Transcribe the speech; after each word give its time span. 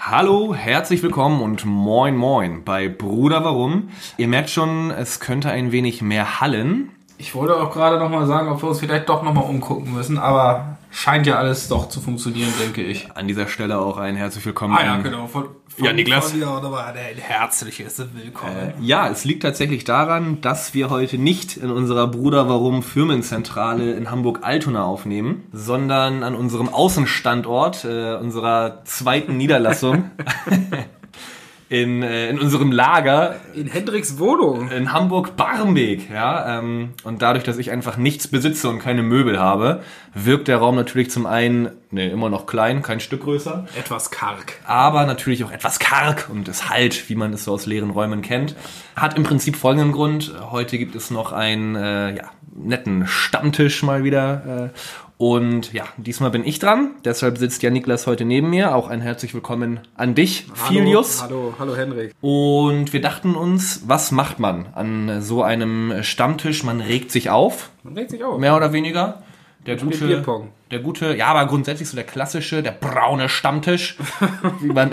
Hallo, 0.00 0.54
herzlich 0.54 1.02
willkommen 1.02 1.42
und 1.42 1.64
moin 1.66 2.16
moin 2.16 2.62
bei 2.64 2.88
Bruder 2.88 3.44
Warum. 3.44 3.88
Ihr 4.16 4.28
merkt 4.28 4.48
schon, 4.48 4.92
es 4.92 5.18
könnte 5.18 5.50
ein 5.50 5.72
wenig 5.72 6.02
mehr 6.02 6.40
hallen. 6.40 6.90
Ich 7.18 7.34
wollte 7.34 7.60
auch 7.60 7.72
gerade 7.72 7.98
noch 7.98 8.08
mal 8.08 8.24
sagen, 8.24 8.48
ob 8.48 8.62
wir 8.62 8.68
uns 8.68 8.78
vielleicht 8.78 9.08
doch 9.08 9.24
noch 9.24 9.34
mal 9.34 9.40
umgucken 9.40 9.92
müssen, 9.92 10.16
aber 10.16 10.77
scheint 10.90 11.26
ja 11.26 11.36
alles 11.36 11.68
doch 11.68 11.88
zu 11.88 12.00
funktionieren, 12.00 12.52
denke 12.60 12.82
ich. 12.82 13.10
An 13.14 13.28
dieser 13.28 13.48
Stelle 13.48 13.78
auch 13.78 13.98
ein 13.98 14.16
herzlich 14.16 14.44
willkommen. 14.46 14.76
Ah 14.76 14.84
ja, 14.84 14.96
genau. 14.98 15.26
Von, 15.26 15.48
von, 15.68 15.84
Ja, 15.84 15.92
Niklas. 15.92 16.32
Von 16.32 16.40
nochmal 16.40 16.94
ein 16.94 17.16
herzliches 17.16 17.98
Willkommen. 18.14 18.72
Ja, 18.80 19.08
es 19.08 19.24
liegt 19.24 19.42
tatsächlich 19.42 19.84
daran, 19.84 20.40
dass 20.40 20.74
wir 20.74 20.90
heute 20.90 21.18
nicht 21.18 21.56
in 21.56 21.70
unserer 21.70 22.08
Bruder 22.08 22.48
Warum 22.48 22.82
Firmenzentrale 22.82 23.92
in 23.92 24.10
Hamburg-Altona 24.10 24.84
aufnehmen, 24.84 25.44
sondern 25.52 26.22
an 26.22 26.34
unserem 26.34 26.68
Außenstandort, 26.68 27.84
äh, 27.84 28.16
unserer 28.16 28.84
zweiten 28.84 29.36
Niederlassung, 29.36 30.10
in, 31.68 32.02
äh, 32.02 32.30
in 32.30 32.38
unserem 32.38 32.72
Lager 32.72 33.36
In 33.54 33.66
Hendricks 33.66 34.18
Wohnung. 34.18 34.70
in 34.70 34.92
Hamburg-Barmbek, 34.92 36.10
ja. 36.10 36.58
Ähm, 36.58 36.90
und 37.04 37.20
dadurch, 37.22 37.44
dass 37.44 37.58
ich 37.58 37.70
einfach 37.70 37.96
nichts 37.96 38.28
besitze 38.28 38.68
und 38.68 38.78
keine 38.78 39.02
Möbel 39.02 39.38
habe, 39.38 39.82
wirkt 40.14 40.48
der 40.48 40.56
Raum 40.58 40.76
natürlich 40.76 41.10
zum 41.10 41.26
einen, 41.26 41.70
ne, 41.90 42.10
immer 42.10 42.30
noch 42.30 42.46
klein, 42.46 42.82
kein 42.82 43.00
Stück 43.00 43.22
größer, 43.24 43.66
Etwas 43.78 44.10
karg. 44.10 44.54
aber 44.66 45.04
natürlich 45.04 45.44
auch 45.44 45.50
etwas 45.52 45.78
karg 45.78 46.28
und 46.30 46.48
es 46.48 46.70
halt, 46.70 47.08
wie 47.10 47.14
man 47.14 47.32
es 47.32 47.44
so 47.44 47.52
aus 47.52 47.66
leeren 47.66 47.90
Räumen 47.90 48.22
kennt. 48.22 48.56
Hat 48.96 49.16
im 49.16 49.24
Prinzip 49.24 49.56
folgenden 49.56 49.92
Grund. 49.92 50.32
Heute 50.50 50.78
gibt 50.78 50.94
es 50.96 51.10
noch 51.10 51.32
einen 51.32 51.76
äh, 51.76 52.16
ja, 52.16 52.24
netten 52.54 53.06
Stammtisch 53.06 53.82
mal 53.82 54.04
wieder. 54.04 54.72
Äh, 54.74 54.78
und 55.18 55.72
ja, 55.72 55.84
diesmal 55.96 56.30
bin 56.30 56.46
ich 56.46 56.60
dran. 56.60 56.92
Deshalb 57.04 57.38
sitzt 57.38 57.64
ja 57.64 57.70
Niklas 57.70 58.06
heute 58.06 58.24
neben 58.24 58.50
mir. 58.50 58.76
Auch 58.76 58.86
ein 58.86 59.00
herzlich 59.00 59.34
willkommen 59.34 59.80
an 59.96 60.14
dich, 60.14 60.46
Filius. 60.54 61.22
Hallo, 61.22 61.54
hallo 61.58 61.74
Hendrik. 61.74 62.14
Und 62.20 62.92
wir 62.92 63.00
dachten 63.00 63.34
uns, 63.34 63.82
was 63.88 64.12
macht 64.12 64.38
man 64.38 64.66
an 64.76 65.20
so 65.20 65.42
einem 65.42 66.04
Stammtisch? 66.04 66.62
Man 66.62 66.80
regt 66.80 67.10
sich 67.10 67.30
auf, 67.30 67.70
Man 67.82 67.94
regt 67.94 68.10
sich 68.12 68.22
auf. 68.22 68.38
mehr 68.38 68.54
oder 68.54 68.72
weniger. 68.72 69.24
Der 69.66 69.76
spielt 69.76 70.24
gute, 70.24 70.48
der 70.70 70.78
gute, 70.78 71.16
ja, 71.16 71.26
aber 71.26 71.46
grundsätzlich 71.46 71.88
so 71.88 71.96
der 71.96 72.06
klassische, 72.06 72.62
der 72.62 72.70
braune 72.70 73.28
Stammtisch, 73.28 73.96
wie 74.60 74.68
man, 74.68 74.92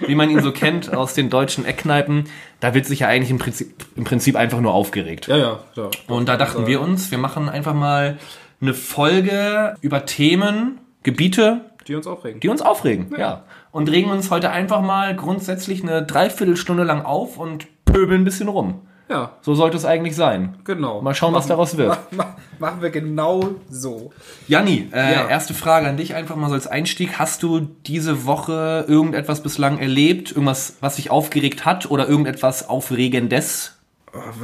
wie 0.00 0.14
man 0.14 0.28
ihn 0.28 0.42
so 0.42 0.52
kennt 0.52 0.94
aus 0.94 1.14
den 1.14 1.30
deutschen 1.30 1.64
Eckkneipen. 1.64 2.24
Da 2.60 2.74
wird 2.74 2.84
sich 2.84 3.00
ja 3.00 3.08
eigentlich 3.08 3.30
im 3.30 3.38
Prinzip, 3.38 3.86
im 3.96 4.04
Prinzip 4.04 4.36
einfach 4.36 4.60
nur 4.60 4.74
aufgeregt. 4.74 5.26
Ja, 5.26 5.38
ja, 5.38 5.58
ja. 5.74 5.88
Und 6.06 6.28
da 6.28 6.36
dachten 6.36 6.66
wir 6.66 6.82
uns, 6.82 7.10
wir 7.10 7.18
machen 7.18 7.48
einfach 7.48 7.74
mal 7.74 8.18
eine 8.60 8.74
Folge 8.74 9.76
über 9.80 10.04
Themen, 10.06 10.78
Gebiete, 11.02 11.62
Die 11.86 11.94
uns 11.94 12.06
aufregen. 12.06 12.40
die 12.40 12.48
uns 12.48 12.60
aufregen, 12.62 13.14
ja. 13.16 13.44
Und 13.70 13.90
regen 13.90 14.10
uns 14.10 14.30
heute 14.30 14.50
einfach 14.50 14.80
mal 14.82 15.14
grundsätzlich 15.14 15.82
eine 15.82 16.02
Dreiviertelstunde 16.04 16.82
lang 16.84 17.02
auf 17.02 17.38
und 17.38 17.66
pöbeln 17.84 18.22
ein 18.22 18.24
bisschen 18.24 18.48
rum. 18.48 18.80
Ja, 19.10 19.32
So 19.40 19.54
sollte 19.54 19.76
es 19.78 19.86
eigentlich 19.86 20.14
sein. 20.16 20.56
genau. 20.64 21.00
Mal 21.00 21.14
schauen, 21.14 21.32
was 21.32 21.46
daraus 21.46 21.78
wird. 21.78 21.88
Ma- 21.88 21.98
ma- 22.24 22.36
Machen 22.58 22.82
wir 22.82 22.90
genau 22.90 23.52
so. 23.70 24.12
Janni, 24.48 24.88
äh, 24.92 25.14
Ja. 25.14 25.28
erste 25.28 25.54
Frage 25.54 25.86
an 25.88 25.96
dich 25.96 26.14
einfach 26.14 26.36
mal 26.36 26.48
so 26.48 26.54
als 26.54 26.66
Einstieg. 26.66 27.18
Hast 27.18 27.42
du 27.42 27.60
diese 27.86 28.26
Woche 28.26 28.84
irgendetwas 28.86 29.42
bislang 29.42 29.78
erlebt? 29.78 30.32
Irgendwas, 30.32 30.76
was 30.80 30.96
dich 30.96 31.10
aufgeregt 31.10 31.64
hat 31.64 31.90
oder 31.90 32.06
irgendetwas 32.08 32.68
Aufregendes? 32.68 33.78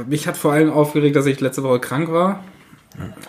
Mich 0.07 0.27
hat 0.27 0.37
vor 0.37 0.53
allem 0.53 0.71
aufgeregt, 0.71 1.15
dass 1.15 1.25
ich 1.27 1.39
letzte 1.41 1.61
Woche 1.61 1.79
krank 1.79 2.11
war. 2.11 2.43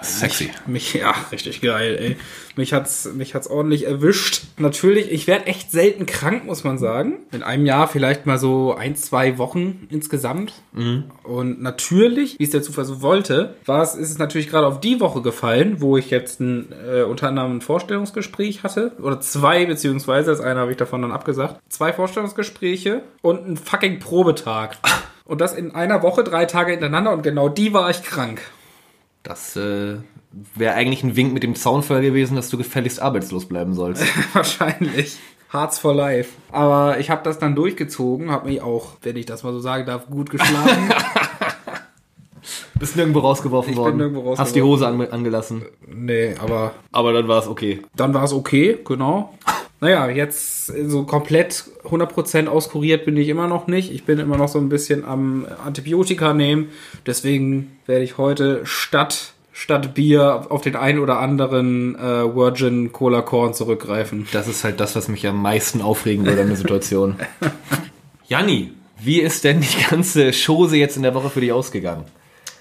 Sexy. 0.02 0.50
Mich, 0.66 0.94
ja, 0.94 1.14
richtig 1.32 1.60
geil, 1.60 1.96
ey. 2.00 2.16
Mich 2.56 2.72
hat's, 2.72 3.10
mich 3.12 3.34
hat's 3.34 3.48
ordentlich 3.48 3.86
erwischt. 3.86 4.44
Natürlich, 4.56 5.10
ich 5.10 5.26
werde 5.26 5.46
echt 5.46 5.70
selten 5.70 6.06
krank, 6.06 6.46
muss 6.46 6.64
man 6.64 6.78
sagen. 6.78 7.18
In 7.32 7.42
einem 7.42 7.66
Jahr 7.66 7.88
vielleicht 7.88 8.24
mal 8.26 8.38
so 8.38 8.74
ein, 8.74 8.96
zwei 8.96 9.36
Wochen 9.38 9.86
insgesamt. 9.90 10.54
Und 11.22 11.60
natürlich, 11.60 12.38
wie 12.38 12.44
es 12.44 12.50
der 12.50 12.62
Zufall 12.62 12.84
so 12.84 13.02
wollte, 13.02 13.56
war 13.66 13.82
es, 13.82 13.94
ist 13.94 14.10
es 14.10 14.18
natürlich 14.18 14.48
gerade 14.48 14.66
auf 14.66 14.80
die 14.80 15.00
Woche 15.00 15.20
gefallen, 15.20 15.80
wo 15.80 15.96
ich 15.96 16.10
jetzt 16.10 16.40
ein, 16.40 16.72
äh, 16.86 17.02
unter 17.02 17.28
anderem 17.28 17.56
ein 17.56 17.60
Vorstellungsgespräch 17.60 18.62
hatte. 18.62 18.92
Oder 19.02 19.20
zwei, 19.20 19.66
beziehungsweise, 19.66 20.30
das 20.30 20.40
eine 20.40 20.60
habe 20.60 20.70
ich 20.70 20.76
davon 20.78 21.02
dann 21.02 21.12
abgesagt. 21.12 21.60
Zwei 21.68 21.92
Vorstellungsgespräche 21.92 23.02
und 23.22 23.46
ein 23.46 23.56
fucking 23.56 23.98
Probetag. 23.98 24.76
Und 25.24 25.40
das 25.40 25.54
in 25.54 25.74
einer 25.74 26.02
Woche, 26.02 26.22
drei 26.22 26.44
Tage 26.44 26.70
hintereinander 26.70 27.12
und 27.12 27.22
genau 27.22 27.48
die 27.48 27.72
war 27.72 27.90
ich 27.90 28.02
krank. 28.02 28.40
Das 29.26 29.56
äh, 29.56 29.96
wäre 30.54 30.74
eigentlich 30.74 31.02
ein 31.02 31.16
Wink 31.16 31.32
mit 31.32 31.42
dem 31.42 31.56
Zaunfall 31.56 32.00
gewesen, 32.00 32.36
dass 32.36 32.48
du 32.48 32.56
gefälligst 32.56 33.02
arbeitslos 33.02 33.46
bleiben 33.46 33.74
sollst. 33.74 34.04
Wahrscheinlich. 34.34 35.16
Hearts 35.52 35.80
for 35.80 35.94
Life. 35.94 36.30
Aber 36.52 37.00
ich 37.00 37.10
habe 37.10 37.22
das 37.24 37.40
dann 37.40 37.56
durchgezogen, 37.56 38.30
habe 38.30 38.48
mich 38.48 38.60
auch, 38.62 38.92
wenn 39.02 39.16
ich 39.16 39.26
das 39.26 39.42
mal 39.42 39.52
so 39.52 39.58
sagen 39.58 39.84
darf, 39.84 40.06
gut 40.06 40.30
geschlagen. 40.30 40.90
Bist 42.78 42.94
nirgendwo 42.94 43.20
rausgeworfen 43.20 43.70
Ich 43.70 43.76
bin 43.76 43.84
worden. 43.84 43.96
nirgendwo 43.96 44.38
Hast 44.38 44.54
die 44.54 44.62
Hose 44.62 44.86
an, 44.86 45.00
angelassen. 45.00 45.62
nee, 45.88 46.34
aber 46.38 46.74
Aber 46.92 47.12
dann 47.12 47.26
war 47.26 47.40
es 47.40 47.48
okay. 47.48 47.82
dann 47.96 48.14
war 48.14 48.22
es 48.22 48.32
okay, 48.32 48.78
genau. 48.84 49.34
Naja, 49.86 50.08
jetzt 50.08 50.66
so 50.66 51.04
komplett 51.04 51.62
100% 51.84 52.48
auskuriert 52.48 53.04
bin 53.04 53.16
ich 53.16 53.28
immer 53.28 53.46
noch 53.46 53.68
nicht. 53.68 53.92
Ich 53.92 54.02
bin 54.02 54.18
immer 54.18 54.36
noch 54.36 54.48
so 54.48 54.58
ein 54.58 54.68
bisschen 54.68 55.04
am 55.04 55.46
Antibiotika 55.64 56.34
nehmen. 56.34 56.70
Deswegen 57.06 57.78
werde 57.86 58.02
ich 58.02 58.18
heute 58.18 58.62
statt, 58.64 59.34
statt 59.52 59.94
Bier 59.94 60.46
auf 60.48 60.62
den 60.62 60.74
ein 60.74 60.98
oder 60.98 61.20
anderen 61.20 61.94
äh, 61.94 62.00
Virgin 62.00 62.90
Cola 62.90 63.22
Korn 63.22 63.54
zurückgreifen. 63.54 64.26
Das 64.32 64.48
ist 64.48 64.64
halt 64.64 64.80
das, 64.80 64.96
was 64.96 65.06
mich 65.06 65.24
am 65.28 65.40
meisten 65.40 65.80
aufregen 65.80 66.26
würde 66.26 66.40
an 66.40 66.48
der 66.48 66.56
Situation. 66.56 67.14
Janni, 68.26 68.72
wie 69.00 69.20
ist 69.20 69.44
denn 69.44 69.60
die 69.60 69.84
ganze 69.88 70.32
Chose 70.32 70.76
jetzt 70.76 70.96
in 70.96 71.04
der 71.04 71.14
Woche 71.14 71.30
für 71.30 71.40
dich 71.40 71.52
ausgegangen? 71.52 72.06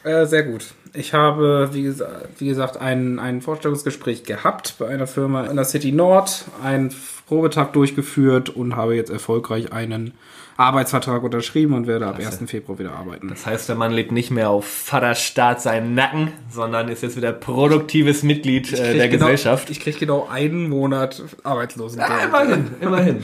Äh, 0.04 0.28
sehr 0.28 0.44
gut. 0.44 0.76
Ich 0.96 1.14
habe, 1.14 1.70
wie, 1.74 1.84
gesa 1.84 2.08
wie 2.38 2.48
gesagt, 2.48 2.78
ein, 2.78 3.20
ein 3.20 3.42
Vorstellungsgespräch 3.42 4.24
gehabt 4.24 4.76
bei 4.80 4.88
einer 4.88 5.08
Firma 5.08 5.46
in 5.46 5.56
der 5.56 5.66
City 5.66 5.92
Nord, 5.92 6.46
einen 6.64 6.94
Probetag 7.28 7.74
durchgeführt 7.74 8.50
und 8.50 8.76
habe 8.76 8.96
jetzt 8.96 9.10
erfolgreich 9.10 9.74
einen 9.74 10.14
Arbeitsvertrag 10.58 11.22
unterschrieben 11.24 11.74
und 11.74 11.86
werde 11.86 12.08
ab 12.08 12.18
1. 12.18 12.44
Februar 12.48 12.80
wieder 12.80 12.94
arbeiten. 12.94 13.28
Das 13.28 13.46
heißt, 13.46 13.68
der 13.68 13.76
Mann 13.76 13.92
lebt 13.92 14.14
nicht 14.14 14.32
mehr 14.32 14.50
auf 14.50 14.66
Vaterstaat 14.66 15.62
seinen 15.62 15.96
Nacken, 15.96 16.32
sondern 16.50 16.88
ist 16.88 17.04
jetzt 17.04 17.18
wieder 17.18 17.34
produktives 17.34 18.24
Mitglied 18.24 18.72
äh, 18.72 18.94
der 18.96 19.10
genau, 19.10 19.26
Gesellschaft. 19.26 19.70
Ich 19.70 19.82
kriege 19.82 19.98
genau 19.98 20.28
einen 20.32 20.70
Monat 20.70 21.22
Arbeitslosengeld. 21.44 22.10
Ja, 22.10 22.26
immerhin, 22.26 22.68
immerhin. 22.80 23.24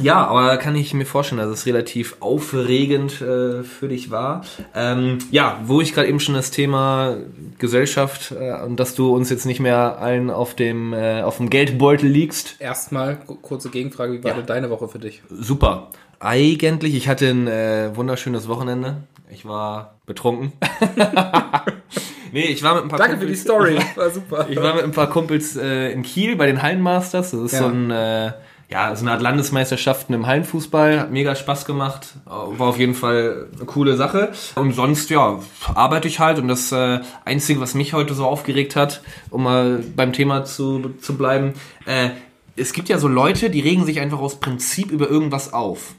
Ja, 0.00 0.26
aber 0.26 0.56
kann 0.56 0.74
ich 0.76 0.94
mir 0.94 1.04
vorstellen, 1.04 1.40
dass 1.40 1.50
es 1.50 1.66
relativ 1.66 2.16
aufregend 2.20 3.20
äh, 3.20 3.62
für 3.62 3.88
dich 3.88 4.10
war. 4.10 4.42
Ähm, 4.74 5.18
ja, 5.30 5.58
wo 5.64 5.80
ich 5.80 5.94
gerade 5.94 6.08
eben 6.08 6.20
schon 6.20 6.34
das 6.34 6.50
Thema 6.50 7.16
Gesellschaft 7.58 8.32
äh, 8.38 8.52
und 8.62 8.76
dass 8.80 8.94
du 8.94 9.14
uns 9.14 9.28
jetzt 9.30 9.44
nicht 9.46 9.60
mehr 9.60 9.98
allen 9.98 10.30
auf 10.30 10.54
dem 10.54 10.92
äh, 10.92 11.22
auf 11.22 11.36
dem 11.38 11.50
Geldbeutel 11.50 12.08
liegst. 12.08 12.56
Erstmal 12.60 13.16
ku- 13.16 13.34
kurze 13.36 13.70
Gegenfrage, 13.70 14.12
wie 14.14 14.24
war 14.24 14.30
Ja. 14.32 14.36
denn 14.38 14.46
deine 14.46 14.70
Woche 14.70 14.88
für 14.88 14.98
dich? 14.98 15.22
Super. 15.30 15.88
Eigentlich, 16.20 16.94
ich 16.94 17.08
hatte 17.08 17.28
ein 17.28 17.48
äh, 17.48 17.90
wunderschönes 17.96 18.48
Wochenende. 18.48 18.98
Ich 19.30 19.44
war 19.46 19.94
betrunken. 20.06 20.52
nee, 22.32 22.44
ich 22.44 22.62
war 22.62 22.74
mit 22.76 22.84
ein 22.84 22.88
paar 22.88 22.98
Danke 22.98 23.18
für 23.18 23.26
die 23.26 23.32
Kumpels- 23.34 23.40
Story, 23.42 23.78
war 23.96 24.10
super. 24.10 24.46
Ich 24.48 24.56
war 24.60 24.74
mit 24.74 24.84
ein 24.84 24.92
paar 24.92 25.08
Kumpels 25.10 25.56
äh, 25.56 25.90
in 25.92 26.02
Kiel 26.02 26.36
bei 26.36 26.46
den 26.46 26.62
Hallenmasters. 26.62 27.30
Das 27.32 27.40
ist 27.40 27.52
Ja. 27.52 27.58
so 27.60 27.66
ein 27.66 27.90
äh, 27.90 28.32
ja, 28.72 28.96
so 28.96 29.04
eine 29.04 29.12
Art 29.12 29.20
Landesmeisterschaften 29.20 30.14
im 30.14 30.26
Hallenfußball. 30.26 31.00
Hat 31.00 31.10
mega 31.12 31.36
Spaß 31.36 31.66
gemacht. 31.66 32.14
War 32.24 32.68
auf 32.68 32.78
jeden 32.78 32.94
Fall 32.94 33.48
eine 33.54 33.66
coole 33.66 33.96
Sache. 33.96 34.32
Und 34.54 34.72
sonst, 34.72 35.10
ja, 35.10 35.40
arbeite 35.74 36.08
ich 36.08 36.20
halt. 36.20 36.38
Und 36.38 36.48
das 36.48 36.72
äh, 36.72 37.00
Einzige, 37.26 37.60
was 37.60 37.74
mich 37.74 37.92
heute 37.92 38.14
so 38.14 38.24
aufgeregt 38.24 38.74
hat, 38.74 39.02
um 39.28 39.42
mal 39.42 39.84
beim 39.94 40.14
Thema 40.14 40.44
zu, 40.44 40.94
zu 41.00 41.18
bleiben, 41.18 41.52
äh, 41.84 42.10
es 42.56 42.72
gibt 42.72 42.88
ja 42.88 42.96
so 42.96 43.08
Leute, 43.08 43.50
die 43.50 43.60
regen 43.60 43.84
sich 43.84 44.00
einfach 44.00 44.20
aus 44.20 44.40
Prinzip 44.40 44.90
über 44.90 45.08
irgendwas 45.08 45.52
auf. 45.52 45.94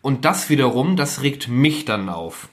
Und 0.00 0.24
das 0.24 0.48
wiederum, 0.48 0.96
das 0.96 1.22
regt 1.22 1.48
mich 1.48 1.86
dann 1.86 2.08
auf. 2.08 2.48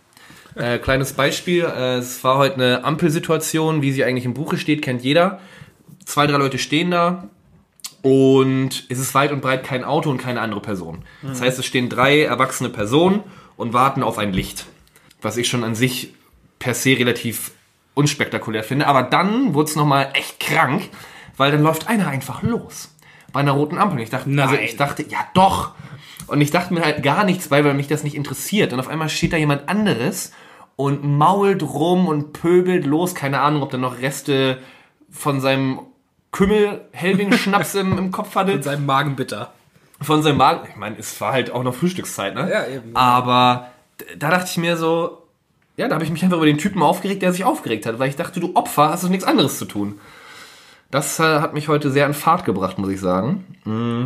Äh, 0.55 0.79
kleines 0.79 1.13
Beispiel, 1.13 1.65
äh, 1.65 1.97
es 1.97 2.23
war 2.23 2.39
heute 2.39 2.55
eine 2.55 2.83
Ampelsituation, 2.83 3.83
wie 3.83 3.91
sie 3.91 4.03
eigentlich 4.03 4.25
im 4.25 4.33
Buche 4.33 4.57
steht, 4.57 4.81
kennt 4.81 5.03
jeder. 5.03 5.39
Zwei, 6.05 6.25
drei 6.25 6.37
Leute 6.37 6.57
stehen 6.57 6.89
da 6.89 7.29
und 8.03 8.85
es 8.89 8.99
ist 8.99 9.15
weit 9.15 9.31
und 9.31 9.41
breit 9.41 9.63
kein 9.63 9.85
Auto 9.85 10.11
und 10.11 10.17
keine 10.17 10.41
andere 10.41 10.61
Person. 10.61 11.05
Das 11.21 11.41
heißt, 11.41 11.57
es 11.57 11.65
stehen 11.65 11.87
drei 11.87 12.21
erwachsene 12.21 12.69
Personen 12.69 13.23
und 13.55 13.71
warten 13.71 14.03
auf 14.03 14.17
ein 14.17 14.33
Licht. 14.33 14.67
Was 15.21 15.37
ich 15.37 15.47
schon 15.47 15.63
an 15.63 15.73
sich 15.73 16.13
per 16.59 16.73
se 16.73 16.91
relativ 16.91 17.51
unspektakulär 17.93 18.63
finde. 18.63 18.87
Aber 18.87 19.03
dann 19.03 19.53
wurde 19.53 19.69
es 19.69 19.77
nochmal 19.77 20.09
echt 20.13 20.41
krank, 20.41 20.89
weil 21.37 21.51
dann 21.51 21.63
läuft 21.63 21.87
einer 21.87 22.07
einfach 22.07 22.43
los. 22.43 22.93
Bei 23.31 23.39
einer 23.39 23.53
roten 23.53 23.77
Ampel. 23.77 23.97
Und 23.97 24.03
ich 24.03 24.09
dachte, 24.09 24.29
also 24.41 24.55
ich 24.55 24.75
dachte, 24.75 25.05
ja 25.07 25.19
doch. 25.33 25.71
Und 26.27 26.41
ich 26.41 26.51
dachte 26.51 26.73
mir 26.73 26.81
halt 26.81 27.03
gar 27.03 27.23
nichts 27.23 27.47
bei, 27.47 27.63
weil 27.63 27.73
mich 27.73 27.87
das 27.87 28.03
nicht 28.03 28.15
interessiert. 28.15 28.73
Und 28.73 28.81
auf 28.81 28.89
einmal 28.89 29.07
steht 29.07 29.31
da 29.31 29.37
jemand 29.37 29.69
anderes 29.69 30.33
und 30.75 31.05
mault 31.05 31.63
rum 31.63 32.09
und 32.09 32.33
pöbelt 32.33 32.85
los. 32.85 33.15
Keine 33.15 33.39
Ahnung, 33.39 33.61
ob 33.63 33.71
da 33.71 33.77
noch 33.77 34.01
Reste 34.01 34.59
von 35.09 35.39
seinem 35.39 35.79
Kümmel-Helbing-Schnaps 36.33 37.75
im, 37.75 37.97
im 37.97 38.11
Kopf 38.11 38.35
hatte. 38.35 38.53
Mit 38.53 38.63
seinem 38.65 38.85
Magen 38.85 39.15
bitter. 39.15 39.53
von 40.01 40.21
seinem 40.21 40.37
Magen. 40.37 40.67
Ich 40.69 40.75
meine, 40.75 40.97
es 40.99 41.21
war 41.21 41.31
halt 41.31 41.51
auch 41.51 41.63
noch 41.63 41.73
Frühstückszeit, 41.73 42.35
ne? 42.35 42.49
Ja, 42.51 42.67
eben. 42.67 42.93
Aber 42.95 43.67
da 44.19 44.29
dachte 44.29 44.49
ich 44.49 44.57
mir 44.57 44.75
so, 44.75 45.23
ja, 45.77 45.87
da 45.87 45.95
habe 45.95 46.03
ich 46.03 46.11
mich 46.11 46.23
einfach 46.23 46.37
über 46.37 46.45
den 46.45 46.57
Typen 46.57 46.83
aufgeregt, 46.83 47.21
der 47.21 47.31
sich 47.31 47.45
aufgeregt 47.45 47.85
hat, 47.85 47.99
weil 47.99 48.09
ich 48.09 48.17
dachte, 48.17 48.39
du 48.41 48.55
Opfer, 48.55 48.89
hast 48.89 49.03
du 49.03 49.09
nichts 49.09 49.23
anderes 49.23 49.57
zu 49.57 49.65
tun. 49.65 49.99
Das 50.91 51.19
äh, 51.19 51.23
hat 51.39 51.55
mich 51.55 51.69
heute 51.69 51.89
sehr 51.89 52.05
in 52.05 52.13
Fahrt 52.13 52.45
gebracht, 52.45 52.77
muss 52.77 52.89
ich 52.89 52.99
sagen. 52.99 53.45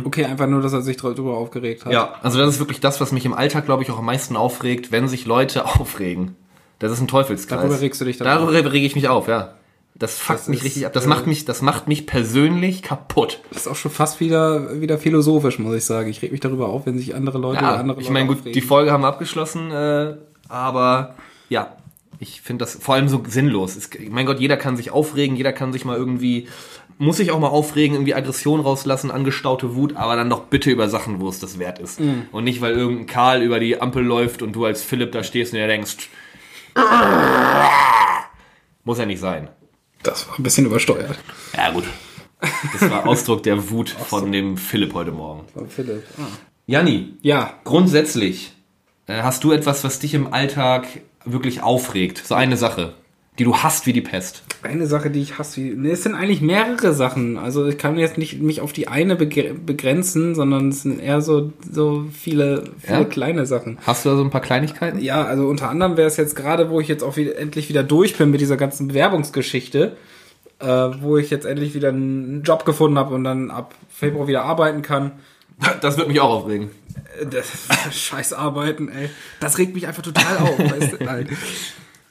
Okay, 0.06 0.24
einfach 0.24 0.46
nur, 0.46 0.62
dass 0.62 0.72
er 0.72 0.80
sich 0.80 0.96
darüber 0.96 1.36
aufgeregt 1.36 1.84
hat. 1.84 1.92
Ja, 1.92 2.14
also 2.22 2.38
das 2.38 2.54
ist 2.54 2.58
wirklich 2.60 2.80
das, 2.80 3.00
was 3.00 3.12
mich 3.12 3.26
im 3.26 3.34
Alltag, 3.34 3.66
glaube 3.66 3.82
ich, 3.82 3.90
auch 3.90 3.98
am 3.98 4.06
meisten 4.06 4.36
aufregt, 4.36 4.92
wenn 4.92 5.08
sich 5.08 5.26
Leute 5.26 5.64
aufregen. 5.80 6.36
Das 6.78 6.92
ist 6.92 7.00
ein 7.00 7.08
Teufelskreis. 7.08 7.60
Darüber 7.60 7.80
regst 7.80 8.00
du 8.00 8.04
dich 8.04 8.16
dann 8.18 8.26
Darüber 8.26 8.72
rege 8.72 8.86
ich 8.86 8.94
mich 8.94 9.08
auf, 9.08 9.28
ja. 9.28 9.54
Das 9.98 10.16
fuckt 10.18 10.38
Das 10.40 10.48
mich 10.48 10.58
ist, 10.60 10.64
richtig 10.66 10.86
ab. 10.86 10.92
Das 10.92 11.06
äh, 11.06 11.08
macht 11.08 11.26
mich, 11.26 11.44
das 11.44 11.60
macht 11.60 11.88
mich 11.88 12.06
persönlich 12.06 12.82
kaputt. 12.82 13.40
Das 13.50 13.62
ist 13.62 13.68
auch 13.68 13.74
schon 13.76 13.90
fast 13.90 14.20
wieder, 14.20 14.80
wieder 14.80 14.96
philosophisch, 14.98 15.58
muss 15.58 15.74
ich 15.74 15.84
sagen. 15.84 16.08
Ich 16.08 16.22
reg 16.22 16.30
mich 16.30 16.40
darüber 16.40 16.68
auf, 16.68 16.86
wenn 16.86 16.96
sich 16.98 17.14
andere 17.16 17.38
Leute 17.38 17.58
oder 17.58 17.72
Ja, 17.72 17.76
andere 17.76 18.00
ich 18.00 18.08
meine, 18.10 18.26
gut, 18.28 18.38
aufregen. 18.38 18.52
die 18.54 18.60
Folge 18.60 18.92
haben 18.92 19.02
wir 19.02 19.08
abgeschlossen, 19.08 19.72
äh, 19.72 20.14
aber 20.48 21.16
ja, 21.48 21.76
ich 22.20 22.40
finde 22.42 22.64
das 22.64 22.76
vor 22.76 22.94
allem 22.94 23.08
so 23.08 23.22
sinnlos. 23.26 23.76
Es, 23.76 23.90
mein 24.10 24.26
Gott, 24.26 24.38
jeder 24.38 24.56
kann 24.56 24.76
sich 24.76 24.90
aufregen, 24.92 25.36
jeder 25.36 25.52
kann 25.52 25.72
sich 25.72 25.84
mal 25.84 25.96
irgendwie, 25.96 26.46
muss 26.98 27.16
sich 27.16 27.30
auch 27.32 27.38
mal 27.40 27.48
aufregen, 27.48 27.96
irgendwie 27.96 28.14
Aggression 28.14 28.60
rauslassen, 28.60 29.10
angestaute 29.10 29.74
Wut, 29.74 29.96
aber 29.96 30.14
dann 30.16 30.30
doch 30.30 30.44
bitte 30.44 30.70
über 30.70 30.88
Sachen, 30.88 31.20
wo 31.20 31.28
es 31.28 31.40
das 31.40 31.58
wert 31.58 31.80
ist. 31.80 31.98
Mhm. 32.00 32.26
Und 32.30 32.44
nicht, 32.44 32.60
weil 32.60 32.74
irgendein 32.74 33.06
Karl 33.06 33.42
über 33.42 33.58
die 33.58 33.80
Ampel 33.80 34.04
läuft 34.04 34.42
und 34.42 34.52
du 34.52 34.64
als 34.64 34.82
Philipp 34.82 35.10
da 35.12 35.24
stehst 35.24 35.52
und 35.52 35.58
dir 35.58 35.66
denkst, 35.66 36.08
muss 38.84 38.98
ja 38.98 39.06
nicht 39.06 39.20
sein. 39.20 39.48
Das 40.02 40.28
war 40.28 40.38
ein 40.38 40.42
bisschen 40.42 40.66
übersteuert. 40.66 41.18
Ja, 41.56 41.70
gut. 41.70 41.84
Das 42.40 42.88
war 42.90 43.06
Ausdruck 43.06 43.42
der 43.42 43.70
Wut 43.70 43.90
von 43.90 44.30
dem 44.30 44.56
Philipp 44.56 44.94
heute 44.94 45.10
Morgen. 45.10 45.46
Von 45.52 45.68
Philipp. 45.68 46.04
Ah. 46.18 46.26
Janni, 46.66 47.14
Ja, 47.22 47.54
Grundsätzlich, 47.64 48.52
äh, 49.06 49.22
hast 49.22 49.42
du 49.42 49.52
etwas, 49.52 49.82
was 49.84 49.98
dich 49.98 50.14
im 50.14 50.32
Alltag 50.32 50.86
wirklich 51.24 51.62
aufregt? 51.62 52.22
So 52.24 52.34
eine 52.34 52.56
Sache, 52.56 52.94
die 53.38 53.44
du 53.44 53.56
hast 53.56 53.86
wie 53.86 53.92
die 53.92 54.00
Pest. 54.00 54.42
eine 54.62 54.86
Sache, 54.86 55.10
die 55.10 55.20
ich 55.22 55.38
hasse. 55.38 55.60
Nee, 55.60 55.90
es 55.92 56.02
sind 56.02 56.14
eigentlich 56.14 56.40
mehrere 56.40 56.92
Sachen. 56.92 57.38
Also 57.38 57.66
ich 57.66 57.78
kann 57.78 57.96
jetzt 57.96 58.18
nicht 58.18 58.40
mich 58.42 58.60
auf 58.60 58.72
die 58.72 58.88
eine 58.88 59.14
begre- 59.14 59.54
begrenzen, 59.54 60.34
sondern 60.34 60.70
es 60.70 60.82
sind 60.82 61.00
eher 61.00 61.20
so, 61.20 61.52
so 61.70 62.06
viele, 62.12 62.64
viele 62.80 62.98
Ja? 62.98 63.04
kleine 63.04 63.46
Sachen. 63.46 63.78
Hast 63.86 64.04
du 64.04 64.08
da 64.10 64.16
so 64.16 64.22
ein 64.24 64.30
paar 64.30 64.40
Kleinigkeiten? 64.40 64.98
Ja, 65.00 65.24
also 65.24 65.46
unter 65.46 65.68
anderem 65.70 65.96
wäre 65.96 66.08
es 66.08 66.16
jetzt 66.16 66.34
gerade, 66.34 66.70
wo 66.70 66.80
ich 66.80 66.88
jetzt 66.88 67.04
auch 67.04 67.16
wieder, 67.16 67.36
endlich 67.38 67.68
wieder 67.68 67.82
durch 67.84 68.16
bin 68.18 68.30
mit 68.30 68.40
dieser 68.40 68.56
ganzen 68.56 68.88
Bewerbungsgeschichte, 68.88 69.96
äh, 70.58 70.66
wo 70.66 71.16
ich 71.18 71.30
jetzt 71.30 71.46
endlich 71.46 71.74
wieder 71.74 71.90
einen 71.90 72.42
Job 72.42 72.64
gefunden 72.64 72.98
habe 72.98 73.14
und 73.14 73.22
dann 73.24 73.50
ab 73.52 73.74
Februar 73.88 74.26
wieder 74.26 74.42
arbeiten 74.42 74.82
kann. 74.82 75.12
Das 75.80 75.96
wird 75.96 76.08
mich 76.08 76.20
auch 76.20 76.30
aufregen. 76.30 76.70
Äh, 77.20 77.26
Das, 77.26 77.46
scheiß 77.96 78.32
Arbeiten, 78.32 78.88
ey. 78.88 79.08
Das 79.40 79.58
regt 79.58 79.74
mich 79.74 79.86
einfach 79.86 80.02
total 80.02 80.38
auf. 80.38 80.58
weißt 80.58 80.92
du? 80.94 80.96
Nein. 81.04 81.28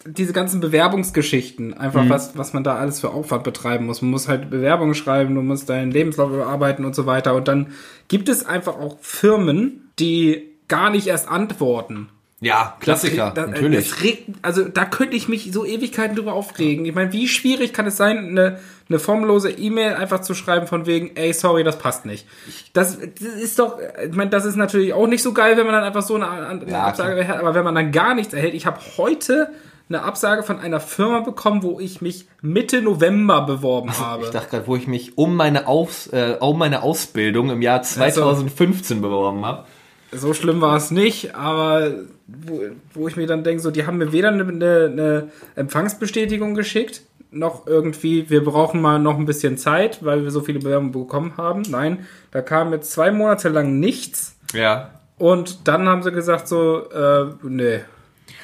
Diese 0.08 0.34
ganzen 0.34 0.60
Bewerbungsgeschichten, 0.60 1.74
einfach 1.74 2.10
was, 2.10 2.38
was 2.38 2.54
man 2.54 2.64
da 2.64 2.76
alles 2.76 3.00
für 3.00 3.10
Aufwand 3.10 3.44
betreiben 3.44 3.86
muss. 3.86 4.02
Man 4.02 4.12
muss 4.12 4.28
halt 4.28 4.50
Bewerbungen 4.50 4.96
schreiben, 4.96 5.36
du 5.36 5.42
musst 5.42 5.70
deinen 5.70 5.92
Lebenslauf 5.92 6.32
überarbeiten 6.32 6.86
und 6.86 6.96
so 6.96 7.06
weiter. 7.06 7.36
Und 7.36 7.48
dann 7.48 7.68
gibt 8.08 8.30
es 8.30 8.46
einfach 8.46 8.78
auch 8.78 8.98
Firmen, 9.02 9.90
die 10.00 10.44
gar 10.68 10.90
nicht 10.90 11.08
erst 11.08 11.30
antworten. 11.30 12.10
Ja, 12.40 12.78
Klassiker, 12.80 13.32
Das, 13.34 13.46
das, 13.46 13.54
natürlich. 13.56 13.90
Das 13.90 14.04
regt, 14.04 14.30
also 14.44 14.66
da 14.66 14.86
könnte 14.86 15.18
ich 15.18 15.28
mich 15.28 15.52
so 15.52 15.66
Ewigkeiten 15.66 16.16
drüber 16.16 16.34
aufregen. 16.34 16.86
Ich 16.86 16.94
meine, 16.94 17.12
wie 17.12 17.28
schwierig 17.28 17.74
kann 17.74 17.88
es 17.88 17.98
sein, 17.98 18.18
eine, 18.18 18.60
eine 18.90 19.00
formlose 19.00 19.50
E-Mail 19.50 19.96
einfach 19.96 20.22
zu 20.22 20.36
schreiben 20.36 20.68
von 20.68 20.86
wegen, 20.86 21.16
ey, 21.16 21.34
sorry, 21.34 21.64
das 21.64 21.80
passt 21.80 22.06
nicht. 22.06 22.28
Das, 22.74 23.00
das 23.00 23.28
ist 23.42 23.58
doch, 23.58 23.80
ich 24.08 24.16
meine, 24.16 24.30
das 24.30 24.46
ist 24.46 24.56
natürlich 24.56 24.94
auch 24.94 25.08
nicht 25.08 25.24
so 25.24 25.34
geil, 25.34 25.58
wenn 25.58 25.66
man 25.66 25.74
dann 25.74 25.84
einfach 25.84 26.04
so 26.04 26.14
eine, 26.14 26.30
eine 26.30 26.70
Ja, 26.70 26.84
Absage 26.84 27.18
erhält, 27.18 27.40
aber 27.40 27.56
wenn 27.56 27.64
man 27.64 27.74
dann 27.74 27.92
gar 27.92 28.14
nichts 28.14 28.36
erhält, 28.36 28.54
ich 28.54 28.68
habe 28.68 28.80
heute 28.98 29.50
eine 29.90 30.04
Absage 30.04 30.44
von 30.44 30.60
einer 30.60 30.80
Firma 30.80 31.22
bekommen, 31.22 31.64
wo 31.64 31.80
ich 31.80 32.02
mich 32.02 32.28
Mitte 32.42 32.82
November 32.82 33.42
beworben 33.44 33.98
habe. 34.00 34.24
Ich 34.26 34.30
dachte 34.32 34.50
gerade, 34.50 34.68
wo 34.68 34.76
ich 34.76 34.88
mich 34.88 35.18
um 35.18 35.36
meine, 35.36 35.68
Aus, 35.68 36.08
äh, 36.08 36.36
um 36.40 36.58
meine 36.60 36.84
Ausbildung 36.84 37.50
im 37.50 37.62
Jahr 37.62 37.82
2015 37.84 39.02
beworben 39.02 39.46
habe. 39.46 39.66
so 40.12 40.34
schlimm 40.34 40.60
war 40.62 40.76
es 40.78 40.92
nicht, 40.92 41.36
aber 41.36 41.92
wo, 42.28 42.62
wo 42.94 43.08
ich 43.08 43.16
mir 43.16 43.28
dann 43.28 43.44
denke, 43.44 43.62
so, 43.62 43.72
die 43.72 43.86
haben 43.86 43.98
mir 43.98 44.12
weder 44.12 44.30
eine, 44.30 44.44
eine, 44.48 44.86
eine 44.92 45.32
Empfangsbestätigung 45.56 46.54
geschickt, 46.56 47.02
noch 47.32 47.68
irgendwie, 47.68 48.30
wir 48.30 48.44
brauchen 48.44 48.82
mal 48.82 49.00
noch 49.00 49.18
ein 49.18 49.26
bisschen 49.26 49.58
Zeit, 49.58 50.04
weil 50.04 50.24
wir 50.24 50.32
so 50.32 50.42
viele 50.42 50.60
Bewerbungen 50.60 50.92
bekommen 50.94 51.34
haben. 51.38 51.62
Nein, 51.70 52.06
da 52.32 52.42
kam 52.42 52.72
jetzt 52.72 52.92
zwei 52.92 53.12
Monate 53.12 53.50
lang 53.50 53.80
nichts 53.80 54.38
Ja. 54.54 54.92
und 55.18 55.68
dann 55.68 55.88
haben 55.90 56.04
sie 56.04 56.12
gesagt 56.12 56.48
so, 56.48 56.90
äh, 56.90 57.26
nee, 57.44 57.80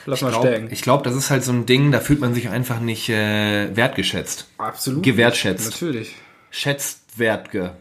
lass 0.05 0.21
mal 0.21 0.33
stecken. 0.33 0.69
Ich 0.71 0.81
glaube, 0.81 1.03
das 1.03 1.15
ist 1.15 1.29
halt 1.29 1.43
so 1.43 1.51
ein 1.51 1.65
Ding, 1.65 1.91
da 1.91 1.99
fühlt 1.99 2.19
man 2.19 2.33
sich 2.33 2.49
einfach 2.49 2.79
nicht 2.79 3.09
äh, 3.09 3.75
wertgeschätzt. 3.75 4.47
Absolut. 4.57 5.03
Gewertschätzt. 5.03 5.71
Natürlich. 5.71 6.15
Schätzt 6.51 7.01
wertge. 7.17 7.75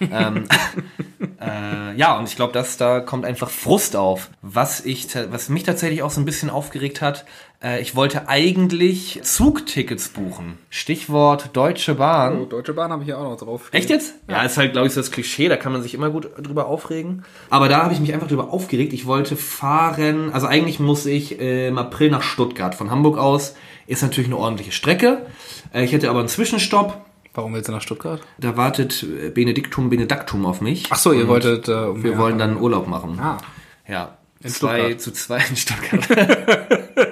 Ähm, 0.00 0.44
äh, 1.40 1.96
ja, 1.96 2.18
und 2.18 2.28
ich 2.28 2.36
glaube, 2.36 2.52
dass 2.52 2.76
da 2.76 3.00
kommt 3.00 3.24
einfach 3.24 3.50
Frust 3.50 3.96
auf. 3.96 4.30
Was 4.42 4.84
ich, 4.84 5.08
was 5.30 5.48
mich 5.48 5.64
tatsächlich 5.64 6.02
auch 6.02 6.10
so 6.10 6.20
ein 6.20 6.24
bisschen 6.24 6.50
aufgeregt 6.50 7.00
hat, 7.00 7.24
äh, 7.62 7.80
ich 7.80 7.96
wollte 7.96 8.28
eigentlich 8.28 9.20
Zugtickets 9.22 10.08
buchen. 10.08 10.58
Stichwort 10.70 11.50
Deutsche 11.54 11.94
Bahn. 11.94 12.40
Oh, 12.40 12.44
Deutsche 12.44 12.74
Bahn 12.74 12.92
habe 12.92 13.02
ich 13.02 13.06
hier 13.06 13.18
auch 13.18 13.30
noch 13.30 13.36
drauf. 13.36 13.70
Echt 13.72 13.90
jetzt? 13.90 14.14
Ja, 14.28 14.42
ist 14.42 14.56
halt, 14.56 14.72
glaube 14.72 14.86
ich, 14.86 14.92
so 14.92 15.00
das 15.00 15.10
Klischee, 15.10 15.48
da 15.48 15.56
kann 15.56 15.72
man 15.72 15.82
sich 15.82 15.94
immer 15.94 16.10
gut 16.10 16.30
drüber 16.40 16.66
aufregen. 16.66 17.24
Aber 17.50 17.68
da 17.68 17.82
habe 17.82 17.92
ich 17.92 18.00
mich 18.00 18.12
einfach 18.14 18.28
drüber 18.28 18.52
aufgeregt. 18.52 18.92
Ich 18.92 19.06
wollte 19.06 19.36
fahren, 19.36 20.32
also 20.32 20.46
eigentlich 20.46 20.78
muss 20.78 21.06
ich 21.06 21.40
äh, 21.40 21.68
im 21.68 21.78
April 21.78 22.10
nach 22.10 22.22
Stuttgart. 22.22 22.74
Von 22.74 22.90
Hamburg 22.90 23.18
aus 23.18 23.54
ist 23.86 24.02
natürlich 24.02 24.28
eine 24.28 24.36
ordentliche 24.36 24.72
Strecke. 24.72 25.26
Äh, 25.72 25.84
ich 25.84 25.92
hätte 25.92 26.10
aber 26.10 26.20
einen 26.20 26.28
Zwischenstopp. 26.28 27.04
Warum 27.38 27.54
willst 27.54 27.68
du 27.68 27.72
nach 27.72 27.82
Stuttgart? 27.82 28.20
Da 28.38 28.56
wartet 28.56 29.04
äh, 29.04 29.30
Benediktum 29.30 29.90
Benedaktum 29.90 30.44
auf 30.44 30.60
mich. 30.60 30.86
Ach 30.90 30.96
so, 30.96 31.12
ihr 31.12 31.28
wolltet, 31.28 31.68
äh, 31.68 31.72
um 31.72 32.02
Wir 32.02 32.18
wollen 32.18 32.36
dann 32.36 32.56
Urlaub 32.56 32.88
machen. 32.88 33.16
Ah. 33.20 33.38
Ja. 33.86 34.18
In 34.42 34.50
zwei 34.50 34.78
Stuttgart. 34.78 35.00
zu 35.00 35.12
zwei 35.12 35.44
in 35.48 35.56
Stuttgart. 35.56 36.08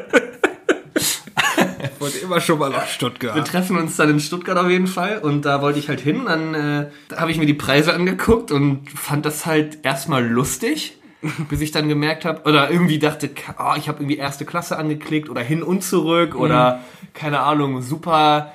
Ich 1.79 2.01
wollte 2.01 2.19
immer 2.19 2.41
schon 2.41 2.59
mal 2.59 2.71
nach 2.71 2.83
Wir 2.83 2.87
Stuttgart. 2.89 3.49
treffen 3.49 3.79
uns 3.79 3.97
dann 3.97 4.11
in 4.11 4.21
Stuttgart 4.21 4.59
auf 4.59 4.69
jeden 4.69 4.87
Fall 4.87 5.19
und 5.19 5.45
da 5.45 5.63
wollte 5.63 5.79
ich 5.79 5.89
halt 5.89 6.01
hin. 6.01 6.25
Dann 6.27 6.55
äh, 6.55 6.91
da 7.09 7.19
habe 7.19 7.31
ich 7.31 7.39
mir 7.39 7.47
die 7.47 7.55
Preise 7.55 7.95
angeguckt 7.95 8.51
und 8.51 8.91
fand 8.91 9.27
das 9.27 9.47
halt 9.47 9.79
erstmal 9.85 10.27
lustig, 10.27 10.99
bis 11.49 11.61
ich 11.61 11.71
dann 11.71 11.89
gemerkt 11.89 12.25
habe 12.25 12.43
oder 12.49 12.71
irgendwie 12.71 12.99
dachte, 12.99 13.31
oh, 13.59 13.75
ich 13.77 13.89
habe 13.89 14.01
irgendwie 14.01 14.17
erste 14.19 14.45
Klasse 14.45 14.77
angeklickt 14.77 15.29
oder 15.29 15.41
hin 15.41 15.63
und 15.63 15.83
zurück 15.83 16.35
oder 16.35 16.81
keine 17.15 17.41
Ahnung, 17.41 17.81
super 17.81 18.53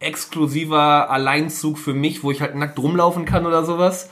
exklusiver 0.00 1.10
Alleinzug 1.10 1.78
für 1.78 1.92
mich, 1.92 2.22
wo 2.22 2.30
ich 2.30 2.40
halt 2.40 2.54
nackt 2.54 2.78
rumlaufen 2.78 3.24
kann 3.24 3.46
oder 3.46 3.64
sowas. 3.64 4.10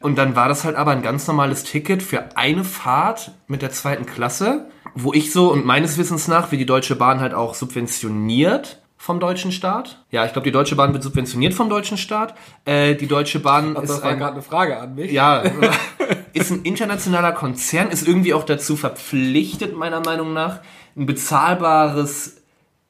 Und 0.00 0.16
dann 0.16 0.36
war 0.36 0.48
das 0.48 0.64
halt 0.64 0.76
aber 0.76 0.92
ein 0.92 1.02
ganz 1.02 1.26
normales 1.26 1.64
Ticket 1.64 2.02
für 2.02 2.36
eine 2.36 2.64
Fahrt 2.64 3.32
mit 3.48 3.62
der 3.62 3.70
zweiten 3.70 4.06
Klasse, 4.06 4.68
wo 4.94 5.12
ich 5.12 5.32
so 5.32 5.50
und 5.52 5.66
meines 5.66 5.98
Wissens 5.98 6.28
nach, 6.28 6.52
wie 6.52 6.56
die 6.56 6.66
Deutsche 6.66 6.94
Bahn 6.94 7.20
halt 7.20 7.34
auch 7.34 7.54
subventioniert 7.54 8.80
vom 8.96 9.20
deutschen 9.20 9.52
Staat. 9.52 10.02
Ja, 10.10 10.24
ich 10.24 10.32
glaube, 10.32 10.46
die 10.46 10.52
Deutsche 10.52 10.76
Bahn 10.76 10.94
wird 10.94 11.02
subventioniert 11.02 11.52
vom 11.52 11.68
deutschen 11.68 11.98
Staat. 11.98 12.34
Äh, 12.64 12.94
die 12.94 13.06
Deutsche 13.06 13.38
Bahn 13.38 13.76
ist 13.76 13.90
Das 13.90 14.02
war 14.02 14.12
ein, 14.12 14.18
gerade 14.18 14.34
eine 14.34 14.42
Frage 14.42 14.78
an 14.78 14.94
mich. 14.94 15.12
ja, 15.12 15.42
ist 16.32 16.50
ein 16.50 16.62
internationaler 16.62 17.32
Konzern, 17.32 17.90
ist 17.90 18.06
irgendwie 18.08 18.32
auch 18.32 18.44
dazu 18.44 18.76
verpflichtet, 18.76 19.76
meiner 19.76 20.00
Meinung 20.00 20.32
nach, 20.32 20.60
ein 20.96 21.04
bezahlbares 21.04 22.43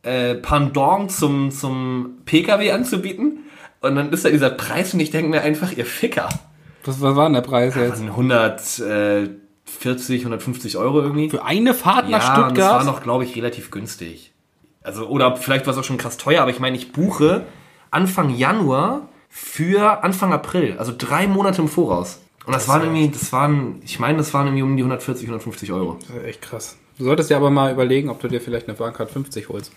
äh, 0.05 0.37
Pendant 0.37 1.11
zum, 1.11 1.51
zum 1.51 2.19
Pkw 2.25 2.71
anzubieten. 2.71 3.41
Und 3.81 3.97
dann 3.97 4.13
ist 4.13 4.25
da 4.25 4.31
dieser 4.31 4.51
Preis 4.51 4.95
und 4.95 5.01
ich 5.01 5.11
denke 5.11 5.31
mir 5.31 5.43
einfach, 5.43 5.73
ihr 5.77 5.85
Ficker. 5.85 6.29
Was, 6.85 7.01
was 7.01 7.17
war 7.17 7.25
denn 7.27 7.35
der 7.35 7.41
Preis 7.43 7.75
Das 7.75 7.83
jetzt? 7.83 7.99
sind 7.99 8.11
140, 8.11 10.21
150 10.21 10.77
Euro 10.77 11.01
irgendwie. 11.01 11.31
Für 11.31 11.45
eine 11.45 11.75
Fahrt 11.75 12.09
nach 12.09 12.37
Ja, 12.37 12.47
und 12.49 12.57
das 12.57 12.65
war 12.67 12.81
Stuttgart? 12.81 12.85
noch, 12.87 13.03
glaube 13.03 13.25
ich, 13.25 13.37
relativ 13.37 13.71
günstig. 13.71 14.33
Also, 14.83 15.07
oder 15.07 15.37
vielleicht 15.37 15.67
war 15.67 15.73
es 15.73 15.79
auch 15.79 15.85
schon 15.85 15.99
krass 15.99 16.17
teuer, 16.19 16.43
aber 16.43 16.51
ich 16.51 16.61
meine, 16.61 16.77
ich 16.77 16.93
buche 16.93 17.45
Anfang 17.91 18.31
Januar 18.31 19.09
für 19.31 20.05
Anfang 20.05 20.33
April, 20.33 20.77
also 20.79 20.93
drei 20.97 21.27
Monate 21.27 21.63
im 21.63 21.69
Voraus. 21.69 22.21
Und 22.47 22.55
das, 22.55 22.69
waren 22.69 22.83
irgendwie, 22.83 23.09
das 23.09 23.33
waren, 23.33 23.81
ich 23.83 23.99
meine, 23.99 24.19
das 24.19 24.35
waren 24.35 24.47
irgendwie 24.47 24.63
um 24.63 24.77
die 24.77 24.83
140, 24.83 25.25
150 25.27 25.73
Euro. 25.73 25.99
Das 26.07 26.17
ist 26.19 26.25
echt 26.25 26.43
krass. 26.43 26.77
Du 26.99 27.05
solltest 27.05 27.31
dir 27.31 27.37
aber 27.37 27.49
mal 27.51 27.73
überlegen, 27.73 28.11
ob 28.11 28.21
du 28.21 28.29
dir 28.29 28.41
vielleicht 28.43 28.69
eine 28.69 28.77
Bahncard 28.77 29.11
50 29.11 29.49
holst. 29.49 29.73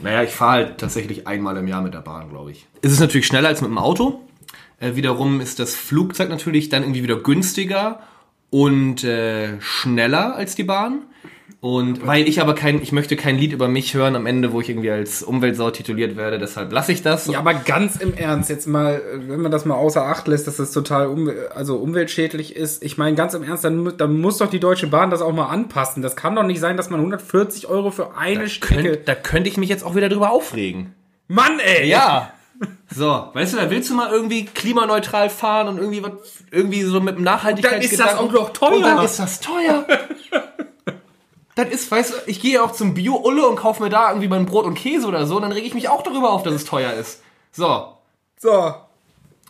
Naja, 0.00 0.22
ich 0.22 0.30
fahre 0.30 0.52
halt 0.52 0.78
tatsächlich 0.78 1.26
einmal 1.26 1.56
im 1.56 1.68
Jahr 1.68 1.82
mit 1.82 1.94
der 1.94 2.00
Bahn, 2.00 2.30
glaube 2.30 2.52
ich. 2.52 2.66
Es 2.80 2.92
ist 2.92 3.00
natürlich 3.00 3.26
schneller 3.26 3.48
als 3.48 3.60
mit 3.60 3.70
dem 3.70 3.78
Auto. 3.78 4.20
Äh, 4.80 4.96
wiederum 4.96 5.40
ist 5.40 5.58
das 5.58 5.74
Flugzeug 5.74 6.28
natürlich 6.28 6.68
dann 6.68 6.82
irgendwie 6.82 7.02
wieder 7.02 7.16
günstiger 7.16 8.00
und 8.50 9.04
äh, 9.04 9.60
schneller 9.60 10.34
als 10.34 10.54
die 10.54 10.64
Bahn. 10.64 11.02
Und 11.62 12.04
weil 12.04 12.26
ich 12.26 12.40
aber 12.40 12.56
kein, 12.56 12.82
ich 12.82 12.90
möchte 12.90 13.14
kein 13.14 13.38
Lied 13.38 13.52
über 13.52 13.68
mich 13.68 13.94
hören 13.94 14.16
am 14.16 14.26
Ende, 14.26 14.52
wo 14.52 14.60
ich 14.60 14.68
irgendwie 14.68 14.90
als 14.90 15.22
Umweltsau 15.22 15.70
tituliert 15.70 16.16
werde, 16.16 16.40
deshalb 16.40 16.72
lasse 16.72 16.90
ich 16.90 17.02
das. 17.02 17.28
Ja, 17.28 17.38
aber 17.38 17.54
ganz 17.54 17.94
im 17.94 18.14
Ernst, 18.14 18.50
jetzt 18.50 18.66
mal, 18.66 19.00
wenn 19.14 19.40
man 19.40 19.52
das 19.52 19.64
mal 19.64 19.76
außer 19.76 20.04
Acht 20.04 20.26
lässt, 20.26 20.48
dass 20.48 20.56
das 20.56 20.72
total 20.72 21.06
um, 21.06 21.30
also 21.54 21.76
umweltschädlich 21.76 22.56
ist. 22.56 22.82
Ich 22.82 22.98
meine, 22.98 23.14
ganz 23.14 23.34
im 23.34 23.44
Ernst, 23.44 23.62
dann, 23.62 23.96
dann 23.96 24.20
muss 24.20 24.38
doch 24.38 24.50
die 24.50 24.58
Deutsche 24.58 24.88
Bahn 24.88 25.10
das 25.10 25.22
auch 25.22 25.32
mal 25.32 25.50
anpassen. 25.50 26.02
Das 26.02 26.16
kann 26.16 26.34
doch 26.34 26.42
nicht 26.42 26.58
sein, 26.58 26.76
dass 26.76 26.90
man 26.90 26.98
140 26.98 27.68
Euro 27.68 27.92
für 27.92 28.16
eine 28.16 28.48
Strecke. 28.48 28.82
Könnt, 28.82 29.08
da 29.08 29.14
könnte 29.14 29.48
ich 29.48 29.56
mich 29.56 29.68
jetzt 29.68 29.84
auch 29.84 29.94
wieder 29.94 30.08
drüber 30.08 30.32
aufregen. 30.32 30.96
Mann, 31.28 31.60
ey! 31.60 31.88
Ja. 31.88 32.32
So, 32.94 33.28
weißt 33.32 33.54
du, 33.54 33.56
da 33.56 33.70
willst 33.70 33.90
du 33.90 33.94
mal 33.94 34.12
irgendwie 34.12 34.44
klimaneutral 34.44 35.30
fahren 35.30 35.66
und 35.66 35.78
irgendwie 35.78 36.02
was, 36.02 36.12
irgendwie 36.50 36.82
so 36.82 37.00
mit 37.00 37.16
dem 37.16 37.24
Nachhaltigkeitsgedanken. 37.24 37.98
Dann 37.98 38.06
ist 38.06 38.14
das 38.14 38.20
auch 38.20 38.30
noch 38.30 38.52
teuer. 38.52 38.76
Und 38.76 38.82
dann 38.82 39.04
ist 39.04 39.18
das 39.18 39.40
teuer. 39.40 39.86
das 41.54 41.68
ist, 41.68 41.90
weißt 41.90 42.12
du, 42.12 42.16
ich 42.26 42.40
gehe 42.40 42.62
auch 42.62 42.72
zum 42.72 42.94
Bio-Ulle 42.94 43.46
und 43.46 43.56
kaufe 43.56 43.82
mir 43.82 43.90
da 43.90 44.08
irgendwie 44.08 44.28
mein 44.28 44.46
Brot 44.46 44.64
und 44.64 44.74
Käse 44.74 45.06
oder 45.06 45.26
so, 45.26 45.36
und 45.36 45.42
dann 45.42 45.52
rege 45.52 45.66
ich 45.66 45.74
mich 45.74 45.88
auch 45.88 46.02
darüber 46.02 46.30
auf, 46.30 46.42
dass 46.42 46.54
es 46.54 46.64
teuer 46.64 46.92
ist. 46.94 47.22
So. 47.52 47.88
So. 48.38 48.74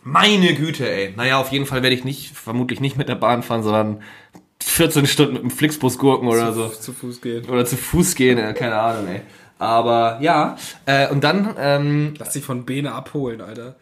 Meine 0.03 0.53
Güte, 0.53 0.89
ey. 0.89 1.13
Naja, 1.15 1.39
auf 1.39 1.51
jeden 1.51 1.65
Fall 1.65 1.81
werde 1.81 1.95
ich 1.95 2.03
nicht, 2.03 2.35
vermutlich 2.35 2.81
nicht 2.81 2.97
mit 2.97 3.07
der 3.07 3.15
Bahn 3.15 3.41
fahren, 3.41 3.63
sondern 3.63 4.01
14 4.61 5.07
Stunden 5.07 5.33
mit 5.33 5.43
dem 5.43 5.51
Flixbus 5.51 5.97
gurken 5.97 6.27
oder 6.27 6.51
so. 6.51 6.67
Zu 6.67 6.93
Fuß 6.93 7.21
gehen. 7.21 7.49
Oder 7.49 7.65
zu 7.65 7.77
Fuß 7.77 8.15
gehen, 8.15 8.37
äh, 8.37 8.53
keine 8.53 8.75
Ahnung, 8.75 9.07
ey. 9.07 9.21
Aber 9.59 10.17
ja, 10.21 10.57
äh, 10.85 11.07
und 11.09 11.23
dann 11.23 11.55
ähm, 11.57 12.13
Lass 12.17 12.33
dich 12.33 12.43
von 12.43 12.65
Bene 12.65 12.91
abholen, 12.91 13.39
Alter. 13.39 13.75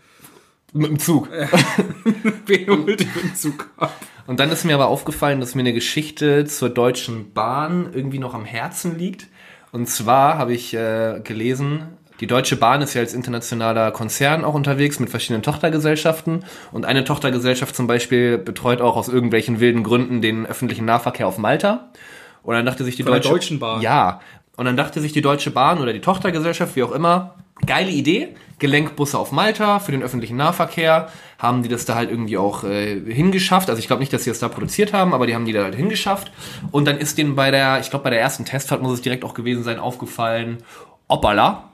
mit 0.73 0.89
dem 0.89 0.99
Zug. 0.99 1.27
Bene 2.45 2.67
holt 2.67 2.99
dich 2.99 3.15
mit 3.15 3.23
dem 3.23 3.35
Zug 3.35 3.67
ab. 3.77 3.93
Und 4.27 4.39
dann 4.39 4.51
ist 4.51 4.65
mir 4.65 4.75
aber 4.75 4.87
aufgefallen, 4.87 5.39
dass 5.39 5.55
mir 5.55 5.61
eine 5.61 5.73
Geschichte 5.73 6.45
zur 6.45 6.69
Deutschen 6.69 7.33
Bahn 7.33 7.89
irgendwie 7.93 8.19
noch 8.19 8.33
am 8.33 8.45
Herzen 8.45 8.97
liegt. 8.97 9.27
Und 9.71 9.87
zwar 9.87 10.37
habe 10.37 10.53
ich 10.53 10.73
äh, 10.73 11.21
gelesen, 11.23 11.83
die 12.21 12.27
Deutsche 12.27 12.55
Bahn 12.55 12.83
ist 12.83 12.93
ja 12.93 13.01
als 13.01 13.15
internationaler 13.15 13.89
Konzern 13.91 14.45
auch 14.45 14.53
unterwegs 14.53 14.99
mit 14.99 15.09
verschiedenen 15.09 15.41
Tochtergesellschaften. 15.41 16.45
Und 16.71 16.85
eine 16.85 17.03
Tochtergesellschaft 17.03 17.75
zum 17.75 17.87
Beispiel 17.87 18.37
betreut 18.37 18.79
auch 18.79 18.95
aus 18.95 19.07
irgendwelchen 19.09 19.59
wilden 19.59 19.81
Gründen 19.81 20.21
den 20.21 20.45
öffentlichen 20.45 20.85
Nahverkehr 20.85 21.27
auf 21.27 21.39
Malta. 21.39 21.89
Und 22.43 22.53
dann 22.53 22.65
dachte 22.65 22.83
sich 22.83 22.95
die 22.95 23.03
Von 23.03 23.13
der 23.13 23.21
Deutsche 23.21 23.33
Deutschen 23.33 23.59
Bahn? 23.59 23.81
Ja. 23.81 24.21
Und 24.55 24.65
dann 24.65 24.77
dachte 24.77 25.01
sich 25.01 25.13
die 25.13 25.23
Deutsche 25.23 25.49
Bahn 25.49 25.79
oder 25.79 25.93
die 25.93 26.01
Tochtergesellschaft, 26.01 26.75
wie 26.75 26.83
auch 26.83 26.91
immer, 26.91 27.35
geile 27.65 27.91
Idee, 27.91 28.30
Gelenkbusse 28.60 29.18
auf 29.18 29.32
Malta 29.32 29.80
für 29.80 29.91
den 29.91 30.03
öffentlichen 30.03 30.38
Nahverkehr. 30.38 31.10
Haben 31.39 31.63
die 31.63 31.70
das 31.70 31.86
da 31.86 31.96
halt 31.96 32.12
irgendwie 32.12 32.38
auch 32.38 32.63
äh, 32.63 33.00
hingeschafft. 33.12 33.70
Also 33.70 33.80
ich 33.80 33.88
glaube 33.88 34.01
nicht, 34.01 34.13
dass 34.13 34.24
sie 34.24 34.30
das 34.30 34.39
da 34.39 34.50
produziert 34.50 34.94
haben, 34.94 35.13
aber 35.13 35.25
die 35.25 35.34
haben 35.34 35.46
die 35.46 35.53
da 35.53 35.63
halt 35.63 35.75
hingeschafft. 35.75 36.32
Und 36.72 36.86
dann 36.86 36.98
ist 37.00 37.18
denen 37.18 37.36
bei 37.36 37.50
der, 37.50 37.80
ich 37.80 37.89
glaube 37.89 38.03
bei 38.03 38.12
der 38.12 38.22
ersten 38.22 38.46
Testfahrt 38.46 38.82
muss 38.84 38.94
es 38.94 39.01
direkt 39.01 39.25
auch 39.25 39.34
gewesen 39.34 39.63
sein, 39.63 39.80
aufgefallen, 39.80 40.60
Opala. 41.08 41.72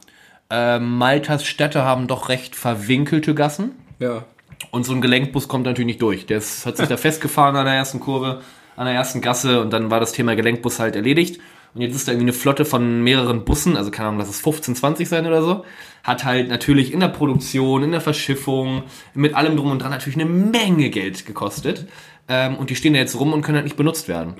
Äh, 0.49 0.79
Maltas 0.79 1.45
Städte 1.45 1.83
haben 1.83 2.07
doch 2.07 2.29
recht 2.29 2.55
verwinkelte 2.55 3.35
Gassen. 3.35 3.71
Ja. 3.99 4.23
Und 4.71 4.85
so 4.85 4.93
ein 4.93 5.01
Gelenkbus 5.01 5.47
kommt 5.47 5.65
natürlich 5.65 5.87
nicht 5.87 6.01
durch. 6.01 6.25
Der 6.25 6.37
ist, 6.37 6.65
hat 6.65 6.77
sich 6.77 6.87
da 6.87 6.97
festgefahren 6.97 7.55
an 7.57 7.65
der 7.65 7.75
ersten 7.75 7.99
Kurve, 7.99 8.41
an 8.77 8.85
der 8.85 8.95
ersten 8.95 9.21
Gasse 9.21 9.61
und 9.61 9.71
dann 9.73 9.91
war 9.91 9.99
das 9.99 10.13
Thema 10.13 10.35
Gelenkbus 10.35 10.79
halt 10.79 10.95
erledigt. 10.95 11.41
Und 11.73 11.81
jetzt 11.81 11.95
ist 11.95 12.07
da 12.07 12.11
irgendwie 12.11 12.25
eine 12.25 12.33
Flotte 12.33 12.65
von 12.65 13.03
mehreren 13.03 13.45
Bussen, 13.45 13.77
also 13.77 13.91
keine 13.91 14.09
Ahnung, 14.09 14.19
lass 14.19 14.29
es 14.29 14.41
15, 14.41 14.75
20 14.75 15.07
sein 15.07 15.27
oder 15.27 15.41
so. 15.41 15.65
Hat 16.03 16.23
halt 16.23 16.49
natürlich 16.49 16.93
in 16.93 16.99
der 16.99 17.09
Produktion, 17.09 17.83
in 17.83 17.91
der 17.91 18.01
Verschiffung, 18.01 18.83
mit 19.13 19.35
allem 19.35 19.57
drum 19.57 19.71
und 19.71 19.79
dran 19.79 19.91
natürlich 19.91 20.19
eine 20.19 20.29
Menge 20.29 20.89
Geld 20.89 21.25
gekostet. 21.25 21.87
Ähm, 22.27 22.55
und 22.55 22.69
die 22.69 22.75
stehen 22.75 22.93
da 22.93 22.99
jetzt 22.99 23.19
rum 23.19 23.33
und 23.33 23.41
können 23.41 23.57
halt 23.57 23.65
nicht 23.65 23.77
benutzt 23.77 24.07
werden. 24.07 24.35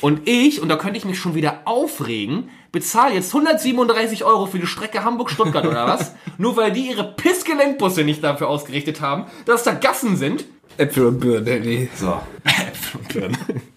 Und 0.00 0.28
ich, 0.28 0.60
und 0.60 0.68
da 0.68 0.76
könnte 0.76 0.98
ich 0.98 1.04
mich 1.04 1.18
schon 1.18 1.34
wieder 1.34 1.62
aufregen, 1.64 2.50
bezahle 2.72 3.14
jetzt 3.14 3.34
137 3.34 4.24
Euro 4.24 4.46
für 4.46 4.58
die 4.58 4.66
Strecke 4.66 5.04
Hamburg-Stuttgart 5.04 5.64
oder 5.66 5.86
was? 5.86 6.14
Nur 6.38 6.56
weil 6.56 6.72
die 6.72 6.88
ihre 6.88 7.04
Pissgelenkbusse 7.04 8.04
nicht 8.04 8.22
dafür 8.22 8.48
ausgerichtet 8.48 9.00
haben, 9.00 9.26
dass 9.46 9.62
da 9.62 9.72
Gassen 9.72 10.16
sind. 10.16 10.44
Äpfel 10.76 11.06
und 11.06 11.20
Birnen, 11.20 11.44
Danny. 11.44 11.88
So. 11.94 12.20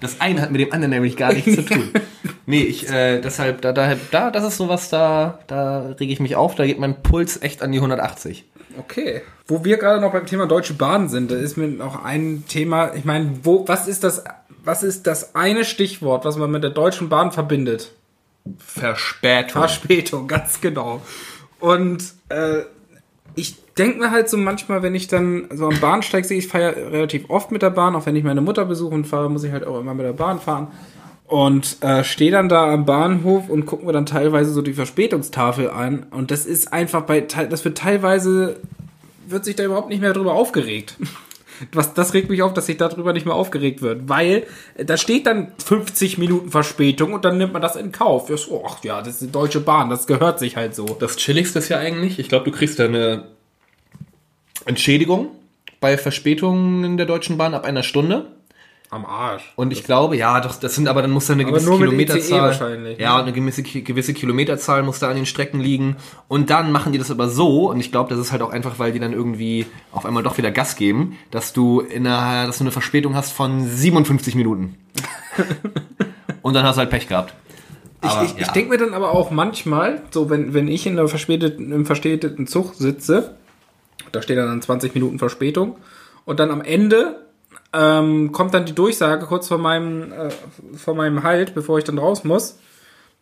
Das 0.00 0.20
eine 0.20 0.42
hat 0.42 0.50
mit 0.50 0.60
dem 0.60 0.72
anderen 0.72 0.90
nämlich 0.90 1.16
gar 1.16 1.32
nichts 1.32 1.54
zu 1.54 1.62
tun. 1.64 1.90
Nee, 2.46 2.62
ich, 2.62 2.88
äh, 2.88 3.20
deshalb, 3.20 3.60
da, 3.62 3.72
da, 3.72 3.96
da, 4.10 4.30
das 4.30 4.44
ist 4.44 4.56
sowas, 4.56 4.88
da, 4.88 5.40
da 5.46 5.94
rege 6.00 6.12
ich 6.12 6.20
mich 6.20 6.36
auf, 6.36 6.54
da 6.54 6.64
geht 6.64 6.78
mein 6.78 7.02
Puls 7.02 7.42
echt 7.42 7.62
an 7.62 7.72
die 7.72 7.78
180. 7.78 8.44
Okay. 8.78 9.22
Wo 9.46 9.64
wir 9.64 9.76
gerade 9.76 10.00
noch 10.00 10.12
beim 10.12 10.26
Thema 10.26 10.46
Deutsche 10.46 10.74
Bahn 10.74 11.08
sind, 11.08 11.30
da 11.30 11.36
ist 11.36 11.56
mir 11.56 11.68
noch 11.68 12.04
ein 12.04 12.44
Thema, 12.48 12.94
ich 12.94 13.04
meine, 13.04 13.40
wo, 13.42 13.66
was 13.66 13.88
ist 13.88 14.04
das, 14.04 14.24
was 14.64 14.82
ist 14.82 15.06
das 15.06 15.34
eine 15.34 15.64
Stichwort, 15.64 16.24
was 16.24 16.36
man 16.36 16.50
mit 16.50 16.62
der 16.62 16.70
Deutschen 16.70 17.08
Bahn 17.08 17.32
verbindet? 17.32 17.92
Verspätung. 18.58 19.60
Verspätung, 19.60 20.28
ganz 20.28 20.60
genau. 20.60 21.02
Und 21.60 22.02
äh, 22.28 22.62
ich 23.34 23.56
denke 23.76 23.98
mir 23.98 24.10
halt 24.10 24.28
so 24.28 24.36
manchmal, 24.36 24.82
wenn 24.82 24.94
ich 24.94 25.08
dann 25.08 25.48
so 25.52 25.68
am 25.68 25.80
Bahnsteig 25.80 26.24
sehe, 26.24 26.38
ich 26.38 26.48
fahre 26.48 26.64
ja 26.64 26.70
relativ 26.88 27.30
oft 27.30 27.52
mit 27.52 27.62
der 27.62 27.70
Bahn, 27.70 27.94
auch 27.94 28.06
wenn 28.06 28.16
ich 28.16 28.24
meine 28.24 28.40
Mutter 28.40 28.64
besuche 28.64 28.94
und 28.94 29.06
fahre, 29.06 29.30
muss 29.30 29.44
ich 29.44 29.52
halt 29.52 29.66
auch 29.66 29.78
immer 29.80 29.94
mit 29.94 30.06
der 30.06 30.12
Bahn 30.12 30.40
fahren. 30.40 30.68
Und 31.26 31.76
äh, 31.82 32.04
stehe 32.04 32.30
dann 32.30 32.48
da 32.48 32.72
am 32.72 32.86
Bahnhof 32.86 33.50
und 33.50 33.66
gucken 33.66 33.86
mir 33.86 33.92
dann 33.92 34.06
teilweise 34.06 34.50
so 34.50 34.62
die 34.62 34.72
Verspätungstafel 34.72 35.70
an. 35.70 36.06
Und 36.10 36.30
das 36.30 36.46
ist 36.46 36.72
einfach 36.72 37.02
bei, 37.02 37.20
das 37.20 37.64
wird 37.64 37.76
teilweise, 37.76 38.56
wird 39.26 39.44
sich 39.44 39.54
da 39.54 39.64
überhaupt 39.64 39.90
nicht 39.90 40.00
mehr 40.00 40.14
drüber 40.14 40.32
aufgeregt. 40.32 40.96
Was, 41.72 41.94
das 41.94 42.14
regt 42.14 42.30
mich 42.30 42.42
auf, 42.42 42.54
dass 42.54 42.66
sich 42.66 42.76
darüber 42.76 43.12
nicht 43.12 43.26
mehr 43.26 43.34
aufgeregt 43.34 43.82
wird, 43.82 44.08
weil 44.08 44.46
äh, 44.76 44.84
da 44.84 44.96
steht 44.96 45.26
dann 45.26 45.52
50 45.64 46.18
Minuten 46.18 46.50
Verspätung 46.50 47.12
und 47.12 47.24
dann 47.24 47.38
nimmt 47.38 47.52
man 47.52 47.62
das 47.62 47.76
in 47.76 47.92
Kauf. 47.92 48.30
Ja, 48.30 48.36
so, 48.36 48.64
ja, 48.82 49.00
das 49.00 49.14
ist 49.14 49.22
die 49.22 49.32
Deutsche 49.32 49.60
Bahn, 49.60 49.90
das 49.90 50.06
gehört 50.06 50.38
sich 50.38 50.56
halt 50.56 50.74
so. 50.74 50.84
Das 50.84 51.16
Chilligste 51.16 51.58
ist 51.58 51.68
ja 51.68 51.78
eigentlich, 51.78 52.18
ich 52.18 52.28
glaube, 52.28 52.50
du 52.50 52.56
kriegst 52.56 52.78
da 52.78 52.84
eine 52.84 53.24
Entschädigung 54.64 55.28
bei 55.80 55.96
Verspätungen 55.96 56.84
in 56.84 56.96
der 56.96 57.06
Deutschen 57.06 57.38
Bahn 57.38 57.54
ab 57.54 57.64
einer 57.64 57.82
Stunde. 57.82 58.37
Am 58.90 59.04
Arsch. 59.04 59.52
Und 59.54 59.70
ich 59.70 59.84
glaube, 59.84 60.16
ja, 60.16 60.40
doch, 60.40 60.56
das 60.56 60.74
sind 60.74 60.88
aber 60.88 61.02
dann 61.02 61.10
muss 61.10 61.26
da 61.26 61.34
eine 61.34 61.42
Aber 61.42 61.52
gewisse 61.52 61.68
nur 61.68 61.78
mit 61.78 61.88
Kilometerzahl. 61.88 62.40
Wahrscheinlich, 62.40 62.98
Ja, 62.98 63.20
eine 63.20 63.32
gewisse, 63.34 63.62
gewisse 63.62 64.14
Kilometerzahl 64.14 64.82
muss 64.82 64.98
da 64.98 65.10
an 65.10 65.16
den 65.16 65.26
Strecken 65.26 65.60
liegen. 65.60 65.96
Und 66.26 66.48
dann 66.48 66.72
machen 66.72 66.92
die 66.92 66.98
das 66.98 67.10
aber 67.10 67.28
so, 67.28 67.68
und 67.68 67.80
ich 67.80 67.90
glaube, 67.90 68.08
das 68.08 68.18
ist 68.18 68.32
halt 68.32 68.40
auch 68.40 68.50
einfach, 68.50 68.78
weil 68.78 68.92
die 68.92 68.98
dann 68.98 69.12
irgendwie 69.12 69.66
auf 69.92 70.06
einmal 70.06 70.22
doch 70.22 70.38
wieder 70.38 70.50
Gas 70.50 70.76
geben, 70.76 71.18
dass 71.30 71.52
du 71.52 71.80
in 71.80 72.06
einer, 72.06 72.46
dass 72.46 72.58
du 72.58 72.64
eine 72.64 72.70
Verspätung 72.70 73.14
hast 73.14 73.32
von 73.32 73.68
57 73.68 74.34
Minuten. 74.34 74.78
und 76.42 76.54
dann 76.54 76.64
hast 76.64 76.76
du 76.76 76.80
halt 76.80 76.90
Pech 76.90 77.08
gehabt. 77.08 77.34
Aber, 78.00 78.22
ich 78.22 78.30
ich, 78.30 78.38
ich 78.38 78.46
ja. 78.46 78.52
denke 78.52 78.70
mir 78.70 78.78
dann 78.78 78.94
aber 78.94 79.10
auch 79.10 79.30
manchmal, 79.30 80.00
so 80.10 80.30
wenn, 80.30 80.54
wenn 80.54 80.66
ich 80.66 80.86
in 80.86 80.96
der 80.96 81.08
verspäteten, 81.08 81.72
im 81.72 81.84
verspäteten 81.84 82.46
Zug 82.46 82.74
sitze, 82.74 83.34
da 84.12 84.22
steht 84.22 84.38
dann 84.38 84.62
20 84.62 84.94
Minuten 84.94 85.18
Verspätung 85.18 85.76
und 86.24 86.40
dann 86.40 86.50
am 86.50 86.62
Ende 86.62 87.27
ähm, 87.72 88.32
kommt 88.32 88.54
dann 88.54 88.64
die 88.66 88.74
Durchsage 88.74 89.26
kurz 89.26 89.48
vor 89.48 89.58
meinem, 89.58 90.12
äh, 90.12 90.30
vor 90.76 90.94
meinem 90.94 91.22
Halt, 91.22 91.54
bevor 91.54 91.78
ich 91.78 91.84
dann 91.84 91.98
raus 91.98 92.24
muss. 92.24 92.58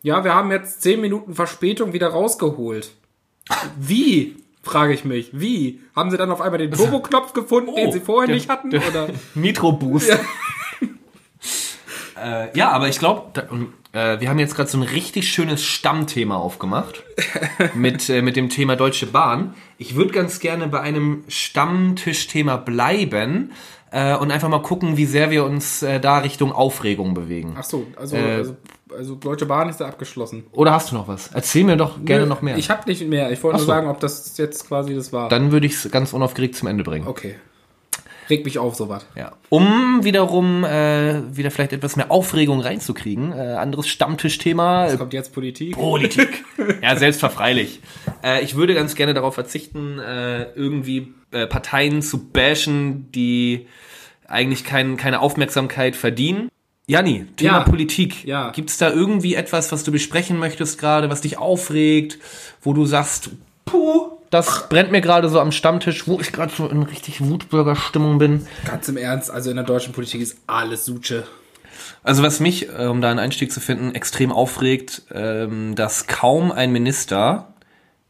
Ja, 0.03 0.23
wir 0.23 0.33
haben 0.35 0.51
jetzt 0.51 0.81
10 0.83 1.01
Minuten 1.01 1.33
Verspätung 1.35 1.91
wieder 1.93 2.07
rausgeholt. 2.09 2.91
Wie? 3.79 4.37
Frage 4.63 4.93
ich 4.93 5.05
mich. 5.05 5.29
Wie? 5.33 5.81
Haben 5.95 6.11
sie 6.11 6.17
dann 6.17 6.29
auf 6.31 6.41
einmal 6.41 6.59
den 6.59 6.71
Turbo-Knopf 6.71 7.33
gefunden, 7.33 7.73
den 7.75 7.87
Oh, 7.87 7.91
sie 7.91 7.99
vorher 8.01 8.27
der- 8.27 8.35
nicht 8.35 8.49
hatten? 8.49 8.69
der- 8.69 8.87
Oder? 8.87 9.07
Nitro 9.35 9.71
Boost. 9.71 10.09
Ja. 10.09 10.19
äh, 12.45 12.57
ja, 12.57 12.71
aber 12.71 12.87
ich 12.89 12.99
glaube, 12.99 13.31
äh, 13.93 14.19
wir 14.19 14.29
haben 14.29 14.39
jetzt 14.39 14.55
gerade 14.55 14.69
so 14.69 14.77
ein 14.77 14.83
richtig 14.83 15.29
schönes 15.31 15.63
Stammthema 15.63 16.35
aufgemacht 16.35 17.03
mit, 17.75 18.09
äh, 18.09 18.21
mit 18.21 18.35
dem 18.35 18.49
Thema 18.49 18.75
Deutsche 18.75 19.05
Bahn. 19.07 19.53
Ich 19.77 19.95
würde 19.95 20.11
ganz 20.13 20.39
gerne 20.39 20.67
bei 20.67 20.81
einem 20.81 21.23
Stammtischthema 21.27 22.57
bleiben 22.57 23.51
äh, 23.91 24.15
und 24.15 24.31
einfach 24.31 24.49
mal 24.49 24.61
gucken, 24.61 24.97
wie 24.97 25.05
sehr 25.05 25.31
wir 25.31 25.43
uns 25.45 25.81
äh, 25.83 25.99
da 25.99 26.19
Richtung 26.19 26.51
Aufregung 26.51 27.13
bewegen. 27.13 27.55
Ach 27.57 27.63
so, 27.63 27.85
also, 27.95 28.15
Äh, 28.15 28.19
also, 28.35 28.55
also 28.95 29.15
Deutsche 29.15 29.45
Bahn 29.45 29.69
ist 29.69 29.77
da 29.81 29.87
abgeschlossen. 29.87 30.45
Oder 30.51 30.71
hast 30.71 30.91
du 30.91 30.95
noch 30.95 31.07
was? 31.07 31.29
Erzähl 31.33 31.63
mir 31.63 31.77
doch 31.77 32.03
gerne 32.03 32.25
noch 32.25 32.41
mehr. 32.41 32.57
Ich 32.57 32.69
habe 32.69 32.87
nicht 32.87 33.07
mehr. 33.07 33.31
Ich 33.31 33.43
wollte 33.43 33.55
Ach 33.55 33.59
nur 33.59 33.65
so. 33.65 33.71
sagen, 33.71 33.87
ob 33.89 33.99
das 33.99 34.37
jetzt 34.37 34.67
quasi 34.67 34.95
das 34.95 35.11
war. 35.13 35.29
Dann 35.29 35.51
würde 35.51 35.65
ich 35.67 35.73
es 35.73 35.91
ganz 35.91 36.13
unaufgeregt 36.13 36.55
zum 36.55 36.67
Ende 36.67 36.83
bringen. 36.83 37.07
okay. 37.07 37.35
Regt 38.29 38.45
mich 38.45 38.59
auf, 38.59 38.75
sowas. 38.75 39.05
Ja. 39.15 39.31
Um 39.49 40.03
wiederum 40.03 40.63
äh, 40.63 41.35
wieder 41.35 41.51
vielleicht 41.51 41.73
etwas 41.73 41.95
mehr 41.95 42.11
Aufregung 42.11 42.59
reinzukriegen, 42.59 43.31
äh, 43.31 43.53
anderes 43.53 43.87
Stammtischthema, 43.87 44.87
Es 44.87 44.97
kommt 44.97 45.13
jetzt 45.13 45.33
Politik. 45.33 45.75
Politik. 45.75 46.43
ja, 46.81 46.95
selbstverfreilich. 46.95 47.79
Äh, 48.23 48.43
ich 48.43 48.55
würde 48.55 48.73
ganz 48.73 48.95
gerne 48.95 49.13
darauf 49.13 49.33
verzichten, 49.35 49.99
äh, 49.99 50.43
irgendwie 50.53 51.13
äh, 51.31 51.47
Parteien 51.47 52.01
zu 52.01 52.29
bashen, 52.29 53.11
die 53.11 53.67
eigentlich 54.27 54.63
kein, 54.65 54.97
keine 54.97 55.21
Aufmerksamkeit 55.21 55.95
verdienen. 55.95 56.49
Janni, 56.87 57.25
Thema 57.35 57.59
Ja. 57.59 57.63
Politik. 57.63 58.25
Ja. 58.25 58.51
Gibt 58.51 58.69
es 58.69 58.77
da 58.77 58.89
irgendwie 58.91 59.35
etwas, 59.35 59.71
was 59.71 59.83
du 59.83 59.91
besprechen 59.91 60.37
möchtest 60.39 60.77
gerade, 60.79 61.09
was 61.09 61.21
dich 61.21 61.37
aufregt, 61.37 62.17
wo 62.61 62.73
du 62.73 62.85
sagst, 62.85 63.29
puh, 63.65 64.16
das 64.29 64.69
brennt 64.69 64.91
mir 64.91 65.01
gerade 65.01 65.29
so 65.29 65.39
am 65.39 65.51
Stammtisch, 65.51 66.07
wo 66.07 66.19
ich 66.19 66.31
gerade 66.31 66.53
so 66.55 66.67
in 66.67 66.83
richtig 66.83 67.21
Wutbürgerstimmung 67.21 68.17
bin? 68.17 68.47
Ganz 68.65 68.87
im 68.87 68.97
Ernst, 68.97 69.31
also 69.31 69.49
in 69.49 69.55
der 69.55 69.65
deutschen 69.65 69.93
Politik 69.93 70.21
ist 70.21 70.37
alles 70.47 70.85
Suche. 70.85 71.23
Also 72.03 72.23
was 72.23 72.39
mich, 72.39 72.69
um 72.69 73.01
da 73.01 73.09
einen 73.09 73.19
Einstieg 73.19 73.51
zu 73.51 73.59
finden, 73.59 73.93
extrem 73.93 74.31
aufregt, 74.31 75.03
ähm, 75.13 75.75
dass 75.75 76.07
kaum 76.07 76.51
ein 76.51 76.71
Minister 76.71 77.53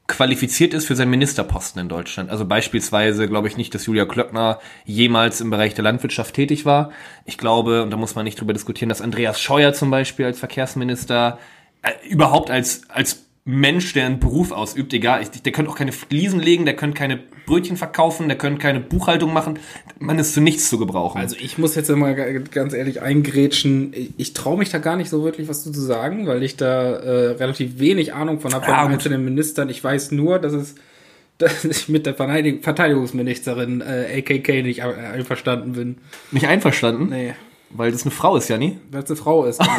qualifiziert 0.07 0.73
ist 0.73 0.85
für 0.85 0.95
seinen 0.95 1.09
Ministerposten 1.09 1.81
in 1.81 1.89
Deutschland. 1.89 2.29
Also 2.29 2.45
beispielsweise 2.45 3.27
glaube 3.27 3.49
ich 3.49 3.57
nicht, 3.57 3.75
dass 3.75 3.85
Julia 3.85 4.05
Klöckner 4.05 4.59
jemals 4.85 5.41
im 5.41 5.49
Bereich 5.49 5.73
der 5.73 5.83
Landwirtschaft 5.83 6.33
tätig 6.33 6.65
war. 6.65 6.91
Ich 7.25 7.37
glaube, 7.37 7.83
und 7.83 7.91
da 7.91 7.97
muss 7.97 8.15
man 8.15 8.23
nicht 8.23 8.39
drüber 8.39 8.53
diskutieren, 8.53 8.87
dass 8.87 9.01
Andreas 9.01 9.41
Scheuer 9.41 9.73
zum 9.73 9.91
Beispiel 9.91 10.25
als 10.25 10.39
Verkehrsminister 10.39 11.39
äh, 11.81 11.91
überhaupt 12.07 12.49
als, 12.49 12.89
als 12.89 13.26
Mensch, 13.49 13.93
der 13.93 14.05
einen 14.05 14.19
Beruf 14.19 14.51
ausübt, 14.51 14.93
egal, 14.93 15.21
ich, 15.21 15.29
der 15.41 15.53
könnte 15.53 15.71
auch 15.71 15.77
keine 15.77 15.93
Fliesen 15.93 16.41
legen, 16.41 16.65
der 16.65 16.75
könnte 16.75 16.97
keine 16.97 17.17
Brötchen 17.45 17.77
verkaufen, 17.77 18.27
der 18.27 18.37
könnte 18.37 18.59
keine 18.61 18.81
Buchhaltung 18.81 19.31
machen, 19.31 19.57
man 19.99 20.19
ist 20.19 20.33
zu 20.33 20.41
nichts 20.41 20.69
zu 20.69 20.77
gebrauchen. 20.77 21.21
Also 21.21 21.37
ich 21.39 21.57
muss 21.57 21.73
jetzt 21.75 21.89
mal 21.89 22.13
ganz 22.13 22.73
ehrlich 22.73 23.01
eingrätschen, 23.01 23.93
ich, 24.17 24.33
traue 24.33 24.57
mich 24.57 24.69
da 24.69 24.79
gar 24.79 24.97
nicht 24.97 25.09
so 25.09 25.23
wirklich 25.23 25.47
was 25.47 25.63
zu 25.63 25.71
sagen, 25.71 26.27
weil 26.27 26.43
ich 26.43 26.57
da 26.57 26.97
äh, 26.97 27.27
relativ 27.37 27.79
wenig 27.79 28.13
Ahnung 28.13 28.41
von 28.41 28.53
habe 28.53 28.65
von 28.65 28.75
gut. 28.75 28.91
einzelnen 28.91 29.23
Ministern. 29.23 29.69
Ich 29.69 29.81
weiß 29.81 30.11
nur, 30.11 30.39
dass 30.39 30.51
es 30.51 30.75
dass 31.37 31.63
ich 31.63 31.87
mit 31.87 32.05
der 32.05 32.15
Verteidig 32.15 32.63
Verteidigungsministerin 32.63 33.79
äh, 33.81 34.17
AKK 34.19 34.63
nicht 34.63 34.83
ein- 34.83 34.95
einverstanden 35.13 35.71
bin. 35.73 35.97
Nicht 36.31 36.47
einverstanden? 36.47 37.09
Nee, 37.09 37.33
Weil 37.69 37.91
das 37.91 38.01
eine 38.01 38.11
Frau 38.11 38.35
ist, 38.35 38.49
ja 38.49 38.57
nie? 38.57 38.77
weil 38.91 39.03
es 39.03 39.09
eine 39.09 39.17
Frau 39.17 39.45
ist. 39.45 39.61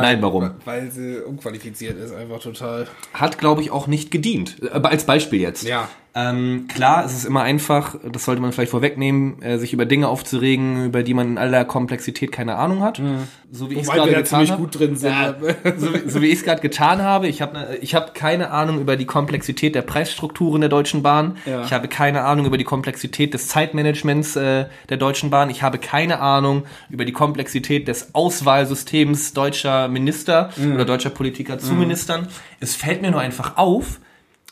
Nein, 0.00 0.22
warum? 0.22 0.52
Weil 0.64 0.90
sie 0.90 1.18
unqualifiziert 1.18 1.98
ist, 1.98 2.12
einfach 2.14 2.40
total. 2.40 2.86
Hat, 3.14 3.38
glaube 3.38 3.62
ich, 3.62 3.70
auch 3.70 3.86
nicht 3.86 4.10
gedient. 4.10 4.56
Aber 4.72 4.90
als 4.90 5.04
Beispiel 5.04 5.40
jetzt. 5.40 5.64
Ja. 5.64 5.88
Ähm, 6.14 6.66
klar, 6.68 7.06
es 7.06 7.14
ist 7.14 7.24
immer 7.24 7.42
einfach, 7.42 7.96
das 8.12 8.26
sollte 8.26 8.42
man 8.42 8.52
vielleicht 8.52 8.70
vorwegnehmen, 8.70 9.40
äh, 9.40 9.56
sich 9.58 9.72
über 9.72 9.86
Dinge 9.86 10.08
aufzuregen, 10.08 10.84
über 10.86 11.02
die 11.02 11.14
man 11.14 11.26
in 11.28 11.38
aller 11.38 11.64
Komplexität 11.64 12.32
keine 12.32 12.56
Ahnung 12.56 12.82
hat. 12.82 13.00
So 13.50 13.70
wie 13.70 13.74
ich 13.74 13.80
es 13.82 13.88
gerade 13.88 14.10
getan 14.10 14.24
ziemlich 14.26 14.50
habe. 14.50 14.62
gut 14.62 14.78
drin 14.78 14.96
sind. 14.96 15.10
Ja, 15.10 15.34
so, 15.78 15.94
wie- 15.94 16.08
so 16.10 16.20
wie 16.20 16.26
ich 16.26 16.34
es 16.40 16.44
gerade 16.44 16.60
getan 16.60 17.00
habe. 17.00 17.28
Ich 17.28 17.40
habe 17.40 17.78
ich 17.80 17.94
hab 17.94 18.14
keine 18.14 18.50
Ahnung 18.50 18.78
über 18.80 18.96
die 18.96 19.06
Komplexität 19.06 19.74
der 19.74 19.80
Preisstrukturen 19.82 20.60
der 20.60 20.68
Deutschen 20.68 21.02
Bahn. 21.02 21.38
Ja. 21.46 21.64
Ich 21.64 21.72
habe 21.72 21.88
keine 21.88 22.24
Ahnung 22.24 22.44
über 22.44 22.58
die 22.58 22.64
Komplexität 22.64 23.32
des 23.32 23.48
Zeitmanagements 23.48 24.36
äh, 24.36 24.66
der 24.90 24.96
Deutschen 24.98 25.30
Bahn. 25.30 25.48
Ich 25.48 25.62
habe 25.62 25.78
keine 25.78 26.20
Ahnung 26.20 26.64
über 26.90 27.06
die 27.06 27.12
Komplexität 27.12 27.88
des 27.88 28.14
Auswahlsystems 28.14 29.32
deutscher 29.32 29.88
Minister 29.88 30.50
oder 30.74 30.84
deutscher 30.84 31.10
Politiker 31.10 31.58
zu 31.58 31.72
Ministern. 31.72 32.28
Es 32.60 32.74
fällt 32.74 33.00
mir 33.02 33.10
nur 33.10 33.20
einfach 33.20 33.56
auf, 33.56 33.98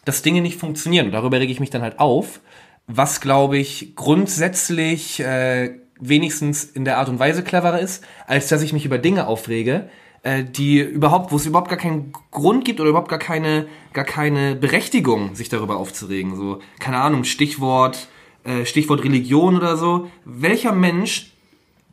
dass 0.04 0.22
Dinge 0.22 0.40
nicht 0.40 0.58
funktionieren. 0.58 1.06
Und 1.06 1.12
darüber 1.12 1.38
rege 1.40 1.52
ich 1.52 1.60
mich 1.60 1.70
dann 1.70 1.82
halt 1.82 1.98
auf, 1.98 2.40
was, 2.86 3.20
glaube 3.20 3.58
ich, 3.58 3.94
grundsätzlich 3.94 5.20
äh, 5.20 5.78
wenigstens 6.00 6.64
in 6.64 6.84
der 6.84 6.98
Art 6.98 7.08
und 7.08 7.18
Weise 7.18 7.42
cleverer 7.42 7.78
ist, 7.78 8.04
als 8.26 8.48
dass 8.48 8.62
ich 8.62 8.72
mich 8.72 8.84
über 8.84 8.98
Dinge 8.98 9.26
aufrege, 9.26 9.88
äh, 10.22 10.44
die 10.44 10.80
überhaupt, 10.80 11.32
wo 11.32 11.36
es 11.36 11.46
überhaupt 11.46 11.68
gar 11.68 11.78
keinen 11.78 12.12
Grund 12.30 12.64
gibt 12.64 12.80
oder 12.80 12.90
überhaupt 12.90 13.10
gar 13.10 13.18
keine, 13.18 13.66
gar 13.92 14.04
keine 14.04 14.56
Berechtigung, 14.56 15.34
sich 15.34 15.48
darüber 15.48 15.76
aufzuregen. 15.76 16.36
So, 16.36 16.60
keine 16.78 16.98
Ahnung, 16.98 17.24
Stichwort, 17.24 18.08
äh, 18.44 18.64
Stichwort 18.64 19.04
Religion 19.04 19.56
oder 19.56 19.76
so. 19.76 20.10
Welcher 20.24 20.72
Mensch 20.72 21.32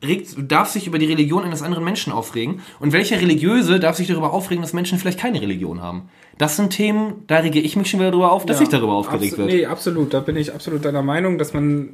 regt, 0.04 0.36
darf 0.38 0.70
sich 0.70 0.88
über 0.88 1.00
die 1.00 1.06
Religion 1.06 1.44
eines 1.44 1.62
anderen 1.62 1.84
Menschen 1.84 2.14
aufregen 2.14 2.62
und 2.80 2.92
welcher 2.92 3.20
Religiöse 3.20 3.80
darf 3.80 3.98
sich 3.98 4.08
darüber 4.08 4.34
aufregen, 4.34 4.62
dass 4.62 4.74
Menschen 4.74 5.00
vielleicht 5.00 5.20
keine 5.20 5.42
Religion 5.42 5.82
haben. 5.82 6.10
Das 6.38 6.56
sind 6.56 6.70
Themen, 6.70 7.24
da 7.27 7.38
rege 7.38 7.60
ich 7.60 7.75
mich 7.75 7.89
schon 7.89 8.00
wieder 8.00 8.12
darüber 8.12 8.32
auf, 8.32 8.46
dass 8.46 8.60
sich 8.60 8.70
darüber 8.70 8.94
aufgeregt 8.94 9.38
wird. 9.38 9.50
Nee, 9.50 9.65
absolut. 9.65 10.13
Da 10.13 10.20
bin 10.20 10.36
ich 10.36 10.53
absolut 10.53 10.86
deiner 10.86 11.01
Meinung, 11.01 11.38
dass 11.38 11.53
man, 11.53 11.89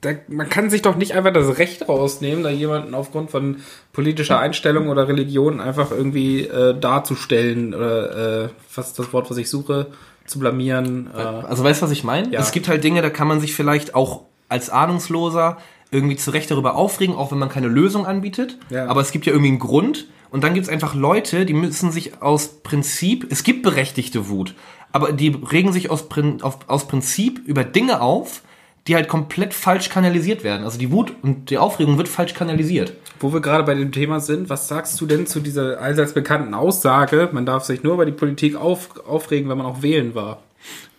da, 0.00 0.10
man 0.28 0.48
kann 0.48 0.70
sich 0.70 0.82
doch 0.82 0.96
nicht 0.96 1.12
einfach 1.12 1.32
das 1.32 1.58
Recht 1.58 1.88
rausnehmen, 1.88 2.42
da 2.42 2.50
jemanden 2.50 2.94
aufgrund 2.94 3.30
von 3.30 3.58
politischer 3.92 4.38
Einstellung 4.38 4.88
oder 4.88 5.08
Religion 5.08 5.60
einfach 5.60 5.90
irgendwie 5.90 6.42
äh, 6.46 6.78
darzustellen 6.78 7.74
oder 7.74 8.44
äh, 8.44 8.48
was 8.74 8.94
das 8.94 9.12
Wort, 9.12 9.30
was 9.30 9.36
ich 9.36 9.50
suche, 9.50 9.88
zu 10.24 10.38
blamieren. 10.38 11.10
Äh, 11.14 11.20
Also 11.20 11.62
weißt 11.64 11.82
du, 11.82 11.86
was 11.86 11.92
ich 11.92 12.04
meine? 12.04 12.30
Ja. 12.30 12.40
Es 12.40 12.52
gibt 12.52 12.68
halt 12.68 12.82
Dinge, 12.84 13.02
da 13.02 13.10
kann 13.10 13.28
man 13.28 13.40
sich 13.40 13.54
vielleicht 13.54 13.94
auch 13.94 14.22
als 14.48 14.70
Ahnungsloser 14.70 15.58
irgendwie 15.90 16.16
zu 16.16 16.30
Recht 16.30 16.50
darüber 16.50 16.74
aufregen, 16.76 17.14
auch 17.14 17.32
wenn 17.32 17.38
man 17.38 17.50
keine 17.50 17.68
Lösung 17.68 18.06
anbietet. 18.06 18.58
Ja. 18.70 18.86
Aber 18.86 19.02
es 19.02 19.12
gibt 19.12 19.26
ja 19.26 19.32
irgendwie 19.32 19.50
einen 19.50 19.58
Grund. 19.58 20.06
Und 20.32 20.42
dann 20.42 20.54
gibt 20.54 20.66
es 20.66 20.72
einfach 20.72 20.94
Leute, 20.94 21.44
die 21.44 21.52
müssen 21.52 21.92
sich 21.92 22.22
aus 22.22 22.62
Prinzip, 22.62 23.26
es 23.30 23.44
gibt 23.44 23.62
berechtigte 23.62 24.30
Wut, 24.30 24.54
aber 24.90 25.12
die 25.12 25.28
regen 25.28 25.72
sich 25.72 25.90
aus, 25.90 26.06
auf, 26.40 26.58
aus 26.68 26.88
Prinzip 26.88 27.38
über 27.46 27.64
Dinge 27.64 28.00
auf, 28.00 28.40
die 28.86 28.94
halt 28.94 29.08
komplett 29.08 29.52
falsch 29.52 29.90
kanalisiert 29.90 30.42
werden. 30.42 30.64
Also 30.64 30.78
die 30.78 30.90
Wut 30.90 31.12
und 31.22 31.50
die 31.50 31.58
Aufregung 31.58 31.98
wird 31.98 32.08
falsch 32.08 32.32
kanalisiert. 32.32 32.94
Wo 33.20 33.32
wir 33.32 33.40
gerade 33.40 33.62
bei 33.64 33.74
dem 33.74 33.92
Thema 33.92 34.20
sind, 34.20 34.48
was 34.48 34.68
sagst 34.68 34.98
du 35.00 35.06
denn 35.06 35.26
zu 35.26 35.40
dieser 35.40 35.78
allseits 35.80 36.14
bekannten 36.14 36.54
Aussage, 36.54 37.28
man 37.32 37.44
darf 37.44 37.64
sich 37.64 37.82
nur 37.82 37.94
über 37.94 38.06
die 38.06 38.12
Politik 38.12 38.56
auf, 38.56 39.06
aufregen, 39.06 39.50
wenn 39.50 39.58
man 39.58 39.66
auch 39.66 39.82
wählen 39.82 40.14
war? 40.14 40.42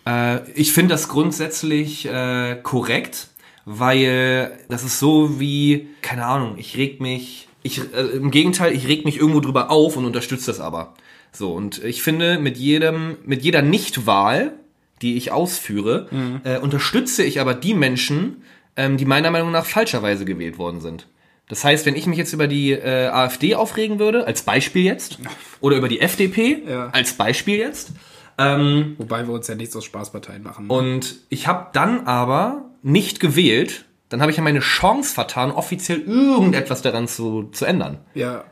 Äh, 0.06 0.48
ich 0.54 0.74
finde 0.74 0.94
das 0.94 1.10
grundsätzlich 1.10 2.06
äh, 2.06 2.56
korrekt, 2.62 3.30
weil 3.66 4.52
das 4.70 4.84
ist 4.84 5.00
so 5.00 5.40
wie, 5.40 5.90
keine 6.04 6.26
Ahnung, 6.26 6.54
ich 6.58 6.78
reg 6.78 7.02
mich, 7.02 7.48
ich, 7.64 7.80
äh, 7.94 8.02
im 8.16 8.30
Gegenteil, 8.32 8.74
ich 8.74 8.88
reg 8.88 9.06
mich 9.06 9.18
irgendwo 9.18 9.40
drüber 9.40 9.72
auf 9.72 9.98
und 9.98 10.06
unterstütze 10.06 10.48
das 10.48 10.60
aber. 10.60 10.94
So, 11.32 11.54
und 11.54 11.84
ich 11.84 12.04
finde, 12.04 12.38
mit 12.38 12.58
jedem, 12.58 13.18
mit 13.26 13.42
jeder 13.42 13.62
Nichtwahl, 13.62 14.54
die 15.02 15.18
ich 15.18 15.32
ausführe, 15.32 16.08
äh, 16.44 16.60
unterstütze 16.60 17.24
ich 17.24 17.40
aber 17.42 17.54
die 17.56 17.74
Menschen, 17.74 18.44
ähm, 18.78 18.98
die 18.98 19.06
meiner 19.06 19.32
Meinung 19.32 19.52
nach 19.52 19.66
falscherweise 19.66 20.26
gewählt 20.26 20.58
worden 20.58 20.80
sind. 20.82 21.08
Das 21.50 21.64
heißt, 21.64 21.86
wenn 21.86 21.96
ich 21.96 22.06
mich 22.08 22.18
jetzt 22.18 22.34
über 22.34 22.48
die 22.48 22.72
äh, 22.72 23.08
AfD 23.08 23.56
aufregen 23.56 24.00
würde, 24.00 24.26
als 24.28 24.44
Beispiel 24.44 24.84
jetzt, 24.84 25.18
oder 25.60 25.78
über 25.78 25.88
die 25.90 26.00
FDP, 26.00 26.64
Ja. 26.68 26.90
als 26.92 27.14
Beispiel 27.14 27.58
jetzt, 27.58 27.92
ähm, 28.38 28.96
Wobei 28.98 29.28
wir 29.28 29.34
uns 29.34 29.48
ja 29.48 29.56
nicht 29.56 29.72
so 29.72 29.82
Spaßparteien 29.82 30.42
machen. 30.44 30.68
und 30.70 31.18
ich 31.30 31.48
habe 31.48 31.68
dann 31.74 32.06
aber 32.08 32.66
nicht 32.82 33.20
gewählt, 33.20 33.86
dann 34.14 34.22
habe 34.22 34.30
ich 34.30 34.38
ja 34.38 34.44
meine 34.44 34.60
Chance 34.60 35.12
vertan, 35.12 35.50
offiziell 35.50 36.02
irgendetwas 36.02 36.84
daran 36.84 37.08
zu, 37.08 37.50
zu 37.52 37.66
ändern. 37.66 37.98
ja, 38.14 38.44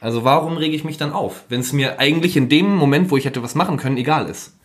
Also 0.00 0.22
warum 0.22 0.56
rege 0.56 0.76
ich 0.76 0.84
mich 0.84 0.96
dann 0.96 1.12
auf, 1.12 1.44
wenn 1.48 1.58
es 1.58 1.72
mir 1.72 1.98
eigentlich 1.98 2.36
in 2.36 2.48
dem 2.48 2.76
Moment, 2.76 3.10
wo 3.10 3.16
ich 3.16 3.24
hätte 3.24 3.42
was 3.42 3.56
machen 3.56 3.78
können, 3.78 3.96
egal 3.96 4.28
ist? 4.28 4.56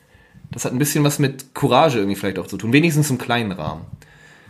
Das 0.52 0.64
hat 0.64 0.74
ein 0.74 0.78
bisschen 0.78 1.04
was 1.04 1.18
mit 1.18 1.56
Courage 1.56 1.98
irgendwie 1.98 2.16
vielleicht 2.16 2.38
auch 2.38 2.46
zu 2.46 2.58
tun, 2.58 2.72
wenigstens 2.72 3.10
im 3.10 3.18
kleinen 3.18 3.52
Rahmen. 3.52 3.86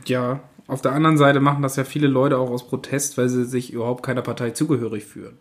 ja. 0.05 0.41
Auf 0.69 0.81
der 0.81 0.91
anderen 0.91 1.17
Seite 1.17 1.39
machen 1.39 1.63
das 1.63 1.77
ja 1.77 1.85
viele 1.85 2.07
Leute 2.09 2.37
auch 2.37 2.49
aus 2.49 2.67
Protest, 2.67 3.17
weil 3.17 3.29
sie 3.29 3.45
sich 3.45 3.71
überhaupt 3.71 4.03
keiner 4.03 4.21
Partei 4.21 4.49
zugehörig 4.49 5.05
fühlen. 5.05 5.37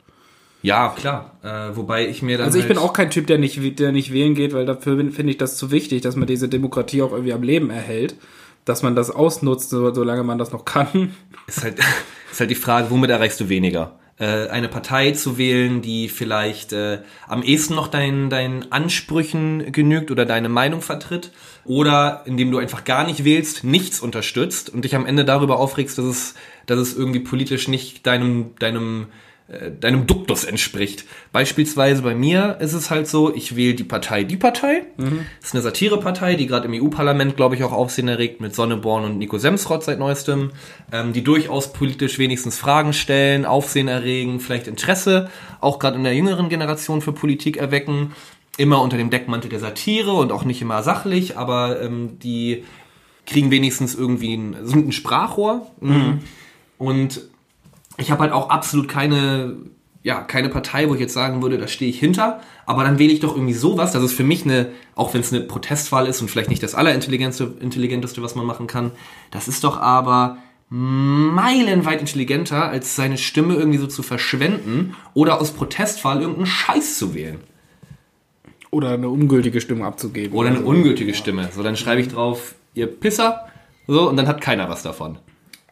Ja, 0.63 0.95
klar. 0.97 1.33
Äh, 1.43 1.77
wobei 1.77 2.07
ich 2.07 2.23
mir 2.23 2.39
dann 2.39 2.47
Also 2.47 2.59
ich 2.59 2.67
halt, 2.67 2.75
bin 2.75 2.79
auch 2.79 2.93
kein 2.93 3.11
Typ, 3.11 3.27
der 3.27 3.39
nicht, 3.39 3.81
der 3.81 3.91
nicht 3.91 4.13
wählen 4.13 4.37
geht, 4.37 4.55
weil 4.55 4.67
dafür 4.67 4.97
finde 5.11 5.33
ich 5.33 5.39
das 5.39 5.57
zu 5.57 5.73
wichtig, 5.73 6.03
dass 6.03 6.15
man 6.15 6.29
diese 6.29 6.49
Demokratie 6.49 7.03
auch 7.03 7.11
irgendwie 7.11 7.33
am 7.33 7.43
Leben 7.43 7.71
erhält, 7.71 8.15
dass 8.67 8.83
man 8.83 8.95
das 8.95 9.11
ausnutzt, 9.11 9.71
so, 9.71 9.95
solange 9.95 10.23
man 10.23 10.37
das 10.37 10.53
noch 10.53 10.67
kann. 10.67 11.15
ist 11.47 11.65
halt, 11.65 11.79
ist 12.31 12.41
halt 12.41 12.51
die 12.51 12.55
Frage, 12.55 12.91
womit 12.91 13.09
erreichst 13.09 13.41
du 13.41 13.49
weniger? 13.49 13.99
Äh, 14.19 14.49
eine 14.49 14.69
Partei 14.69 15.13
zu 15.13 15.39
wählen, 15.39 15.83
die 15.83 16.09
vielleicht 16.09 16.73
äh, 16.73 17.01
am 17.29 17.43
ehesten 17.43 17.75
noch 17.75 17.89
deinen, 17.89 18.29
deinen 18.29 18.73
Ansprüchen 18.73 19.73
genügt 19.73 20.11
oder 20.11 20.27
deine 20.27 20.49
Meinung 20.49 20.83
vertritt, 20.83 21.33
oder 21.65 22.23
indem 22.27 22.51
du 22.51 22.59
einfach 22.59 22.85
gar 22.85 23.07
nicht 23.07 23.25
wählst, 23.25 23.65
nichts 23.65 24.01
unterstützt 24.01 24.71
und 24.71 24.85
dich 24.85 24.95
am 24.95 25.07
Ende 25.07 25.25
darüber 25.25 25.59
aufregst, 25.59 25.99
dass 25.99 26.05
es, 26.05 26.35
dass 26.67 26.79
es 26.79 26.97
irgendwie 26.97 27.21
politisch 27.21 27.69
nicht 27.69 28.07
deinem, 28.07 28.55
deinem 28.59 29.09
deinem 29.81 30.09
Duktus 30.09 30.43
entspricht. 30.43 31.05
Beispielsweise 31.31 32.03
bei 32.03 32.17
mir 32.17 32.59
ist 32.61 32.73
es 32.73 32.91
halt 32.91 33.07
so, 33.07 33.33
ich 33.33 33.55
wähle 33.55 33.75
die 33.75 33.85
Partei 33.85 34.25
Die 34.25 34.37
Partei. 34.37 34.87
Das 35.39 35.49
ist 35.51 35.55
eine 35.55 35.63
Satirepartei, 35.63 36.35
die 36.35 36.49
gerade 36.49 36.67
im 36.67 36.75
EU-Parlament, 36.75 37.37
glaube 37.37 37.55
ich, 37.55 37.63
auch 37.63 37.73
Aufsehen 37.73 38.09
erregt 38.09 38.41
mit 38.41 38.57
Sonneborn 38.57 39.05
und 39.05 39.19
Nico 39.19 39.39
Semsrott 39.39 39.85
seit 39.85 40.01
neuestem, 40.01 40.51
ähm, 40.93 41.13
die 41.13 41.23
durchaus 41.23 41.73
politisch 41.73 42.19
wenigstens 42.19 42.59
Fragen 42.59 42.93
stellen, 42.93 43.45
Aufsehen 43.45 43.87
erregen, 43.87 44.41
vielleicht 44.41 44.67
Interesse, 44.67 45.31
auch 45.61 45.79
gerade 45.79 45.97
in 45.97 46.03
der 46.03 46.15
jüngeren 46.15 46.49
Generation 46.49 47.01
für 47.01 47.13
Politik 47.13 47.57
erwecken. 47.57 48.15
Immer 48.59 48.83
unter 48.83 48.97
dem 48.97 49.11
Deckmantel 49.11 49.49
der 49.49 49.61
Satire 49.61 50.13
und 50.13 50.33
auch 50.33 50.45
nicht 50.45 50.61
immer 50.61 50.83
sachlich, 50.83 51.37
aber 51.37 51.81
ähm, 51.81 52.19
die 52.19 52.65
kriegen 53.27 53.53
wenigstens 53.53 53.95
irgendwie 53.95 54.35
ein, 54.35 54.57
sind 54.63 54.89
ein 54.89 54.93
Sprachrohr. 54.93 55.71
Und 56.79 57.21
ich 57.99 58.11
habe 58.11 58.23
halt 58.23 58.33
auch 58.33 58.51
absolut 58.51 58.89
keine, 58.89 59.57
ja, 60.03 60.21
keine 60.21 60.49
Partei, 60.49 60.89
wo 60.89 60.95
ich 60.95 61.01
jetzt 61.01 61.15
sagen 61.15 61.43
würde, 61.43 61.59
da 61.59 61.67
stehe 61.69 61.91
ich 61.91 61.99
hinter. 61.99 62.41
Aber 62.67 62.85
dann 62.85 62.99
wähle 62.99 63.13
ich 63.13 63.21
doch 63.21 63.35
irgendwie 63.35 63.55
sowas. 63.55 63.93
Das 63.93 64.03
ist 64.03 64.13
für 64.13 64.25
mich 64.25 64.45
eine, 64.45 64.69
auch 64.95 65.15
wenn 65.15 65.21
es 65.21 65.33
eine 65.33 65.43
Protestwahl 65.43 66.07
ist 66.07 66.21
und 66.21 66.31
vielleicht 66.31 66.51
nicht 66.51 66.63
das 66.63 66.75
allerintelligenteste, 66.75 67.55
intelligenteste, 67.61 68.23
was 68.23 68.35
man 68.35 68.47
machen 68.47 68.67
kann, 68.67 68.93
das 69.31 69.49
ist 69.49 69.65
doch 69.65 69.81
aber 69.81 70.39
meilenweit 70.69 72.01
intelligenter, 72.01 72.69
als 72.69 72.97
seine 72.97 73.19
Stimme 73.19 73.55
irgendwie 73.55 73.79
so 73.79 73.87
zu 73.87 74.03
verschwenden 74.03 74.97
oder 75.15 75.41
aus 75.41 75.53
Protestwahl 75.53 76.21
irgendeinen 76.21 76.47
Scheiß 76.47 76.99
zu 76.99 77.15
wählen. 77.15 77.39
Oder 78.73 78.91
eine 78.91 79.09
ungültige 79.09 79.61
Stimme 79.61 79.85
abzugeben. 79.87 80.37
Oder 80.37 80.49
eine 80.49 80.59
Also, 80.59 80.69
ungültige 80.69 81.15
Stimme. 81.15 81.49
So, 81.55 81.63
dann 81.63 81.77
schreibe 81.77 82.01
ich 82.01 82.09
drauf, 82.09 82.57
ihr 82.75 82.89
Pisser. 82.89 83.47
So, 83.87 84.09
und 84.09 84.17
dann 84.17 84.27
hat 84.27 84.41
keiner 84.41 84.69
was 84.69 84.83
davon. 84.83 85.19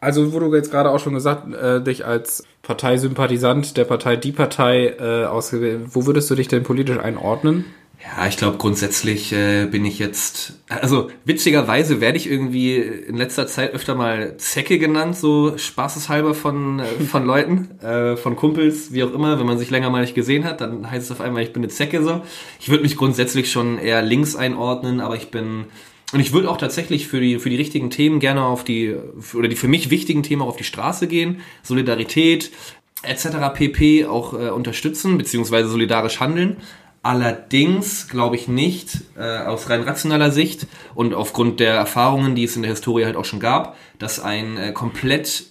Also, 0.05 0.33
wo 0.33 0.39
du 0.39 0.53
jetzt 0.53 0.69
gerade 0.69 0.91
auch 0.91 0.99
schon 0.99 1.15
gesagt, 1.15 1.51
äh, 1.51 1.81
dich 1.81 2.05
als 2.05 2.43
Parteisympathisant 2.61 3.75
der 3.75 3.85
Partei 3.85 4.15
Die 4.17 4.31
Partei 4.31 4.95
äh, 4.99 5.25
ausgewählt. 5.25 5.81
Wo 5.93 6.05
würdest 6.05 6.29
du 6.29 6.35
dich 6.35 6.47
denn 6.47 6.61
politisch 6.61 6.99
einordnen? 6.99 7.65
Ja, 7.99 8.27
ich 8.27 8.37
glaube 8.37 8.57
grundsätzlich 8.57 9.33
äh, 9.33 9.65
bin 9.65 9.83
ich 9.83 9.97
jetzt, 9.97 10.59
also 10.69 11.09
witzigerweise 11.23 12.01
werde 12.01 12.17
ich 12.17 12.29
irgendwie 12.29 12.75
in 12.77 13.17
letzter 13.17 13.47
Zeit 13.47 13.73
öfter 13.73 13.95
mal 13.95 14.37
Zecke 14.37 14.77
genannt, 14.77 15.17
so 15.17 15.57
spaßeshalber 15.57 16.35
von, 16.35 16.81
äh, 16.81 17.03
von 17.03 17.25
Leuten, 17.25 17.79
äh, 17.81 18.15
von 18.15 18.35
Kumpels, 18.35 18.93
wie 18.93 19.03
auch 19.03 19.11
immer. 19.11 19.39
Wenn 19.39 19.47
man 19.47 19.57
sich 19.57 19.71
länger 19.71 19.89
mal 19.89 20.01
nicht 20.01 20.13
gesehen 20.13 20.43
hat, 20.43 20.61
dann 20.61 20.91
heißt 20.91 21.05
es 21.05 21.11
auf 21.11 21.19
einmal, 21.19 21.41
ich 21.41 21.51
bin 21.51 21.63
eine 21.63 21.71
Zecke 21.71 22.03
so. 22.03 22.21
Ich 22.59 22.69
würde 22.69 22.83
mich 22.83 22.95
grundsätzlich 22.95 23.51
schon 23.51 23.79
eher 23.79 24.03
links 24.03 24.35
einordnen, 24.35 25.01
aber 25.01 25.15
ich 25.15 25.31
bin 25.31 25.65
und 26.13 26.19
ich 26.19 26.33
würde 26.33 26.49
auch 26.49 26.57
tatsächlich 26.57 27.07
für 27.07 27.19
die, 27.19 27.39
für 27.39 27.49
die 27.49 27.55
richtigen 27.55 27.89
Themen 27.89 28.19
gerne 28.19 28.43
auf 28.43 28.63
die, 28.63 28.95
oder 29.33 29.47
die 29.47 29.55
für 29.55 29.67
mich 29.67 29.89
wichtigen 29.89 30.23
Themen 30.23 30.41
auch 30.41 30.49
auf 30.49 30.57
die 30.57 30.63
Straße 30.63 31.07
gehen. 31.07 31.41
Solidarität 31.63 32.51
etc. 33.03 33.27
pp. 33.53 34.05
auch 34.05 34.33
äh, 34.33 34.49
unterstützen, 34.49 35.17
beziehungsweise 35.17 35.69
solidarisch 35.69 36.19
handeln. 36.19 36.57
Allerdings 37.01 38.07
glaube 38.07 38.35
ich 38.35 38.47
nicht, 38.47 39.01
äh, 39.15 39.39
aus 39.39 39.69
rein 39.69 39.83
rationaler 39.83 40.31
Sicht 40.31 40.67
und 40.95 41.13
aufgrund 41.13 41.59
der 41.59 41.75
Erfahrungen, 41.75 42.35
die 42.35 42.43
es 42.43 42.55
in 42.55 42.63
der 42.63 42.71
Historie 42.71 43.05
halt 43.05 43.15
auch 43.15 43.25
schon 43.25 43.39
gab, 43.39 43.77
dass 43.99 44.19
ein 44.19 44.57
äh, 44.57 44.71
komplett 44.71 45.45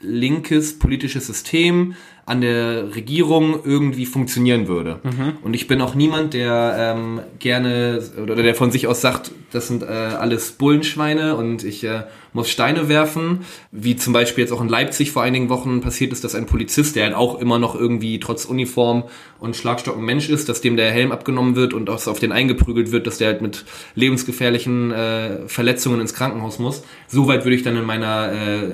linkes 0.00 0.78
politisches 0.78 1.26
System 1.26 1.94
an 2.26 2.40
der 2.40 2.96
Regierung 2.96 3.60
irgendwie 3.64 4.04
funktionieren 4.04 4.66
würde. 4.66 4.98
Mhm. 5.04 5.34
Und 5.42 5.54
ich 5.54 5.68
bin 5.68 5.80
auch 5.80 5.94
niemand, 5.94 6.34
der 6.34 6.74
ähm, 6.76 7.20
gerne 7.38 8.02
oder 8.20 8.34
der 8.34 8.56
von 8.56 8.72
sich 8.72 8.88
aus 8.88 9.00
sagt, 9.00 9.30
das 9.52 9.68
sind 9.68 9.84
äh, 9.84 9.86
alles 9.86 10.50
Bullenschweine 10.52 11.36
und 11.36 11.62
ich 11.62 11.84
äh, 11.84 12.02
muss 12.32 12.50
Steine 12.50 12.88
werfen, 12.88 13.44
wie 13.70 13.94
zum 13.94 14.12
Beispiel 14.12 14.42
jetzt 14.42 14.50
auch 14.50 14.60
in 14.60 14.68
Leipzig 14.68 15.12
vor 15.12 15.22
einigen 15.22 15.48
Wochen 15.50 15.80
passiert 15.80 16.12
ist, 16.12 16.24
dass 16.24 16.34
ein 16.34 16.46
Polizist, 16.46 16.96
der 16.96 17.04
halt 17.04 17.14
auch 17.14 17.40
immer 17.40 17.60
noch 17.60 17.76
irgendwie 17.76 18.18
trotz 18.18 18.44
Uniform 18.44 19.04
und 19.38 19.54
Schlagstock 19.54 19.96
ein 19.96 20.04
Mensch 20.04 20.28
ist, 20.28 20.48
dass 20.48 20.60
dem 20.60 20.76
der 20.76 20.90
Helm 20.90 21.12
abgenommen 21.12 21.54
wird 21.54 21.74
und 21.74 21.88
auch 21.88 22.04
auf 22.08 22.18
den 22.18 22.32
eingeprügelt 22.32 22.90
wird, 22.90 23.06
dass 23.06 23.18
der 23.18 23.28
halt 23.28 23.40
mit 23.40 23.64
lebensgefährlichen 23.94 24.90
äh, 24.90 25.46
Verletzungen 25.46 26.00
ins 26.00 26.12
Krankenhaus 26.12 26.58
muss. 26.58 26.82
Soweit 27.06 27.44
würde 27.44 27.54
ich 27.54 27.62
dann 27.62 27.76
in 27.76 27.84
meiner 27.84 28.32
äh, 28.32 28.72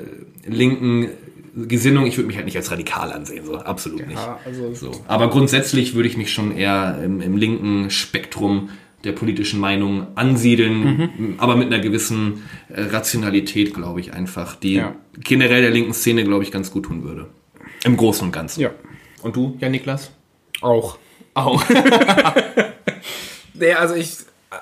linken 0.49 1.09
Gesinnung, 1.55 2.07
ich 2.07 2.17
würde 2.17 2.29
mich 2.29 2.37
halt 2.37 2.47
nicht 2.47 2.57
als 2.57 2.71
radikal 2.71 3.13
ansehen, 3.13 3.45
so 3.45 3.57
absolut 3.57 4.01
ja, 4.01 4.07
nicht. 4.07 4.29
Also 4.45 4.75
so. 4.75 4.91
Aber 5.07 5.29
grundsätzlich 5.29 5.95
würde 5.95 6.09
ich 6.09 6.17
mich 6.17 6.33
schon 6.33 6.57
eher 6.57 6.99
im, 7.05 7.21
im, 7.21 7.37
linken 7.37 7.91
Spektrum 7.91 8.71
der 9.05 9.13
politischen 9.13 9.61
Meinung 9.61 10.07
ansiedeln, 10.15 11.11
mhm. 11.19 11.35
aber 11.39 11.57
mit 11.57 11.67
einer 11.67 11.81
gewissen 11.81 12.45
äh, 12.69 12.83
Rationalität, 12.83 13.75
glaube 13.75 14.01
ich, 14.01 14.15
einfach, 14.15 14.57
die 14.57 14.75
ja. 14.75 14.95
generell 15.19 15.61
der 15.61 15.71
linken 15.71 15.93
Szene, 15.93 16.25
glaube 16.25 16.45
ich, 16.45 16.51
ganz 16.51 16.71
gut 16.71 16.85
tun 16.85 17.03
würde. 17.03 17.29
Im 17.85 17.97
Großen 17.97 18.25
und 18.27 18.33
Ganzen. 18.33 18.61
Ja. 18.61 18.71
Und 19.23 19.37
du, 19.37 19.57
Jan 19.61 19.73
Niklas? 19.73 20.13
Auch. 20.61 20.99
Auch. 21.35 21.63
nee, 23.55 23.73
also 23.73 23.95
ich 23.95 24.19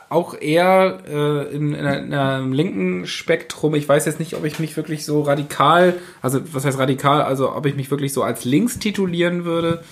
auch 0.08 0.34
eher 0.40 0.98
äh, 1.08 1.54
in, 1.54 1.74
in, 1.74 1.86
einem 2.14 2.52
linken 2.52 3.06
Spektrum. 3.06 3.74
Ich 3.74 3.88
weiß 3.88 4.06
jetzt 4.06 4.20
nicht, 4.20 4.34
ob 4.34 4.44
ich 4.44 4.58
mich 4.58 4.76
wirklich 4.76 5.04
so 5.04 5.22
radikal, 5.22 5.94
also 6.22 6.40
was 6.52 6.64
heißt 6.64 6.78
radikal, 6.78 7.22
also 7.22 7.54
ob 7.54 7.66
ich 7.66 7.76
mich 7.76 7.90
wirklich 7.90 8.12
so 8.12 8.22
als 8.22 8.44
links 8.44 8.78
titulieren 8.78 9.44
würde 9.44 9.82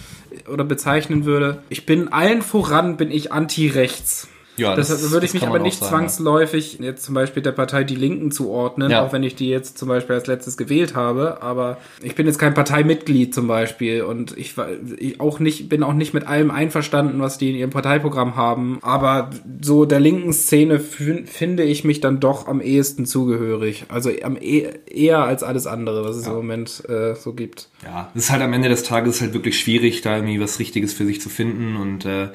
oder 0.50 0.64
bezeichnen 0.64 1.24
würde. 1.24 1.62
Ich 1.68 1.86
bin 1.86 2.12
allen 2.12 2.42
voran, 2.42 2.96
bin 2.96 3.10
ich 3.10 3.32
anti-rechts. 3.32 4.28
Ja, 4.58 4.74
das, 4.74 4.88
das 4.88 5.10
würde 5.10 5.26
ich 5.26 5.34
mich 5.34 5.46
aber 5.46 5.58
nicht 5.58 5.78
sagen, 5.78 5.90
zwangsläufig 5.90 6.78
jetzt 6.80 7.04
zum 7.04 7.14
Beispiel 7.14 7.42
der 7.42 7.52
Partei 7.52 7.84
Die 7.84 7.94
Linken 7.94 8.30
zuordnen, 8.30 8.90
ja. 8.90 9.04
auch 9.04 9.12
wenn 9.12 9.22
ich 9.22 9.34
die 9.34 9.48
jetzt 9.48 9.78
zum 9.78 9.88
Beispiel 9.88 10.16
als 10.16 10.26
letztes 10.26 10.56
gewählt 10.56 10.94
habe. 10.94 11.42
Aber 11.42 11.78
ich 12.02 12.14
bin 12.14 12.26
jetzt 12.26 12.38
kein 12.38 12.54
Parteimitglied 12.54 13.34
zum 13.34 13.46
Beispiel 13.46 14.02
und 14.02 14.36
ich, 14.36 14.54
ich 14.98 15.20
auch 15.20 15.38
nicht, 15.38 15.68
bin 15.68 15.82
auch 15.82 15.94
nicht 15.94 16.14
mit 16.14 16.26
allem 16.26 16.50
einverstanden, 16.50 17.20
was 17.20 17.38
die 17.38 17.50
in 17.50 17.56
ihrem 17.56 17.70
Parteiprogramm 17.70 18.36
haben. 18.36 18.78
Aber 18.82 19.30
so 19.60 19.84
der 19.84 20.00
linken 20.00 20.32
Szene 20.32 20.80
finde 20.80 21.62
ich 21.62 21.84
mich 21.84 22.00
dann 22.00 22.20
doch 22.20 22.48
am 22.48 22.60
ehesten 22.60 23.06
zugehörig. 23.06 23.84
Also 23.88 24.10
am 24.22 24.36
e 24.36 24.68
eher 24.86 25.20
als 25.20 25.42
alles 25.42 25.66
andere, 25.66 26.04
was 26.04 26.16
es 26.16 26.26
ja. 26.26 26.32
im 26.32 26.36
Moment 26.36 26.82
äh, 26.88 27.14
so 27.14 27.32
gibt. 27.32 27.68
Ja, 27.84 28.10
es 28.14 28.24
ist 28.24 28.30
halt 28.30 28.42
am 28.42 28.52
Ende 28.52 28.68
des 28.68 28.82
Tages 28.82 29.20
halt 29.20 29.34
wirklich 29.34 29.58
schwierig, 29.58 30.02
da 30.02 30.16
irgendwie 30.16 30.40
was 30.40 30.58
Richtiges 30.58 30.92
für 30.92 31.04
sich 31.04 31.20
zu 31.20 31.28
finden 31.28 31.76
und 31.76 32.04
äh, 32.04 32.28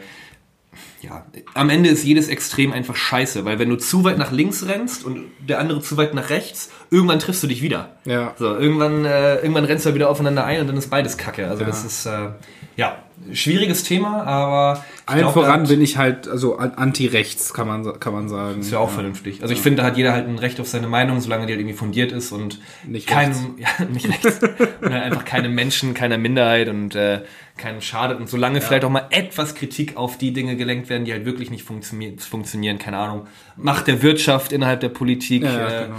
ja, 1.01 1.25
am 1.53 1.69
Ende 1.69 1.89
ist 1.89 2.03
jedes 2.03 2.27
Extrem 2.27 2.71
einfach 2.71 2.95
scheiße, 2.95 3.45
weil 3.45 3.59
wenn 3.59 3.69
du 3.69 3.75
zu 3.75 4.03
weit 4.03 4.17
nach 4.17 4.31
links 4.31 4.65
rennst 4.67 5.03
und 5.05 5.25
der 5.39 5.59
andere 5.59 5.81
zu 5.81 5.97
weit 5.97 6.13
nach 6.13 6.29
rechts, 6.29 6.69
irgendwann 6.89 7.19
triffst 7.19 7.43
du 7.43 7.47
dich 7.47 7.62
wieder. 7.62 7.97
Ja. 8.05 8.33
So, 8.38 8.57
irgendwann, 8.57 9.05
äh, 9.05 9.36
irgendwann 9.38 9.65
rennst 9.65 9.86
du 9.86 9.93
wieder 9.93 10.09
aufeinander 10.09 10.45
ein 10.45 10.62
und 10.62 10.67
dann 10.67 10.77
ist 10.77 10.89
beides 10.89 11.17
Kacke. 11.17 11.47
Also 11.47 11.62
ja. 11.62 11.67
das 11.67 11.83
ist, 11.83 12.05
äh, 12.05 12.29
ja, 12.75 13.02
schwieriges 13.32 13.84
Thema, 13.84 14.23
aber 14.23 14.84
allen 15.06 15.30
voran 15.30 15.67
bin 15.67 15.82
ich 15.82 15.97
halt 15.97 16.28
also 16.28 16.58
anti-rechts, 16.58 17.54
kann 17.54 17.67
man 17.67 17.99
kann 17.99 18.13
man 18.13 18.30
sagen. 18.30 18.62
Ist 18.62 18.71
ja 18.71 18.80
auch 18.80 18.89
ja. 18.89 18.95
vernünftig. 18.95 19.41
Also 19.41 19.54
ich 19.54 19.62
finde, 19.62 19.82
da 19.82 19.88
hat 19.88 19.97
jeder 19.97 20.13
halt 20.13 20.28
ein 20.28 20.39
Recht 20.39 20.60
auf 20.60 20.67
seine 20.67 20.88
Meinung, 20.88 21.21
solange 21.21 21.45
die 21.45 21.54
halt 21.54 21.62
irgendwie 21.62 21.78
fundiert 21.78 22.12
ist 22.12 22.32
und 22.32 22.60
nicht 22.86 23.08
keinem, 23.08 23.56
ja, 23.58 23.86
nicht 23.86 24.08
rechts 24.08 24.39
und 24.82 24.93
halt 24.93 25.04
einfach 25.04 25.26
keine 25.26 25.49
Menschen, 25.49 25.93
keiner 25.93 26.17
Minderheit 26.17 26.69
und 26.69 26.95
äh, 26.95 27.21
keinem 27.58 27.82
schadet 27.82 28.19
und 28.19 28.30
solange 28.30 28.60
ja. 28.60 28.65
vielleicht 28.65 28.86
auch 28.86 28.89
mal 28.89 29.08
etwas 29.10 29.56
Kritik 29.56 29.95
auf 29.97 30.17
die 30.17 30.34
Dinge 30.34 30.56
gelenkt 30.56 30.89
werden, 30.89 31.06
die 31.06 31.13
halt 31.13 31.26
wirklich 31.26 31.52
nicht 31.52 31.63
funktionieren, 31.63 32.19
funktionieren 32.19 32.78
keine 32.80 32.97
Ahnung, 32.97 33.28
Macht 33.56 33.88
der 33.88 34.02
Wirtschaft 34.02 34.52
innerhalb 34.52 34.80
der 34.80 34.89
Politik. 34.89 35.43
Ja, 35.43 35.67
äh, 35.67 35.84
genau 35.86 35.95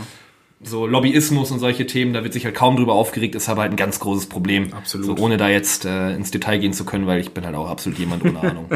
so 0.65 0.87
Lobbyismus 0.87 1.51
und 1.51 1.59
solche 1.59 1.87
Themen, 1.87 2.13
da 2.13 2.23
wird 2.23 2.33
sich 2.33 2.45
halt 2.45 2.55
kaum 2.55 2.77
drüber 2.77 2.95
aufgeregt, 2.95 3.35
ist 3.35 3.49
aber 3.49 3.63
halt 3.63 3.73
ein 3.73 3.77
ganz 3.77 4.01
großes 4.01 4.27
Problem. 4.27 4.73
Absolut. 4.73 5.07
So, 5.07 5.17
ohne 5.25 5.37
da 5.37 5.49
jetzt 5.49 5.85
äh, 5.85 6.15
ins 6.15 6.31
Detail 6.31 6.59
gehen 6.59 6.73
zu 6.73 6.85
können, 6.85 7.07
weil 7.07 7.21
ich 7.21 7.33
bin 7.33 7.45
halt 7.45 7.55
auch 7.55 7.69
absolut 7.69 7.99
jemand 7.99 8.25
ohne 8.25 8.41
Ahnung. 8.41 8.67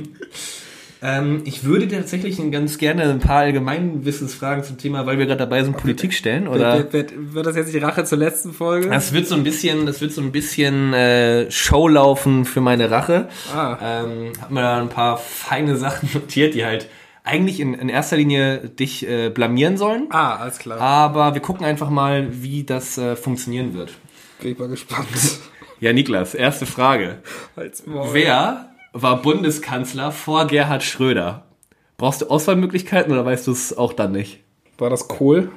ähm, 1.02 1.42
ich 1.44 1.64
würde 1.64 1.88
tatsächlich 1.88 2.38
ganz 2.50 2.78
gerne 2.78 3.04
ein 3.04 3.18
paar 3.18 3.40
Allgemeinwissensfragen 3.40 4.64
zum 4.64 4.78
Thema, 4.78 5.06
weil 5.06 5.18
wir 5.18 5.26
gerade 5.26 5.38
dabei 5.38 5.62
sind, 5.62 5.76
Politik 5.76 6.12
stellen, 6.14 6.48
oder? 6.48 6.78
Wird, 6.78 6.92
wird, 6.92 7.34
wird, 7.34 7.46
das 7.46 7.56
jetzt 7.56 7.72
die 7.72 7.78
Rache 7.78 8.04
zur 8.04 8.18
letzten 8.18 8.52
Folge? 8.52 8.88
Das 8.88 9.12
wird 9.12 9.26
so 9.26 9.34
ein 9.34 9.44
bisschen, 9.44 9.86
das 9.86 10.00
wird 10.00 10.12
so 10.12 10.20
ein 10.20 10.32
bisschen 10.32 10.92
äh, 10.92 11.50
Showlaufen 11.50 12.44
für 12.44 12.60
meine 12.60 12.90
Rache. 12.90 13.28
Ah. 13.54 13.78
Ähm, 13.82 14.32
hab 14.40 14.50
mir 14.50 14.62
da 14.62 14.80
ein 14.80 14.88
paar 14.88 15.18
feine 15.18 15.76
Sachen 15.76 16.08
notiert, 16.14 16.54
die 16.54 16.64
halt 16.64 16.88
eigentlich 17.24 17.58
in, 17.58 17.74
in 17.74 17.88
erster 17.88 18.16
Linie 18.16 18.68
dich 18.68 19.08
äh, 19.08 19.30
blamieren 19.30 19.76
sollen. 19.76 20.06
Ah, 20.10 20.36
alles 20.36 20.58
klar. 20.58 20.80
Aber 20.80 21.34
wir 21.34 21.40
gucken 21.40 21.64
einfach 21.66 21.90
mal, 21.90 22.28
wie 22.42 22.64
das 22.64 22.98
äh, 22.98 23.16
funktionieren 23.16 23.74
wird. 23.74 23.94
Bin 24.40 24.52
ich 24.52 24.58
mal 24.58 24.68
gespannt. 24.68 25.08
Ja, 25.80 25.92
Niklas, 25.92 26.34
erste 26.34 26.66
Frage. 26.66 27.18
Wer 27.84 28.70
war 28.92 29.22
Bundeskanzler 29.22 30.12
vor 30.12 30.46
Gerhard 30.46 30.82
Schröder? 30.82 31.46
Brauchst 31.96 32.22
du 32.22 32.26
Auswahlmöglichkeiten 32.28 33.12
oder 33.12 33.24
weißt 33.24 33.46
du 33.46 33.52
es 33.52 33.76
auch 33.76 33.92
dann 33.92 34.12
nicht? 34.12 34.40
War 34.78 34.90
das 34.90 35.08
Kohl? 35.08 35.50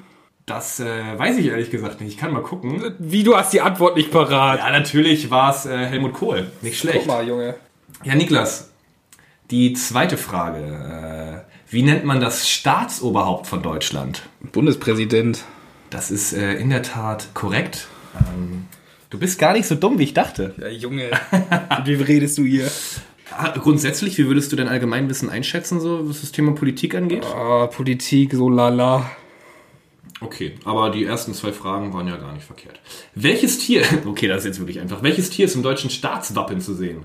Das 0.45 0.79
äh, 0.79 1.17
weiß 1.17 1.37
ich 1.37 1.47
ehrlich 1.47 1.71
gesagt 1.71 1.99
nicht. 1.99 2.13
Ich 2.13 2.17
kann 2.17 2.31
mal 2.31 2.41
gucken. 2.41 2.95
Wie, 2.99 3.23
du 3.23 3.35
hast 3.35 3.51
die 3.51 3.61
Antwort 3.61 3.97
nicht 3.97 4.11
parat. 4.11 4.59
Ja, 4.59 4.69
natürlich 4.69 5.29
war 5.29 5.51
es 5.51 5.65
äh, 5.65 5.77
Helmut 5.85 6.13
Kohl. 6.13 6.49
Nicht 6.61 6.79
schlecht. 6.79 6.99
Guck 6.99 7.07
mal, 7.07 7.27
Junge. 7.27 7.55
Ja, 8.03 8.15
Niklas, 8.15 8.71
die 9.51 9.73
zweite 9.73 10.17
Frage. 10.17 10.59
Äh, 10.59 11.26
wie 11.69 11.83
nennt 11.83 12.05
man 12.05 12.19
das 12.19 12.49
Staatsoberhaupt 12.49 13.47
von 13.47 13.61
Deutschland? 13.61 14.23
Bundespräsident. 14.51 15.43
Das 15.89 16.11
ist 16.11 16.33
äh, 16.33 16.53
in 16.55 16.69
der 16.69 16.83
Tat 16.83 17.29
korrekt. 17.33 17.87
Ähm, 18.19 18.65
du 19.09 19.19
bist 19.19 19.39
gar 19.39 19.53
nicht 19.53 19.67
so 19.67 19.75
dumm, 19.75 19.99
wie 19.99 20.03
ich 20.03 20.13
dachte. 20.13 20.53
Ja, 20.57 20.67
Junge. 20.67 21.11
wie 21.85 21.93
redest 21.93 22.37
du 22.37 22.43
hier? 22.43 22.69
Ah, 23.31 23.53
grundsätzlich, 23.57 24.17
wie 24.17 24.27
würdest 24.27 24.51
du 24.51 24.55
dein 24.55 24.67
Allgemeinwissen 24.67 25.29
einschätzen, 25.29 25.79
so 25.79 26.09
was 26.09 26.21
das 26.21 26.31
Thema 26.31 26.53
Politik 26.53 26.95
angeht? 26.95 27.25
Ah, 27.25 27.67
Politik, 27.67 28.33
so 28.33 28.49
lala. 28.49 29.09
Okay, 30.19 30.55
aber 30.65 30.89
die 30.89 31.05
ersten 31.05 31.33
zwei 31.33 31.51
Fragen 31.51 31.93
waren 31.93 32.07
ja 32.07 32.17
gar 32.17 32.33
nicht 32.33 32.45
verkehrt. 32.45 32.79
Welches 33.13 33.59
Tier, 33.59 33.83
okay, 34.05 34.27
das 34.27 34.39
ist 34.39 34.45
jetzt 34.45 34.59
wirklich 34.59 34.79
einfach, 34.79 35.03
welches 35.03 35.29
Tier 35.29 35.45
ist 35.45 35.55
im 35.55 35.63
deutschen 35.63 35.89
Staatswappen 35.89 36.61
zu 36.61 36.73
sehen? 36.73 37.03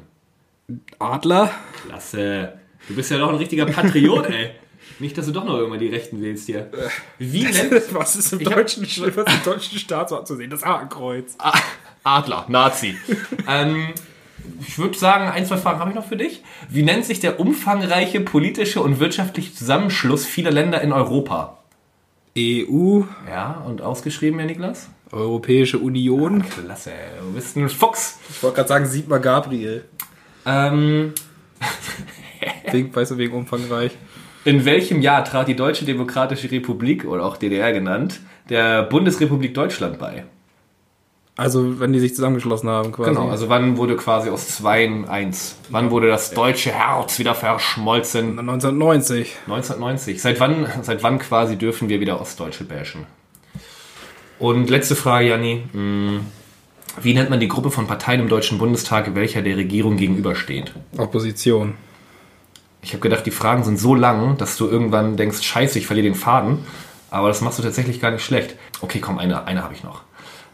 Adler. 0.99 1.51
Klasse. 1.87 2.55
Du 2.89 2.95
bist 2.95 3.11
ja 3.11 3.19
doch 3.19 3.29
ein 3.29 3.37
richtiger 3.37 3.67
Patriot, 3.67 4.29
ey. 4.29 4.51
Nicht, 4.99 5.17
dass 5.17 5.27
du 5.27 5.33
doch 5.33 5.45
noch 5.45 5.57
irgendwann 5.57 5.81
die 5.81 5.89
Rechten 5.89 6.23
wählst 6.23 6.47
hier. 6.47 6.71
Wie 7.19 7.45
nennt... 7.53 7.95
Was 7.95 8.17
ist 8.17 8.33
im 8.33 8.41
deutschen, 8.41 8.83
was 8.85 9.35
im 9.35 9.43
deutschen 9.45 9.79
Staatsort 9.79 10.27
zu 10.27 10.37
sehen? 10.37 10.51
Das 10.51 10.65
Hakenkreuz. 10.65 11.37
Adler, 12.05 12.45
Nazi. 12.49 12.97
ähm, 13.49 13.89
ich 14.61 14.79
würde 14.79 14.99
sagen, 14.99 15.29
ein, 15.29 15.47
zwei 15.47 15.57
Fragen 15.57 15.79
habe 15.81 15.91
ich 15.91 15.97
noch 15.97 16.07
für 16.07 16.17
dich. 16.17 16.43
Wie 16.69 16.83
nennt 16.83 17.05
sich 17.05 17.21
der 17.21 17.39
umfangreiche 17.41 18.21
politische 18.21 18.81
und 18.81 19.01
wirtschaftliche 19.01 19.55
Zusammenschluss 19.55 20.27
vieler 20.27 20.51
Länder 20.51 20.81
in 20.81 20.93
Europa? 20.93 21.59
EU. 22.37 23.03
Ja, 23.29 23.63
und 23.67 23.83
ausgeschrieben, 23.83 24.39
Herr 24.39 24.49
Niklas? 24.49 24.89
Europäische 25.11 25.79
Union. 25.79 26.43
Ah, 26.43 26.61
klasse, 26.63 26.93
du 27.21 27.33
bist 27.35 27.57
ein 27.57 27.69
Fuchs. 27.69 28.19
Ich 28.31 28.43
wollte 28.43 28.57
gerade 28.57 28.69
sagen, 28.69 28.87
Sigmar 28.87 29.21
Gabriel. 29.21 29.85
Ähm, 30.47 31.13
wegen, 32.71 32.95
weißt 32.95 33.13
du, 33.13 33.19
wegen 33.19 33.35
umfangreich. 33.35 33.93
In 34.45 34.65
welchem 34.65 35.01
Jahr 35.01 35.25
trat 35.25 35.49
die 35.49 35.57
Deutsche 35.57 35.85
Demokratische 35.85 36.51
Republik, 36.51 37.05
oder 37.05 37.25
auch 37.25 37.37
DDR 37.37 37.73
genannt, 37.73 38.21
der 38.49 38.83
Bundesrepublik 38.83 39.55
Deutschland 39.55 39.99
bei? 39.99 40.25
Also, 41.37 41.81
wenn 41.81 41.95
die 41.95 42.01
sich 42.01 42.15
zusammengeschlossen 42.15 42.69
haben, 42.69 42.93
quasi. 42.93 43.11
Genau, 43.11 43.29
also 43.29 43.49
wann 43.49 43.79
wurde 43.79 43.97
quasi 43.97 44.29
aus 44.29 44.49
zwei 44.49 44.91
eins? 45.09 45.57
Wann 45.71 45.91
wurde 45.91 46.09
das 46.09 46.33
deutsche 46.33 46.73
Herz 46.73 47.19
wieder 47.19 47.35
verschmolzen? 47.35 48.39
1990. 48.39 49.37
1990. 49.47 50.21
Seit 50.21 50.41
wann, 50.41 50.67
seit 50.83 51.03
wann 51.03 51.19
quasi 51.19 51.57
dürfen 51.57 51.89
wir 51.89 52.01
wieder 52.01 52.21
Ostdeutsche 52.21 52.65
bashen? 52.65 53.07
Und 54.39 54.69
letzte 54.69 54.95
Frage, 54.95 55.29
Janni. 55.29 55.63
Hm, 55.73 56.21
Wie 57.01 57.15
nennt 57.15 57.31
man 57.31 57.41
die 57.41 57.49
Gruppe 57.49 57.71
von 57.71 57.87
Parteien 57.87 58.21
im 58.21 58.29
Deutschen 58.29 58.59
Bundestag, 58.59 59.15
welcher 59.15 59.41
der 59.41 59.57
Regierung 59.57 59.97
gegenübersteht? 59.97 60.75
Opposition. 60.99 61.75
Ich 62.83 62.93
habe 62.93 63.01
gedacht, 63.01 63.25
die 63.25 63.31
Fragen 63.31 63.63
sind 63.63 63.79
so 63.79 63.95
lang, 63.95 64.37
dass 64.39 64.57
du 64.57 64.69
irgendwann 64.69 65.17
denkst, 65.17 65.43
scheiße, 65.43 65.79
ich 65.79 65.87
verliere 65.87 66.09
den 66.09 66.15
Faden. 66.17 66.59
Aber 67.11 67.29
das 67.29 67.41
machst 67.41 67.59
du 67.59 67.63
tatsächlich 67.63 68.01
gar 68.01 68.11
nicht 68.11 68.25
schlecht. 68.25 68.57
Okay, 68.81 68.99
komm, 68.99 69.19
eine, 69.19 69.47
eine 69.47 69.63
habe 69.63 69.75
ich 69.75 69.85
noch. 69.85 70.03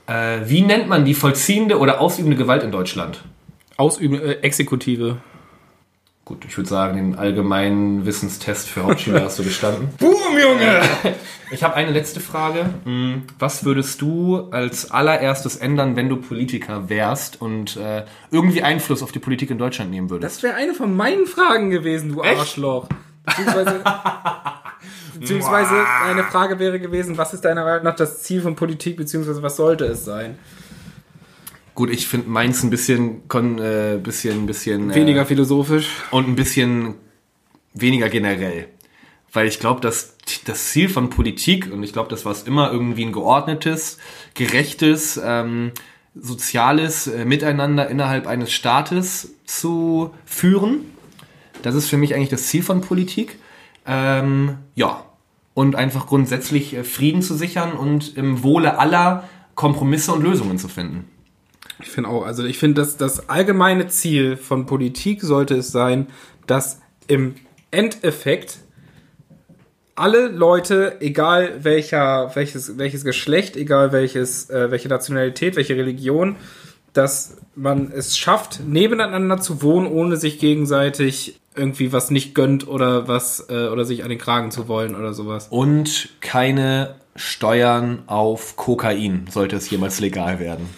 Äh, 0.06 0.40
wie 0.44 0.62
nennt 0.62 0.88
man 0.88 1.04
die 1.04 1.14
vollziehende 1.14 1.78
oder 1.78 2.00
ausübende 2.00 2.36
Gewalt 2.36 2.62
in 2.62 2.72
Deutschland? 2.72 3.22
Ausüben, 3.76 4.20
äh, 4.20 4.32
Exekutive. 4.42 5.18
Gut, 6.28 6.44
ich 6.46 6.58
würde 6.58 6.68
sagen, 6.68 6.96
den 6.98 7.18
allgemeinen 7.18 8.04
Wissenstest 8.04 8.68
für 8.68 8.82
Hauptschüler 8.84 9.22
hast 9.24 9.38
du 9.38 9.44
bestanden. 9.44 9.88
Boom, 9.98 10.38
Junge! 10.38 10.82
Ich 11.50 11.62
habe 11.62 11.74
eine 11.76 11.90
letzte 11.92 12.20
Frage. 12.20 12.68
Hm, 12.84 13.22
Was 13.38 13.64
würdest 13.64 14.02
du 14.02 14.50
als 14.50 14.90
allererstes 14.90 15.56
ändern, 15.56 15.96
wenn 15.96 16.10
du 16.10 16.16
Politiker 16.16 16.90
wärst 16.90 17.40
und 17.40 17.78
äh, 17.78 18.04
irgendwie 18.30 18.62
Einfluss 18.62 19.02
auf 19.02 19.12
die 19.12 19.18
Politik 19.18 19.48
in 19.50 19.56
Deutschland 19.56 19.90
nehmen 19.90 20.10
würdest? 20.10 20.36
Das 20.36 20.42
wäre 20.42 20.56
eine 20.56 20.74
von 20.74 20.94
meinen 20.94 21.24
Fragen 21.24 21.70
gewesen, 21.70 22.12
du 22.12 22.20
Echt? 22.20 22.38
Arschloch. 22.38 22.88
Beziehungsweise, 23.24 23.80
beziehungsweise 25.18 25.86
eine 26.04 26.24
Frage 26.24 26.58
wäre 26.58 26.78
gewesen, 26.78 27.16
was 27.16 27.32
ist 27.32 27.46
deiner 27.46 27.64
Meinung 27.64 27.84
nach 27.84 27.96
das 27.96 28.22
Ziel 28.22 28.42
von 28.42 28.54
Politik, 28.54 28.98
beziehungsweise 28.98 29.42
was 29.42 29.56
sollte 29.56 29.86
es 29.86 30.04
sein? 30.04 30.38
Gut, 31.78 31.90
ich 31.90 32.08
finde 32.08 32.28
meins 32.28 32.64
ein 32.64 32.70
bisschen, 32.70 33.28
kon, 33.28 33.60
äh, 33.60 34.00
bisschen, 34.02 34.46
bisschen 34.46 34.92
Weniger 34.92 35.22
äh, 35.22 35.24
philosophisch. 35.24 35.86
und 36.10 36.26
ein 36.26 36.34
bisschen 36.34 36.96
weniger 37.72 38.08
generell. 38.08 38.66
Weil 39.32 39.46
ich 39.46 39.60
glaube, 39.60 39.80
dass 39.80 40.16
das 40.44 40.70
Ziel 40.70 40.88
von 40.88 41.08
Politik, 41.08 41.72
und 41.72 41.84
ich 41.84 41.92
glaube, 41.92 42.10
das 42.10 42.24
war 42.24 42.32
es 42.32 42.42
immer, 42.42 42.72
irgendwie 42.72 43.04
ein 43.04 43.12
geordnetes, 43.12 43.98
gerechtes, 44.34 45.20
ähm, 45.24 45.70
soziales 46.16 47.06
äh, 47.06 47.24
Miteinander 47.24 47.88
innerhalb 47.88 48.26
eines 48.26 48.50
Staates 48.50 49.36
zu 49.46 50.12
führen. 50.24 50.80
Das 51.62 51.76
ist 51.76 51.86
für 51.86 51.96
mich 51.96 52.12
eigentlich 52.12 52.28
das 52.28 52.48
Ziel 52.48 52.64
von 52.64 52.80
Politik. 52.80 53.38
Ähm, 53.86 54.56
ja. 54.74 55.04
Und 55.54 55.76
einfach 55.76 56.08
grundsätzlich 56.08 56.74
äh, 56.74 56.82
Frieden 56.82 57.22
zu 57.22 57.36
sichern 57.36 57.70
und 57.70 58.16
im 58.16 58.42
Wohle 58.42 58.80
aller 58.80 59.28
Kompromisse 59.54 60.12
und 60.12 60.24
Lösungen 60.24 60.58
zu 60.58 60.66
finden. 60.66 61.04
Ich 61.80 61.88
finde 61.88 62.10
auch, 62.10 62.24
also 62.24 62.44
ich 62.44 62.58
finde, 62.58 62.80
dass 62.80 62.96
das 62.96 63.28
allgemeine 63.28 63.88
Ziel 63.88 64.36
von 64.36 64.66
Politik 64.66 65.22
sollte 65.22 65.56
es 65.56 65.70
sein, 65.70 66.08
dass 66.46 66.80
im 67.06 67.36
Endeffekt 67.70 68.58
alle 69.94 70.28
Leute, 70.28 71.00
egal 71.00 71.64
welcher, 71.64 72.30
welches, 72.34 72.78
welches 72.78 73.04
Geschlecht, 73.04 73.56
egal 73.56 73.92
welches, 73.92 74.48
äh, 74.48 74.70
welche 74.70 74.88
Nationalität, 74.88 75.56
welche 75.56 75.76
Religion, 75.76 76.36
dass 76.92 77.36
man 77.54 77.92
es 77.92 78.16
schafft, 78.16 78.60
nebeneinander 78.66 79.38
zu 79.38 79.62
wohnen, 79.62 79.86
ohne 79.86 80.16
sich 80.16 80.38
gegenseitig 80.38 81.40
irgendwie 81.54 81.92
was 81.92 82.10
nicht 82.10 82.34
gönnt 82.34 82.68
oder 82.68 83.08
was 83.08 83.46
äh, 83.50 83.68
oder 83.68 83.84
sich 83.84 84.04
an 84.04 84.08
den 84.08 84.18
Kragen 84.18 84.50
zu 84.50 84.68
wollen 84.68 84.94
oder 84.94 85.12
sowas. 85.12 85.48
Und 85.50 86.10
keine 86.20 86.94
Steuern 87.16 88.04
auf 88.06 88.56
Kokain, 88.56 89.26
sollte 89.30 89.56
es 89.56 89.68
jemals 89.68 89.98
legal 89.98 90.38
werden. 90.38 90.68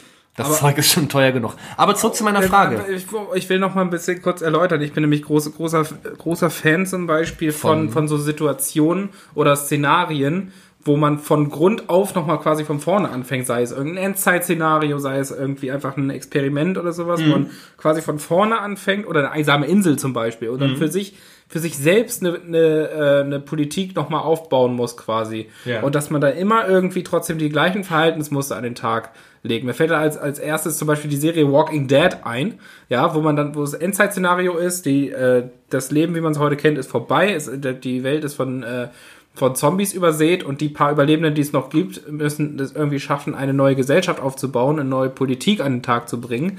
Das 0.41 0.49
Aber- 0.49 0.57
Zeug 0.57 0.79
ist 0.79 0.93
schon 0.93 1.09
teuer 1.09 1.33
genug. 1.33 1.55
Aber 1.77 1.95
zurück 1.95 2.15
zu 2.15 2.25
meiner 2.25 2.43
Frage. 2.43 2.85
Ich, 2.95 3.07
ich 3.35 3.49
will 3.49 3.59
noch 3.59 3.75
mal 3.75 3.83
ein 3.83 3.91
bisschen 3.91 4.21
kurz 4.23 4.43
erläutern. 4.43 4.81
Ich 4.83 4.93
bin 4.93 5.03
nämlich 5.03 5.23
groß, 5.23 5.55
großer, 5.55 5.85
großer 6.19 6.51
Fan 6.51 6.87
zum 6.87 7.07
Beispiel 7.07 7.53
von, 7.53 7.85
Von- 7.85 7.91
von 7.91 8.09
so 8.09 8.17
Situationen 8.19 9.11
oder 9.35 9.55
Szenarien, 9.57 10.53
wo 10.83 10.97
man 10.97 11.19
von 11.19 11.51
Grund 11.51 11.91
auf 11.91 12.15
noch 12.15 12.27
mal 12.27 12.39
quasi 12.39 12.65
von 12.65 12.81
vorne 12.81 13.11
anfängt, 13.11 13.47
sei 13.47 13.61
es 13.63 13.71
irgendein 13.71 14.05
Endzeit-Szenario, 14.13 14.99
sei 14.99 15.19
es 15.19 15.31
irgendwie 15.31 15.71
einfach 15.71 15.97
ein 15.99 16.09
Experiment 16.09 16.79
oder 16.79 16.93
sowas, 16.93 17.21
Mhm. 17.21 17.25
wo 17.27 17.31
man 17.33 17.51
quasi 17.77 18.01
von 18.01 18.19
vorne 18.19 18.59
anfängt 18.61 19.07
oder 19.07 19.21
eine 19.21 19.31
einsame 19.33 19.67
Insel 19.67 19.99
zum 19.99 20.13
Beispiel 20.15 20.49
und 20.49 20.61
Mhm. 20.63 20.77
für 20.77 20.89
sich 20.89 21.17
für 21.49 21.59
sich 21.59 21.77
selbst 21.77 22.25
eine, 22.25 22.39
eine, 22.47 22.59
äh, 22.59 23.21
eine 23.25 23.41
Politik 23.41 23.97
noch 23.97 24.09
mal 24.09 24.21
aufbauen 24.21 24.77
muss 24.77 24.97
quasi 24.97 25.49
Ja. 25.65 25.81
und 25.83 25.97
dass 25.97 26.09
man 26.09 26.21
da 26.21 26.29
immer 26.29 26.69
irgendwie 26.69 27.03
trotzdem 27.03 27.39
die 27.39 27.49
gleichen 27.49 27.83
Verhaltensmuster 27.83 28.57
an 28.57 28.63
den 28.63 28.77
Tag 28.77 29.11
legen. 29.43 29.67
Mir 29.67 29.75
fällt 29.75 29.91
da 29.91 29.99
als, 29.99 30.19
als 30.19 30.39
erstes 30.39 30.77
zum 30.79 30.89
Beispiel 30.89 31.11
die 31.11 31.17
Serie 31.17 31.51
Walking 31.51 31.89
Dead 31.89 32.19
ein, 32.25 32.59
ja, 32.89 33.15
wo 33.15 33.21
man 33.21 33.37
dann, 33.37 33.55
wo 33.55 33.61
das 33.61 33.75
Endzeit-Szenario 33.75 34.57
ist, 34.57 34.87
die, 34.87 35.11
äh, 35.11 35.45
das 35.71 35.91
Leben, 35.91 36.15
wie 36.15 36.21
man 36.21 36.33
es 36.33 36.39
heute 36.39 36.57
kennt, 36.57 36.79
ist 36.79 36.91
vorbei, 36.91 37.33
ist, 37.33 37.51
die 37.83 38.03
Welt 38.03 38.25
ist 38.25 38.35
von, 38.35 38.63
äh, 38.63 38.89
von 39.35 39.55
Zombies 39.55 39.95
übersät 39.95 40.43
und 40.43 40.61
die 40.61 40.69
paar 40.69 40.93
Überlebenden, 40.93 41.35
die 41.35 41.41
es 41.41 41.53
noch 41.53 41.71
gibt, 41.71 42.11
müssen 42.11 42.57
das 42.57 42.73
irgendwie 42.73 43.01
schaffen, 43.01 43.35
eine 43.35 43.55
neue 43.55 43.77
Gesellschaft 43.77 44.21
aufzubauen, 44.21 44.79
eine 44.79 44.89
neue 44.89 45.09
Politik 45.09 45.61
an 45.61 45.73
den 45.73 45.83
Tag 45.83 46.09
zu 46.09 46.21
bringen. 46.21 46.59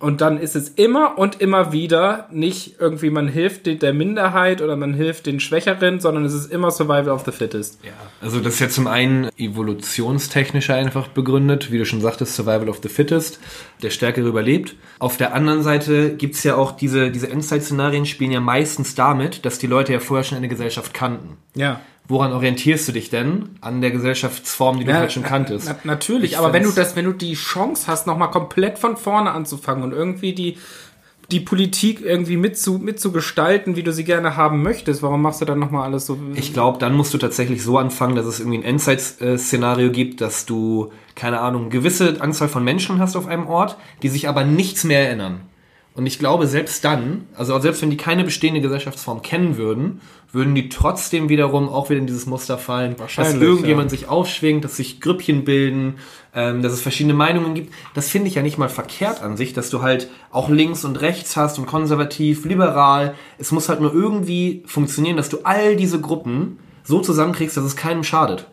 Und 0.00 0.20
dann 0.20 0.38
ist 0.38 0.54
es 0.54 0.68
immer 0.68 1.18
und 1.18 1.40
immer 1.40 1.72
wieder 1.72 2.28
nicht 2.30 2.76
irgendwie, 2.78 3.10
man 3.10 3.26
hilft 3.26 3.66
de- 3.66 3.74
der 3.74 3.92
Minderheit 3.92 4.62
oder 4.62 4.76
man 4.76 4.94
hilft 4.94 5.26
den 5.26 5.40
Schwächeren, 5.40 5.98
sondern 5.98 6.24
es 6.24 6.34
ist 6.34 6.52
immer 6.52 6.70
Survival 6.70 7.08
of 7.08 7.24
the 7.24 7.32
Fittest. 7.32 7.80
Ja, 7.84 7.90
also 8.20 8.38
das 8.38 8.54
ist 8.54 8.60
ja 8.60 8.68
zum 8.68 8.86
einen 8.86 9.28
evolutionstechnisch 9.36 10.70
einfach 10.70 11.08
begründet, 11.08 11.72
wie 11.72 11.78
du 11.78 11.84
schon 11.84 12.00
sagtest, 12.00 12.36
Survival 12.36 12.68
of 12.68 12.78
the 12.82 12.88
Fittest, 12.88 13.40
der 13.82 13.90
Stärkere 13.90 14.28
überlebt. 14.28 14.76
Auf 14.98 15.16
der 15.16 15.34
anderen 15.34 15.62
Seite 15.62 16.14
gibt's 16.14 16.44
ja 16.44 16.54
auch 16.56 16.72
diese, 16.72 17.10
diese 17.10 17.28
Endzeit-Szenarien 17.30 18.06
spielen 18.06 18.30
ja 18.32 18.40
meistens 18.40 18.94
damit, 18.94 19.44
dass 19.44 19.58
die 19.58 19.66
Leute 19.66 19.92
ja 19.92 20.00
vorher 20.00 20.24
schon 20.24 20.38
eine 20.38 20.48
Gesellschaft 20.48 20.94
kannten. 20.94 21.38
Ja. 21.54 21.80
Woran 22.08 22.32
orientierst 22.32 22.88
du 22.88 22.92
dich 22.92 23.10
denn? 23.10 23.50
An 23.60 23.82
der 23.82 23.90
Gesellschaftsform, 23.90 24.78
die 24.78 24.86
du 24.86 24.94
halt 24.94 25.12
schon 25.12 25.22
kanntest. 25.22 25.68
Na, 25.68 25.76
natürlich, 25.84 26.32
Ich 26.32 26.38
aber 26.38 26.54
wenn 26.54 26.62
du 26.62 26.70
das, 26.70 26.96
wenn 26.96 27.04
du 27.04 27.12
die 27.12 27.34
Chance 27.34 27.86
hast, 27.86 28.06
nochmal 28.06 28.30
komplett 28.30 28.78
von 28.78 28.96
vorne 28.96 29.30
anzufangen 29.32 29.84
und 29.84 29.92
irgendwie 29.92 30.32
die, 30.32 30.56
die 31.30 31.40
Politik 31.40 32.00
irgendwie 32.00 32.38
mitzu, 32.38 32.78
mitzugestalten, 32.78 33.76
wie 33.76 33.82
du 33.82 33.92
sie 33.92 34.04
gerne 34.04 34.36
haben 34.36 34.62
möchtest, 34.62 35.02
warum 35.02 35.20
machst 35.20 35.42
du 35.42 35.44
dann 35.44 35.58
nochmal 35.58 35.84
alles 35.84 36.06
so? 36.06 36.18
Ich 36.34 36.54
glaube, 36.54 36.78
dann 36.78 36.94
musst 36.94 37.12
du 37.12 37.18
tatsächlich 37.18 37.62
so 37.62 37.76
anfangen, 37.76 38.16
dass 38.16 38.24
es 38.24 38.40
irgendwie 38.40 38.58
ein 38.58 38.64
Endzeit-Szenario 38.64 39.90
gibt, 39.92 40.22
dass 40.22 40.46
du, 40.46 40.90
keine 41.14 41.40
Ahnung, 41.40 41.62
eine 41.62 41.70
gewisse 41.70 42.22
Anzahl 42.22 42.48
von 42.48 42.64
Menschen 42.64 43.00
hast 43.00 43.16
auf 43.16 43.26
einem 43.26 43.46
Ort, 43.46 43.76
die 44.02 44.08
sich 44.08 44.30
aber 44.30 44.44
nichts 44.44 44.84
mehr 44.84 45.06
erinnern. 45.06 45.40
Und 45.98 46.06
ich 46.06 46.20
glaube, 46.20 46.46
selbst 46.46 46.84
dann, 46.84 47.26
also 47.34 47.58
selbst 47.58 47.82
wenn 47.82 47.90
die 47.90 47.96
keine 47.96 48.22
bestehende 48.22 48.60
Gesellschaftsform 48.60 49.20
kennen 49.20 49.56
würden, 49.56 50.00
würden 50.30 50.54
die 50.54 50.68
trotzdem 50.68 51.28
wiederum 51.28 51.68
auch 51.68 51.90
wieder 51.90 51.98
in 51.98 52.06
dieses 52.06 52.24
Muster 52.24 52.56
fallen, 52.56 52.94
dass 53.16 53.34
irgendjemand 53.34 53.90
ja. 53.90 53.98
sich 53.98 54.08
aufschwingt, 54.08 54.62
dass 54.64 54.76
sich 54.76 55.00
Grüppchen 55.00 55.42
bilden, 55.42 55.96
ähm, 56.36 56.62
dass 56.62 56.72
es 56.72 56.82
verschiedene 56.82 57.14
Meinungen 57.14 57.54
gibt. 57.54 57.74
Das 57.94 58.08
finde 58.10 58.28
ich 58.28 58.36
ja 58.36 58.42
nicht 58.42 58.58
mal 58.58 58.68
verkehrt 58.68 59.22
an 59.22 59.36
sich, 59.36 59.54
dass 59.54 59.70
du 59.70 59.82
halt 59.82 60.08
auch 60.30 60.48
links 60.48 60.84
und 60.84 61.00
rechts 61.00 61.36
hast 61.36 61.58
und 61.58 61.66
konservativ, 61.66 62.44
liberal. 62.44 63.16
Es 63.38 63.50
muss 63.50 63.68
halt 63.68 63.80
nur 63.80 63.92
irgendwie 63.92 64.62
funktionieren, 64.66 65.16
dass 65.16 65.30
du 65.30 65.38
all 65.42 65.74
diese 65.74 66.00
Gruppen 66.00 66.60
so 66.84 67.00
zusammenkriegst, 67.00 67.56
dass 67.56 67.64
es 67.64 67.74
keinem 67.74 68.04
schadet. 68.04 68.46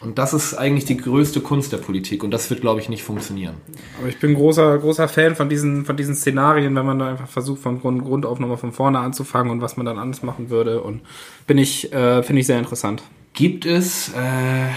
Und 0.00 0.18
das 0.18 0.32
ist 0.32 0.54
eigentlich 0.54 0.84
die 0.84 0.96
größte 0.96 1.40
Kunst 1.40 1.72
der 1.72 1.78
Politik 1.78 2.22
und 2.22 2.30
das 2.30 2.48
wird, 2.50 2.60
glaube 2.60 2.80
ich, 2.80 2.88
nicht 2.88 3.02
funktionieren. 3.02 3.56
Aber 3.98 4.08
ich 4.08 4.20
bin 4.20 4.34
großer, 4.34 4.78
großer 4.78 5.08
Fan 5.08 5.34
von 5.34 5.48
diesen, 5.48 5.84
von 5.84 5.96
diesen 5.96 6.14
Szenarien, 6.14 6.74
wenn 6.76 6.86
man 6.86 7.00
da 7.00 7.10
einfach 7.10 7.26
versucht, 7.26 7.60
von 7.60 7.80
Grund, 7.80 8.04
Grund 8.04 8.24
auf 8.24 8.38
nochmal 8.38 8.58
von 8.58 8.72
vorne 8.72 9.00
anzufangen 9.00 9.50
und 9.50 9.60
was 9.60 9.76
man 9.76 9.86
dann 9.86 9.98
anders 9.98 10.22
machen 10.22 10.50
würde. 10.50 10.82
Und 10.82 11.00
bin 11.48 11.58
ich, 11.58 11.92
äh, 11.92 12.22
finde 12.22 12.40
ich 12.40 12.46
sehr 12.46 12.58
interessant. 12.58 13.02
Gibt 13.34 13.66
es, 13.66 14.10
äh, 14.10 14.68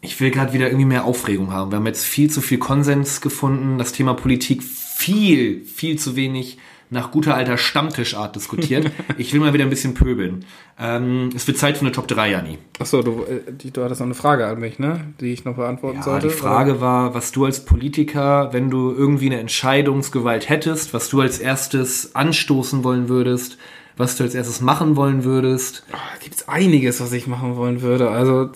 ich 0.00 0.20
will 0.20 0.32
gerade 0.32 0.52
wieder 0.52 0.66
irgendwie 0.66 0.86
mehr 0.86 1.04
Aufregung 1.04 1.52
haben. 1.52 1.70
Wir 1.70 1.76
haben 1.76 1.86
jetzt 1.86 2.04
viel 2.04 2.28
zu 2.28 2.40
viel 2.40 2.58
Konsens 2.58 3.20
gefunden, 3.20 3.78
das 3.78 3.92
Thema 3.92 4.14
Politik 4.14 4.64
viel, 4.64 5.64
viel 5.64 5.98
zu 5.98 6.16
wenig 6.16 6.58
nach 6.92 7.10
guter 7.10 7.34
alter 7.34 7.56
Stammtischart 7.56 8.36
diskutiert. 8.36 8.90
ich 9.18 9.32
will 9.32 9.40
mal 9.40 9.52
wieder 9.54 9.64
ein 9.64 9.70
bisschen 9.70 9.94
pöbeln. 9.94 10.44
Ähm, 10.78 11.30
es 11.34 11.46
wird 11.46 11.56
Zeit 11.58 11.78
für 11.78 11.86
eine 11.86 11.92
Top 11.92 12.06
3, 12.06 12.30
Jani. 12.30 12.58
Achso, 12.78 13.02
du, 13.02 13.24
äh, 13.24 13.40
du 13.70 13.82
hattest 13.82 14.00
noch 14.00 14.06
eine 14.06 14.14
Frage 14.14 14.46
an 14.46 14.60
mich, 14.60 14.78
ne? 14.78 15.00
Die 15.20 15.32
ich 15.32 15.44
noch 15.44 15.56
beantworten 15.56 15.98
Ja, 15.98 16.02
sollte. 16.04 16.28
die 16.28 16.34
Frage 16.34 16.80
war, 16.82 17.14
was 17.14 17.32
du 17.32 17.46
als 17.46 17.64
Politiker, 17.64 18.52
wenn 18.52 18.70
du 18.70 18.92
irgendwie 18.92 19.26
eine 19.26 19.40
Entscheidungsgewalt 19.40 20.48
hättest, 20.50 20.92
was 20.92 21.08
du 21.08 21.20
als 21.22 21.38
erstes 21.38 22.14
anstoßen 22.14 22.84
wollen 22.84 23.08
würdest, 23.08 23.56
was 23.96 24.16
du 24.16 24.24
als 24.24 24.34
erstes 24.34 24.60
machen 24.60 24.94
wollen 24.94 25.24
würdest. 25.24 25.84
Da 25.90 25.98
gibt's 26.22 26.46
einiges, 26.46 27.00
was 27.00 27.12
ich 27.12 27.26
machen 27.26 27.56
wollen 27.56 27.80
würde. 27.80 28.10
Also 28.10 28.50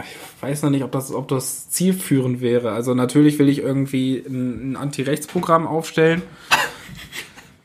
ich 0.00 0.42
weiß 0.42 0.62
noch 0.62 0.70
nicht, 0.70 0.84
ob 0.84 0.92
das, 0.92 1.12
ob 1.12 1.26
das 1.28 1.70
zielführend 1.70 2.40
wäre. 2.40 2.70
Also 2.72 2.94
natürlich 2.94 3.38
will 3.38 3.48
ich 3.48 3.58
irgendwie 3.60 4.22
ein, 4.28 4.72
ein 4.72 4.76
Anti-Rechts-Programm 4.76 5.66
aufstellen. 5.66 6.22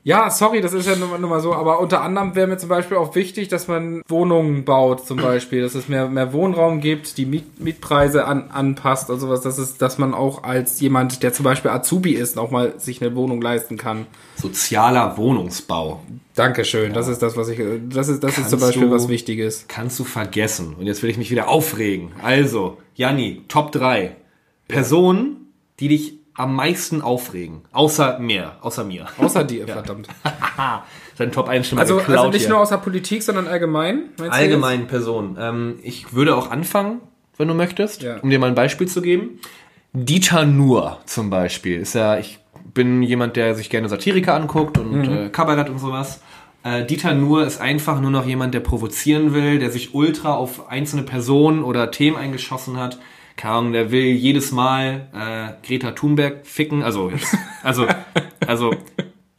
Ja, 0.04 0.32
sorry, 0.32 0.62
das 0.62 0.74
ist 0.74 0.88
ja 0.88 0.96
nun, 0.96 1.22
mal 1.22 1.42
so, 1.42 1.54
aber 1.54 1.80
unter 1.80 2.02
anderem 2.02 2.34
wäre 2.34 2.48
mir 2.48 2.58
zum 2.58 2.70
Beispiel 2.70 2.98
auch 2.98 3.14
wichtig, 3.14 3.50
dass 3.50 3.68
man 3.68 4.02
Wohnungen 4.08 4.66
baut, 4.66 5.06
zum 5.06 5.18
Beispiel, 5.22 5.62
dass 5.62 5.76
es 5.76 5.88
mehr, 5.88 6.08
mehr 6.10 6.34
Wohnraum 6.34 6.80
gibt, 6.82 7.18
die 7.20 7.28
Miet, 7.28 7.60
Mietpreise 7.60 8.26
an, 8.26 8.50
anpasst 8.50 9.12
und 9.12 9.20
sowas, 9.20 9.42
dass 9.42 9.60
es, 9.60 9.78
dass 9.78 10.00
man 10.00 10.16
auch 10.16 10.44
als 10.44 10.80
jemand, 10.80 11.22
der 11.22 11.34
zum 11.34 11.44
Beispiel 11.44 11.70
Azubi 11.70 12.14
ist, 12.14 12.40
auch 12.40 12.50
mal 12.50 12.80
sich 12.80 13.00
eine 13.02 13.16
Wohnung 13.16 13.42
leisten 13.44 13.78
kann. 13.78 14.08
Sozialer 14.38 15.18
Wohnungsbau. 15.18 16.02
Dankeschön, 16.34 16.94
das 16.94 17.08
ist 17.08 17.22
das, 17.22 17.38
was 17.38 17.50
ich, 17.50 17.60
das 17.90 18.08
ist, 18.08 18.24
das 18.24 18.40
ist 18.40 18.50
zum 18.50 18.60
Kannst 18.60 18.66
Beispiel 18.66 18.88
du- 18.90 18.96
was 18.96 19.08
Wichtiges. 19.08 19.66
Kannst 19.68 20.00
du 20.00 20.04
vergessen. 20.04 20.76
Und 20.80 20.88
jetzt 20.88 21.04
will 21.04 21.12
ich 21.12 21.18
mich 21.18 21.30
wieder 21.30 21.48
aufregen. 21.48 22.12
Also, 22.24 22.78
Janni, 22.96 23.44
Top 23.50 23.72
3. 23.72 24.16
Personen, 24.68 25.54
die 25.80 25.90
dich 25.90 26.14
am 26.36 26.56
meisten 26.56 27.02
aufregen. 27.02 27.62
Außer 27.72 28.20
mir. 28.20 28.54
Außer 28.62 28.84
mir. 28.84 29.06
Außer 29.18 29.44
dir, 29.44 29.68
verdammt. 29.68 30.08
Dein 31.18 31.32
Top 31.32 31.48
1 31.50 31.68
schon 31.68 31.76
mal 31.76 31.82
Also, 31.82 31.98
geklaut 31.98 32.18
also 32.18 32.30
nicht 32.32 32.42
hier. 32.42 32.50
nur 32.52 32.60
aus 32.62 32.70
der 32.70 32.78
Politik, 32.78 33.22
sondern 33.24 33.48
allgemein. 33.48 34.10
allgemeinen 34.30 34.88
Personen. 34.88 35.38
Ähm, 35.40 35.80
ich 35.84 36.14
würde 36.14 36.36
auch 36.36 36.50
anfangen, 36.50 37.02
wenn 37.38 37.48
du 37.48 37.54
möchtest, 37.54 38.02
Ja. 38.02 38.18
um 38.22 38.30
dir 38.30 38.40
mal 38.40 38.48
ein 38.48 38.56
Beispiel 38.56 38.88
zu 38.88 39.02
geben. 39.02 39.40
Dieter 39.94 40.46
Nuhr 40.46 41.00
zum 41.06 41.30
Beispiel 41.30 41.80
ist 41.82 41.94
ja, 41.96 42.18
ich 42.18 42.40
bin 42.74 43.04
jemand, 43.04 43.36
der 43.36 43.56
sich 43.56 43.70
gerne 43.70 43.90
Satiriker 43.90 44.34
anguckt 44.36 44.78
und 44.78 44.92
Mhm. 44.92 45.18
äh, 45.26 45.30
Kabarett 45.30 45.70
und 45.70 45.80
sowas. 45.80 46.22
Äh, 46.64 46.86
Dieter 46.86 47.14
Nuhr 47.14 47.46
ist 47.46 47.60
einfach 47.60 48.00
nur 48.00 48.12
noch 48.12 48.26
jemand, 48.26 48.54
der 48.54 48.60
provozieren 48.62 49.34
will, 49.34 49.60
der 49.60 49.70
sich 49.72 49.94
ultra 49.94 50.34
auf 50.36 50.70
einzelne 50.70 51.04
Personen 51.04 51.64
oder 51.64 51.92
Themen 51.92 52.16
eingeschossen 52.16 52.78
hat. 52.78 53.00
Keine 53.36 53.54
Ahnung, 53.56 53.74
der 53.74 53.92
will 53.92 54.06
jedes 54.06 54.52
Mal 54.52 55.08
äh, 55.14 55.66
Greta 55.66 55.92
Thunberg 55.92 56.46
ficken, 56.46 56.84
also 56.84 57.10
jetzt, 57.10 57.36
also, 57.64 57.88
also 58.48 58.74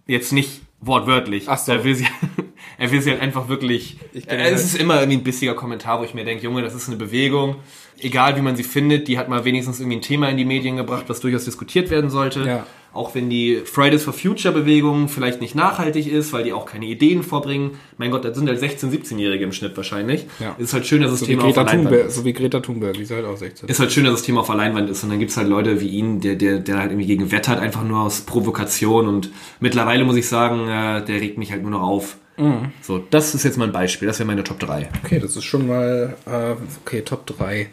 jetzt 0.07 0.33
nicht 0.33 0.63
wortwörtlich. 0.81 1.49
Ach 1.49 1.59
so. 1.59 1.73
Er 1.73 1.85
will 1.85 1.95
sie, 1.95 2.07
er 2.79 2.91
will 2.91 3.01
sie 3.01 3.11
halt 3.11 3.21
einfach 3.21 3.49
wirklich. 3.49 3.99
Ich 4.13 4.29
Äh, 4.29 4.51
es 4.51 4.65
ist 4.65 4.77
immer 4.77 5.01
irgendwie 5.01 5.19
ein 5.19 5.25
bissiger 5.25 5.55
Kommentar, 5.55 6.01
wo 6.01 6.05
ich 6.05 6.15
mir 6.15 6.25
denke, 6.25 6.45
Junge, 6.45 6.63
das 6.63 6.75
ist 6.75 6.89
eine 6.89 6.97
Bewegung. 6.97 7.57
Egal 7.99 8.37
wie 8.37 8.43
man 8.43 8.57
sie 8.57 8.65
findet, 8.65 9.09
die 9.09 9.19
hat 9.19 9.29
mal 9.29 9.45
wenigstens 9.45 9.79
irgendwie 9.81 9.99
ein 9.99 10.03
Thema 10.03 10.29
in 10.29 10.37
die 10.37 10.45
Medien 10.45 10.77
gebracht, 10.77 11.05
was 11.07 11.21
durchaus 11.21 11.45
diskutiert 11.45 11.91
werden 11.91 12.11
sollte. 12.11 12.45
Ja. 12.45 12.67
Auch 12.93 13.15
wenn 13.15 13.31
die 13.31 13.63
Fridays 13.65 14.05
for 14.05 14.13
Future 14.13 14.53
Bewegung 14.53 15.09
vielleicht 15.09 15.41
nicht 15.41 15.55
nachhaltig 15.55 16.07
ist, 16.07 16.33
weil 16.33 16.45
die 16.45 16.53
auch 16.53 16.67
keine 16.67 16.85
Ideen 16.85 17.23
vorbringen. 17.23 17.73
Mein 17.97 18.11
Gott, 18.11 18.25
das 18.25 18.37
sind 18.37 18.49
halt 18.49 18.61
16-, 18.63 18.91
17-Jährige 18.91 19.45
im 19.45 19.53
Schnitt 19.53 19.77
wahrscheinlich. 19.77 20.27
Ja. 20.41 20.55
Ist 20.59 20.75
halt 20.75 20.87
schön, 20.87 21.01
dass 21.01 21.11
das 21.11 21.21
So 21.21 21.27
Thema 21.27 21.45
auf 21.45 21.55
der 21.55 21.65
Greta 21.65 21.73
Leinwand 21.73 21.89
Thunberg, 21.91 22.09
ist. 22.09 22.15
so 22.17 22.25
wie 22.27 22.33
Greta 22.33 22.61
Thunberg, 22.61 22.95
die 22.95 23.03
ist 23.03 23.11
halt 23.11 23.25
auch 23.25 23.37
16. 23.37 23.69
Ist 23.69 23.81
halt 23.81 23.93
schön, 23.93 24.05
dass 24.05 24.15
das 24.15 24.23
Thema 24.23 24.41
auf 24.41 24.49
Leinwand 24.49 24.91
ist. 24.91 25.03
Und 25.05 25.11
dann 25.11 25.19
gibt's 25.19 25.37
halt 25.37 25.49
Leute 25.49 25.81
wie 25.81 25.89
ihn, 25.89 26.21
der, 26.21 26.35
der, 26.37 26.59
der 26.59 26.79
halt 26.79 26.91
irgendwie 26.91 27.07
gegen 27.07 27.33
wettert, 27.33 27.59
einfach 27.61 27.83
nur 27.83 28.01
aus 28.01 28.21
Provokation. 28.23 29.09
Und 29.09 29.31
mittlerweile 29.61 30.05
muss 30.05 30.17
ich 30.17 30.29
sagen, 30.29 30.69
äh, 30.69 31.05
der 31.05 31.21
regt 31.21 31.39
mich 31.39 31.51
halt 31.51 31.63
nur 31.63 31.71
noch 31.71 31.83
auf. 31.83 32.17
Mhm. 32.37 32.73
So, 32.83 32.99
das 32.99 33.35
ist 33.35 33.45
jetzt 33.45 33.57
mal 33.57 33.67
ein 33.67 33.73
Beispiel. 33.73 34.07
Das 34.09 34.19
wäre 34.19 34.27
meine 34.27 34.45
Top 34.45 34.59
3. 34.59 34.89
Okay, 35.05 35.19
das 35.19 35.37
ist 35.37 35.45
schon 35.45 35.67
mal, 35.67 36.17
äh, 36.27 36.55
okay, 36.85 37.03
Top 37.03 37.27
3. 37.27 37.69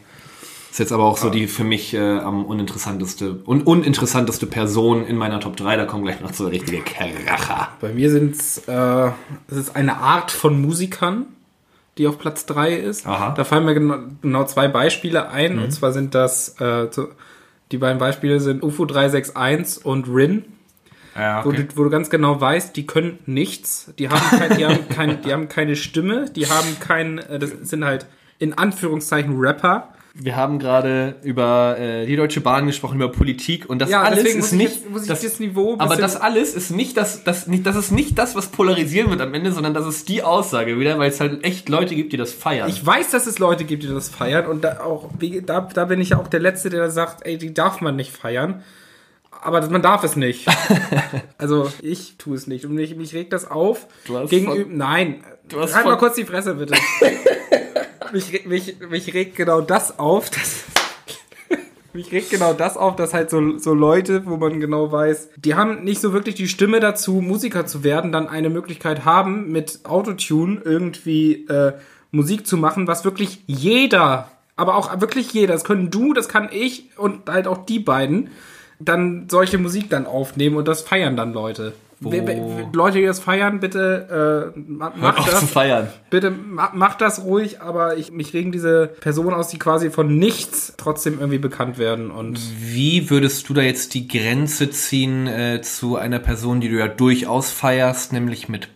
Ist 0.80 0.84
jetzt 0.84 0.94
aber 0.94 1.04
auch 1.04 1.18
so 1.18 1.30
die 1.30 1.48
für 1.48 1.66
mich 1.66 1.94
äh, 1.94 2.00
am 2.00 2.46
uninteressanteste 2.46 3.34
und 3.44 3.68
uninteressanteste 3.68 4.46
Person 4.46 5.06
in 5.06 5.18
meiner 5.18 5.42
Top 5.42 5.58
3. 5.58 5.76
Da 5.76 5.84
kommen 5.84 6.06
gleich 6.06 6.22
noch 6.22 6.32
so 6.32 6.48
richtige 6.48 6.82
Kracher. 6.82 7.68
Bei 7.82 7.92
mir 7.92 8.10
sind 8.10 8.38
es, 8.38 8.60
äh, 8.60 9.12
es 9.50 9.58
ist 9.58 9.76
eine 9.76 9.98
Art 9.98 10.32
von 10.32 10.62
Musikern, 10.62 11.26
die 11.98 12.08
auf 12.08 12.18
Platz 12.18 12.46
3 12.46 12.76
ist. 12.76 13.06
Aha. 13.06 13.34
Da 13.36 13.44
fallen 13.44 13.66
mir 13.66 13.74
genau, 13.74 13.98
genau 14.22 14.46
zwei 14.46 14.70
Beispiele 14.70 15.30
ein. 15.30 15.60
Und 15.60 15.72
zwar 15.72 15.92
sind 15.92 16.16
das, 16.16 16.56
äh, 16.62 16.88
die 17.74 17.78
beiden 17.78 17.98
Beispiele 17.98 18.40
sind 18.40 18.64
UFO 18.64 18.86
361 18.86 19.86
und 19.86 20.08
Rin. 20.08 20.46
Ja, 21.14 21.44
Wo, 21.44 21.52
du, 21.52 21.68
wo 21.76 21.84
du 21.84 21.90
ganz 21.90 22.10
genau 22.10 22.40
weißt, 22.40 22.74
die 22.78 22.88
können 22.88 23.20
nichts, 23.26 23.94
die 24.00 24.08
haben, 24.08 24.40
kein, 24.40 24.58
die 24.58 24.66
haben, 24.66 24.90
kein, 24.96 25.22
die 25.24 25.34
haben 25.34 25.50
keine 25.50 25.76
Stimme, 25.76 26.30
die 26.34 26.48
haben 26.48 26.80
kein, 26.80 27.18
äh, 27.18 27.38
das 27.38 27.50
sind 27.64 27.84
halt 27.84 28.06
in 28.38 28.54
Anführungszeichen 28.54 29.38
Rapper. 29.38 29.90
Wir 30.22 30.36
haben 30.36 30.60
gerade 30.60 31.16
über 31.24 31.78
äh, 31.80 32.06
die 32.06 32.18
Deutsche 32.18 32.42
Bahn 32.42 32.68
gesprochen, 32.68 32.96
über 32.96 33.10
Politik 33.10 33.70
und 33.70 33.80
das 33.80 33.90
Ja, 33.90 34.02
alles 34.02 34.24
ist 34.24 34.52
nicht 34.52 34.76
jetzt- 34.76 34.90
muss 34.90 35.04
ich 35.04 35.08
das 35.08 35.40
Niveau 35.40 35.74
ein 35.74 35.80
aber 35.80 35.96
das 35.96 36.20
alles 36.20 36.54
ist 36.54 36.72
nicht 36.72 36.98
das, 36.98 37.24
das 37.24 37.48
nicht 37.48 37.66
das 37.66 37.78
ist 37.78 37.92
nicht 37.92 38.18
das, 38.18 38.36
was 38.36 38.48
polarisieren 38.48 39.10
wird 39.10 39.22
am 39.22 39.34
Ende, 39.34 39.54
sondern 39.54 39.74
das 39.74 39.88
ist 39.88 40.10
die 40.10 40.22
Aussage 40.22 40.78
wieder, 40.78 41.00
weil 41.00 41.10
es 41.10 41.22
halt 41.22 41.46
echt 41.46 41.70
Leute 41.70 41.96
gibt, 41.96 42.12
die 42.12 42.18
das 42.18 42.34
feiern. 42.34 42.70
Ich 42.70 42.86
weiß, 42.86 43.12
dass 43.12 43.28
es 43.28 43.40
Leute 43.40 43.64
gibt, 43.64 43.84
die 43.84 43.88
das 43.88 44.10
feiern 44.10 44.48
und 44.48 44.64
da 44.66 44.82
auch, 44.82 45.10
da, 45.46 45.62
da 45.62 45.86
bin 45.86 46.02
ich 46.02 46.10
ja 46.10 46.20
auch 46.20 46.28
der 46.28 46.42
Letzte, 46.42 46.70
der 46.70 46.92
sagt, 46.92 47.26
ey, 47.26 47.38
die 47.38 47.54
darf 47.54 47.80
man 47.80 47.96
nicht 47.96 48.12
feiern. 48.12 48.62
Aber 49.42 49.66
man 49.70 49.82
darf 49.82 50.04
es 50.04 50.18
nicht. 50.18 50.48
also 51.38 51.72
ich 51.82 52.18
tue 52.18 52.36
es 52.36 52.46
nicht 52.48 52.66
und 52.66 52.74
mich, 52.74 52.94
mich 52.98 53.14
regt 53.14 53.32
das 53.32 53.50
auf. 53.50 53.88
Du 54.06 54.18
hast 54.18 54.30
Gegenüber, 54.30 54.70
nein, 54.70 55.24
Du 55.48 55.60
hast 55.62 55.76
halt 55.76 55.86
mal 55.86 55.98
kurz 55.98 56.16
die 56.16 56.26
Fresse 56.26 56.56
bitte. 56.56 56.76
mich, 58.14 58.46
mich, 58.46 58.76
mich 58.80 59.14
regt 59.14 59.36
genau 59.36 59.62
das 59.62 60.00
auf, 60.00 60.30
dass 60.30 60.64
mich 61.94 62.12
regt 62.12 62.30
genau 62.30 62.54
das 62.54 62.78
auf, 62.78 62.96
dass 62.96 63.14
halt 63.14 63.30
so, 63.30 63.58
so 63.58 63.74
Leute, 63.74 64.26
wo 64.26 64.38
man 64.38 64.60
genau 64.60 64.92
weiß, 64.92 65.30
die 65.38 65.56
haben 65.56 65.84
nicht 65.84 66.02
so 66.02 66.14
wirklich 66.14 66.36
die 66.36 66.48
Stimme 66.48 66.80
dazu, 66.80 67.22
Musiker 67.22 67.66
zu 67.66 67.84
werden, 67.84 68.12
dann 68.12 68.28
eine 68.28 68.50
Möglichkeit 68.50 69.06
haben, 69.06 69.52
mit 69.52 69.82
Autotune 69.84 70.62
irgendwie 70.64 71.48
äh, 71.48 71.74
Musik 72.12 72.48
zu 72.48 72.58
machen, 72.58 72.88
was 72.88 73.06
wirklich 73.06 73.44
jeder, 73.46 74.32
aber 74.56 74.76
auch 74.76 75.00
wirklich 75.02 75.32
jeder, 75.34 75.54
das 75.54 75.64
können 75.64 75.92
du, 75.92 76.14
das 76.14 76.28
kann 76.28 76.50
ich 76.52 76.98
und 76.98 77.30
halt 77.30 77.48
auch 77.48 77.66
die 77.66 77.80
beiden, 77.80 78.30
dann 78.80 79.28
solche 79.30 79.58
Musik 79.58 79.90
dann 79.90 80.06
aufnehmen 80.06 80.56
und 80.56 80.68
das 80.68 80.82
feiern 80.82 81.16
dann 81.16 81.34
Leute. 81.34 81.74
Wer- 82.02 82.26
wer- 82.28 82.70
Leute, 82.74 83.00
die 83.00 83.06
das 83.06 83.20
feiern, 83.20 83.60
bitte 83.60 84.54
äh, 84.56 84.60
Hört 84.80 84.98
macht 84.98 85.20
auf 85.20 85.30
das. 85.30 85.40
zu 85.42 85.48
feiern. 85.48 85.88
Bitte 86.10 86.32
ma 86.32 86.72
macht 86.74 87.02
das 87.02 87.24
ruhig, 87.26 87.62
aber 87.62 87.98
ich, 87.98 88.12
mich 88.12 88.34
regen 88.34 88.52
diese 88.52 88.88
Personen 88.88 89.34
aus, 89.34 89.50
die 89.50 89.60
quasi 89.60 89.90
von 89.90 90.18
nichts 90.18 90.74
trotzdem 90.78 91.20
irgendwie 91.20 91.40
bekannt 91.40 91.78
werden. 91.78 92.10
Und 92.12 92.40
Wie 92.62 93.10
würdest 93.10 93.50
du 93.50 93.54
da 93.54 93.62
jetzt 93.62 93.94
die 93.96 94.08
Grenze 94.08 94.70
ziehen 94.70 95.28
äh, 95.28 95.62
zu 95.62 95.98
einer 95.98 96.20
Person, 96.20 96.62
die 96.62 96.70
du 96.70 96.78
ja 96.78 96.88
durchaus 96.88 97.52
feierst, 97.52 98.14
nämlich 98.14 98.48
mit 98.48 98.70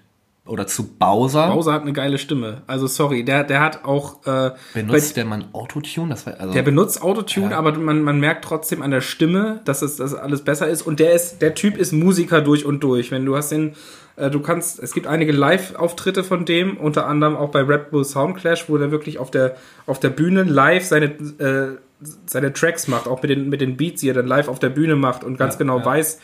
oder 0.46 0.68
zu 0.68 0.98
Bowser? 0.98 1.48
Bowser 1.48 1.72
hat 1.72 1.84
eine 1.84 1.94
geile 1.94 2.18
Stimme. 2.18 2.64
Also 2.68 2.88
sorry, 2.88 3.24
der, 3.24 3.46
der 3.46 3.62
hat 3.62 3.86
auch 3.86 4.26
äh, 4.26 4.52
Benutzt 4.74 5.16
der 5.16 5.24
Mann 5.24 5.46
Autotune? 5.54 6.10
Das 6.10 6.26
war, 6.26 6.38
also, 6.38 6.54
Der 6.54 6.64
benutzt 6.64 7.02
Autotune, 7.02 7.56
aber 7.56 7.72
man, 7.78 8.04
man 8.04 8.20
merkt 8.20 8.44
trotzdem 8.44 8.82
an 8.82 8.92
der 8.92 9.00
Stimme, 9.00 9.62
dass 9.64 9.82
es 9.82 9.96
dass 9.96 10.14
alles 10.14 10.42
besser 10.42 10.68
ist. 10.68 10.82
Und 10.82 11.00
der 11.00 11.14
ist, 11.14 11.42
der 11.42 11.56
Typ 11.56 11.78
ist 11.78 11.94
Musiker 11.94 12.42
durch 12.42 12.66
und 12.66 12.84
durch. 12.84 13.10
Wenn 13.10 13.26
du 13.26 13.38
hast 13.38 13.54
den, 13.54 13.76
äh, 14.18 14.30
du 14.30 14.42
kannst, 14.42 14.84
es 14.84 14.94
gibt 14.94 15.08
einige 15.08 15.32
Live-Auftritte 15.32 16.26
von 16.26 16.44
dem, 16.44 16.76
unter 16.76 17.08
anderem 17.08 17.38
auch 17.38 17.52
bei 17.52 17.62
Red 17.62 17.92
Bull 17.92 18.04
Soundclash, 18.04 18.68
wo 18.68 18.78
der 18.78 18.92
wirklich 18.92 19.20
auf 19.20 19.32
der 19.32 19.56
auf 19.86 20.02
der 20.02 20.10
Bühne 20.10 20.44
live 20.44 20.84
seine 20.84 21.06
äh, 21.06 21.78
seine 22.26 22.52
Tracks 22.52 22.90
macht, 22.90 23.08
auch 23.08 23.22
mit 23.22 23.32
den 23.32 23.48
mit 23.48 23.62
den 23.62 23.78
Beats, 23.78 24.02
die 24.02 24.10
er 24.10 24.14
dann 24.14 24.28
live 24.28 24.50
auf 24.50 24.60
der 24.60 24.70
Bühne 24.70 24.98
macht 24.98 25.24
und 25.24 25.38
ganz 25.38 25.58
genau 25.58 25.86
weiß. 25.86 26.20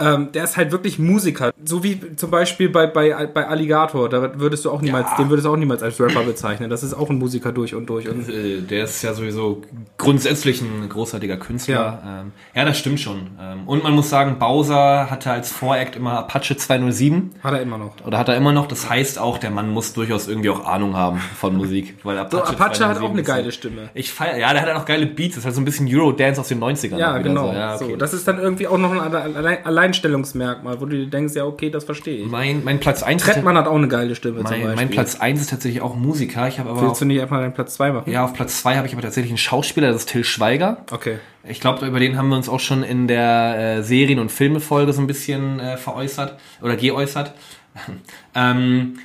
Ähm, 0.00 0.32
der 0.32 0.44
ist 0.44 0.56
halt 0.56 0.72
wirklich 0.72 0.98
Musiker. 0.98 1.52
So 1.64 1.82
wie 1.84 2.16
zum 2.16 2.30
Beispiel 2.30 2.68
bei, 2.68 2.86
bei, 2.86 3.26
bei 3.26 3.46
Alligator, 3.46 4.08
da 4.08 4.38
würdest 4.40 4.64
du 4.64 4.70
auch 4.70 4.80
niemals, 4.80 5.08
den 5.18 5.28
würdest 5.28 5.46
du 5.46 5.52
auch 5.52 5.56
niemals 5.56 5.82
als 5.82 6.00
Rapper 6.00 6.22
bezeichnen. 6.24 6.70
Das 6.70 6.82
ist 6.82 6.94
auch 6.94 7.10
ein 7.10 7.18
Musiker 7.18 7.52
durch 7.52 7.74
und 7.74 7.86
durch. 7.90 8.08
Und 8.08 8.28
Äh, 8.28 8.60
Der 8.62 8.84
ist 8.84 9.02
ja 9.02 9.12
sowieso 9.14 9.62
grundsätzlich 9.98 10.62
ein 10.62 10.88
großartiger 10.88 11.36
Künstler. 11.36 11.74
Ja, 11.74 12.20
ähm, 12.22 12.32
ja 12.54 12.64
das 12.64 12.78
stimmt 12.78 13.00
schon. 13.00 13.28
Ähm, 13.40 13.66
und 13.66 13.82
man 13.84 13.94
muss 13.94 14.08
sagen, 14.10 14.38
Bowser 14.38 15.10
hatte 15.10 15.30
als 15.30 15.52
Voract 15.52 15.96
immer 15.96 16.18
Apache 16.18 16.56
207. 16.56 17.30
hat 17.42 17.52
er 17.54 17.60
immer 17.62 17.78
noch. 17.78 17.92
Oder 18.06 18.18
hat 18.18 18.28
er 18.28 18.36
immer 18.36 18.52
noch. 18.52 18.66
Das 18.66 18.88
heißt 18.88 19.18
auch, 19.18 19.38
der 19.38 19.50
Mann 19.50 19.70
muss 19.70 19.92
durchaus 19.92 20.28
irgendwie 20.28 20.50
auch 20.50 20.64
Ahnung 20.66 20.96
haben 20.96 21.18
von 21.18 21.56
Musik. 21.56 21.96
Weil 22.02 22.18
Apache, 22.18 22.36
So, 22.36 22.42
Apache 22.42 22.58
hat 22.64 22.76
207 22.76 23.06
auch 23.06 23.12
eine 23.12 23.22
geile 23.22 23.52
Stimme. 23.52 23.90
Ich 23.94 24.12
feier, 24.12 24.38
ja, 24.38 24.52
der 24.52 24.62
hat 24.62 24.74
auch 24.76 24.84
geile 24.84 25.06
Beats. 25.06 25.34
Das 25.34 25.38
ist 25.40 25.44
halt 25.46 25.54
so 25.54 25.60
ein 25.60 25.64
bisschen 25.64 25.88
Eurodance 25.90 26.40
aus 26.40 26.48
den 26.48 26.60
90ern. 26.62 26.96
Ja, 26.98 27.18
genau. 27.18 27.48
So. 27.48 27.52
Ja, 27.52 27.74
okay. 27.74 27.84
so, 27.90 27.96
das 27.96 28.14
ist 28.14 28.26
dann 28.26 28.38
irgendwie 28.38 28.66
auch 28.66 28.78
noch 28.78 28.92
ein 28.92 29.00
Alle- 29.00 29.64
Allein 29.64 29.89
Alleinstellungsmerkmal, 29.90 30.80
wo 30.80 30.86
du 30.86 30.96
dir 30.96 31.06
denkst, 31.06 31.34
ja, 31.34 31.44
okay, 31.44 31.70
das 31.70 31.84
verstehe 31.84 32.24
ich. 32.24 32.30
mein, 32.30 32.64
mein 32.64 32.80
Platz 32.80 33.02
1 33.02 33.22
Trettmann 33.22 33.56
hat 33.56 33.66
auch 33.66 33.74
eine 33.76 33.88
geile 33.88 34.14
Stimme 34.14 34.38
zum 34.38 34.44
mein, 34.44 34.62
Beispiel. 34.62 34.76
mein 34.76 34.90
Platz 34.90 35.16
1 35.16 35.40
ist 35.40 35.50
tatsächlich 35.50 35.82
auch 35.82 35.96
Musiker. 35.96 36.48
Ich 36.48 36.58
habe 36.58 36.70
aber 36.70 36.80
Willst 36.80 36.92
auf, 36.92 36.98
du 37.00 37.04
nicht 37.04 37.20
einfach 37.20 37.38
deinen 37.38 37.54
Platz 37.54 37.74
2 37.74 37.92
machen? 37.92 38.10
ja, 38.10 38.24
auf 38.24 38.34
Platz 38.34 38.60
2 38.60 38.76
habe 38.76 38.86
ich 38.86 38.92
aber 38.92 39.02
tatsächlich 39.02 39.30
einen 39.30 39.38
Schauspieler, 39.38 39.88
das 39.88 40.02
ist 40.02 40.08
Till 40.10 40.24
Schweiger. 40.24 40.84
Okay. 40.90 41.18
Ich 41.44 41.60
glaube, 41.60 41.86
über 41.86 42.00
den 42.00 42.16
haben 42.16 42.28
wir 42.28 42.36
uns 42.36 42.48
auch 42.48 42.60
schon 42.60 42.82
in 42.82 43.08
der 43.08 43.78
äh, 43.78 43.82
Serien- 43.82 44.18
und 44.18 44.30
Filmefolge 44.30 44.92
so 44.92 45.00
ein 45.00 45.06
bisschen 45.06 45.58
äh, 45.58 45.76
veräußert 45.76 46.38
oder 46.62 46.76
geäußert. 46.76 47.34
ähm, 48.34 48.98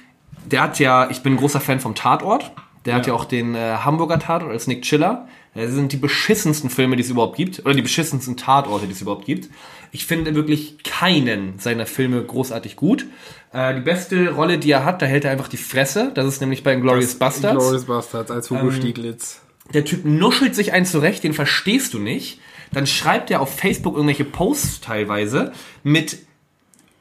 der 0.45 0.61
hat 0.61 0.79
ja, 0.79 1.09
ich 1.09 1.23
bin 1.23 1.33
ein 1.33 1.37
großer 1.37 1.59
Fan 1.61 1.79
vom 1.79 1.95
Tatort. 1.95 2.51
Der 2.85 2.93
hat 2.93 3.07
ja 3.07 3.13
auch 3.13 3.25
den 3.25 3.55
äh, 3.55 3.77
Hamburger 3.83 4.19
Tatort 4.19 4.51
als 4.51 4.67
Nick 4.67 4.83
Chiller. 4.83 5.27
Das 5.55 5.71
sind 5.71 5.93
die 5.93 5.97
beschissensten 5.97 6.69
Filme, 6.69 6.97
die 6.97 7.03
es 7.03 7.09
überhaupt 7.09 7.37
gibt. 7.37 7.65
Oder 7.65 7.73
die 7.73 7.81
beschissensten 7.81 8.35
Tatorte, 8.35 8.87
die 8.87 8.91
es 8.91 9.01
überhaupt 9.01 9.25
gibt. 9.25 9.49
Ich 9.91 10.05
finde 10.05 10.35
wirklich 10.35 10.83
keinen 10.83 11.57
seiner 11.59 11.85
Filme 11.85 12.21
großartig 12.21 12.75
gut. 12.75 13.05
Äh, 13.53 13.75
die 13.75 13.81
beste 13.81 14.31
Rolle, 14.31 14.57
die 14.57 14.71
er 14.71 14.83
hat, 14.83 15.01
da 15.01 15.05
hält 15.05 15.23
er 15.23 15.31
einfach 15.31 15.47
die 15.47 15.57
Fresse. 15.57 16.11
Das 16.13 16.27
ist 16.27 16.41
nämlich 16.41 16.63
bei 16.63 16.73
Inglourious 16.73 17.15
Bastards. 17.15 17.57
Glorious 17.57 17.85
Bastards 17.85 18.31
als 18.31 18.51
Hugo 18.51 18.69
Stieglitz. 18.69 19.41
Der 19.73 19.85
Typ 19.85 20.03
nuschelt 20.03 20.53
sich 20.55 20.73
einen 20.73 20.85
zurecht, 20.85 21.23
den 21.23 21.33
verstehst 21.33 21.93
du 21.93 21.99
nicht. 21.99 22.39
Dann 22.73 22.85
schreibt 22.85 23.31
er 23.31 23.41
auf 23.41 23.55
Facebook 23.55 23.95
irgendwelche 23.95 24.25
Posts 24.25 24.81
teilweise 24.81 25.53
mit 25.83 26.17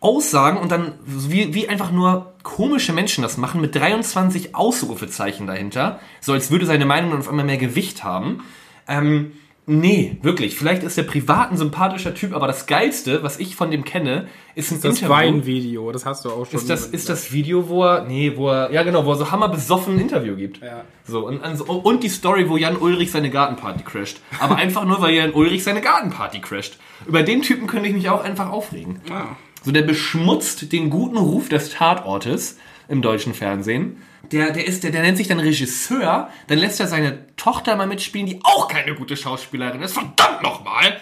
Aussagen 0.04 0.58
und 0.58 0.70
dann 0.70 0.92
wie, 1.06 1.54
wie 1.54 1.68
einfach 1.68 1.90
nur 1.90 2.34
komische 2.42 2.92
Menschen 2.92 3.22
das 3.22 3.38
machen 3.38 3.62
mit 3.62 3.74
23 3.74 4.54
Ausrufezeichen 4.54 5.46
dahinter, 5.46 5.98
so 6.20 6.34
als 6.34 6.50
würde 6.50 6.66
seine 6.66 6.84
Meinung 6.84 7.10
dann 7.10 7.20
auf 7.20 7.28
einmal 7.28 7.46
mehr 7.46 7.56
Gewicht 7.56 8.04
haben. 8.04 8.44
Ähm, 8.86 9.32
nee, 9.64 10.18
wirklich. 10.20 10.56
Vielleicht 10.56 10.82
ist 10.82 10.98
der 10.98 11.04
privat 11.04 11.50
ein 11.50 11.56
sympathischer 11.56 12.14
Typ, 12.14 12.34
aber 12.34 12.46
das 12.46 12.66
Geilste, 12.66 13.22
was 13.22 13.38
ich 13.38 13.56
von 13.56 13.70
dem 13.70 13.86
kenne, 13.86 14.28
ist 14.54 14.72
ein 14.72 14.80
Das 14.82 15.00
Interview. 15.00 15.08
Weinvideo, 15.08 15.90
das 15.90 16.04
hast 16.04 16.26
du 16.26 16.32
auch 16.32 16.44
schon. 16.44 16.60
Ist 16.60 16.68
das, 16.68 16.86
ist 16.86 17.08
das 17.08 17.32
Video, 17.32 17.70
wo 17.70 17.84
er, 17.84 18.04
nee, 18.04 18.34
wo 18.36 18.50
er, 18.50 18.70
ja 18.72 18.82
genau, 18.82 19.06
wo 19.06 19.12
er 19.12 19.16
so 19.16 19.30
hammerbesoffen 19.30 19.94
ein 19.94 20.00
Interview 20.00 20.36
gibt. 20.36 20.60
Ja. 20.60 20.84
So, 21.06 21.26
und, 21.26 21.40
und, 21.40 22.02
die 22.02 22.10
Story, 22.10 22.50
wo 22.50 22.58
Jan 22.58 22.76
Ulrich 22.76 23.10
seine 23.10 23.30
Gartenparty 23.30 23.82
crasht. 23.84 24.20
Aber 24.38 24.56
einfach 24.56 24.84
nur, 24.84 25.00
weil 25.00 25.14
Jan 25.14 25.32
Ulrich 25.32 25.64
seine 25.64 25.80
Gartenparty 25.80 26.40
crasht. 26.40 26.76
Über 27.06 27.22
den 27.22 27.40
Typen 27.40 27.66
könnte 27.66 27.88
ich 27.88 27.94
mich 27.94 28.10
auch 28.10 28.22
einfach 28.22 28.50
aufregen. 28.50 29.00
Ah. 29.10 29.36
So, 29.64 29.72
der 29.72 29.82
beschmutzt 29.82 30.72
den 30.72 30.90
guten 30.90 31.16
Ruf 31.16 31.48
des 31.48 31.70
Tatortes 31.70 32.58
im 32.88 33.00
deutschen 33.02 33.32
Fernsehen. 33.34 34.02
Der, 34.32 34.50
der 34.52 34.66
ist, 34.66 34.84
der, 34.84 34.90
der 34.90 35.02
nennt 35.02 35.16
sich 35.16 35.28
dann 35.28 35.38
Regisseur, 35.40 36.28
dann 36.48 36.58
lässt 36.58 36.80
er 36.80 36.86
seine 36.86 37.26
Tochter 37.36 37.76
mal 37.76 37.86
mitspielen, 37.86 38.26
die 38.26 38.40
auch 38.42 38.68
keine 38.68 38.94
gute 38.94 39.16
Schauspielerin 39.16 39.82
ist. 39.82 39.94
Verdammt 39.94 40.42
nochmal! 40.42 40.98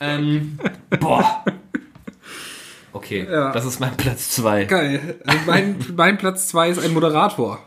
Ähm, 0.00 0.58
boah. 1.00 1.44
Okay, 2.92 3.26
Ja. 3.30 3.52
das 3.52 3.64
ist 3.66 3.78
mein 3.80 3.96
Platz 3.96 4.30
zwei. 4.30 4.64
Geil. 4.64 5.16
Also 5.26 5.40
mein, 5.46 5.76
mein 5.94 6.18
Platz 6.18 6.48
zwei 6.48 6.70
ist 6.70 6.82
ein 6.82 6.92
Moderator. 6.94 7.58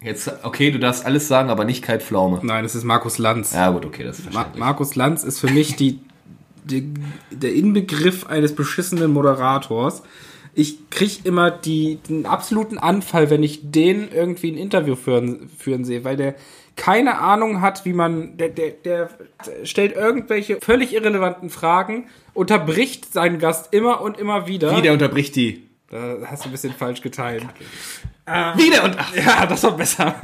Jetzt, 0.00 0.30
okay, 0.42 0.70
du 0.70 0.78
darfst 0.78 1.04
alles 1.06 1.28
sagen, 1.28 1.48
aber 1.50 1.64
nicht 1.64 1.82
Kai 1.82 1.98
Pflaume. 1.98 2.40
Nein, 2.42 2.64
es 2.64 2.74
ist 2.74 2.84
Markus 2.84 3.16
Lanz. 3.18 3.54
Ja, 3.54 3.70
gut, 3.70 3.86
okay, 3.86 4.04
das 4.04 4.18
ist 4.18 4.24
verständlich. 4.24 4.60
Markus 4.60 4.94
Lanz 4.96 5.22
ist 5.24 5.38
für 5.38 5.50
mich 5.50 5.76
die, 5.76 6.00
die, 6.64 6.92
der 7.30 7.54
Inbegriff 7.54 8.26
eines 8.26 8.54
beschissenen 8.54 9.12
Moderators. 9.12 10.02
Ich 10.54 10.88
krieg 10.90 11.24
immer 11.24 11.50
die, 11.50 11.98
den 12.08 12.26
absoluten 12.26 12.78
Anfall, 12.78 13.30
wenn 13.30 13.42
ich 13.42 13.70
den 13.70 14.08
irgendwie 14.12 14.52
ein 14.52 14.56
Interview 14.56 14.94
führen, 14.94 15.50
führen 15.58 15.84
sehe, 15.84 16.04
weil 16.04 16.16
der 16.16 16.36
keine 16.76 17.18
Ahnung 17.20 17.60
hat, 17.60 17.84
wie 17.84 17.92
man, 17.92 18.36
der, 18.36 18.48
der, 18.48 18.70
der 18.70 19.10
stellt 19.62 19.94
irgendwelche 19.94 20.58
völlig 20.60 20.92
irrelevanten 20.92 21.50
Fragen, 21.50 22.06
unterbricht 22.32 23.12
seinen 23.12 23.38
Gast 23.38 23.72
immer 23.72 24.00
und 24.00 24.18
immer 24.18 24.48
wieder. 24.48 24.76
Wie, 24.76 24.82
der 24.82 24.92
unterbricht 24.92 25.36
die. 25.36 25.68
Da 25.90 26.16
hast 26.26 26.44
du 26.44 26.48
ein 26.48 26.52
bisschen 26.52 26.72
falsch 26.72 27.00
geteilt. 27.00 27.46
Wieder 28.56 28.84
und 28.84 28.96
ach, 28.98 29.14
Ja, 29.14 29.46
das 29.46 29.62
war 29.62 29.76
besser. 29.76 30.14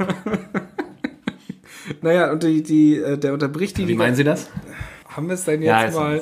naja, 2.01 2.31
und 2.31 2.43
die, 2.43 2.63
die, 2.63 2.97
äh, 2.97 3.17
der 3.17 3.33
unterbricht 3.33 3.77
die. 3.77 3.87
wie 3.87 3.95
meinen 3.95 4.15
Sie 4.15 4.23
das? 4.23 4.49
Haben 5.15 5.27
wir 5.27 5.35
es 5.35 5.43
denn 5.45 5.61
jetzt 5.61 5.67
Ja, 5.69 5.85
jetzt 5.85 5.95
mal? 5.95 6.21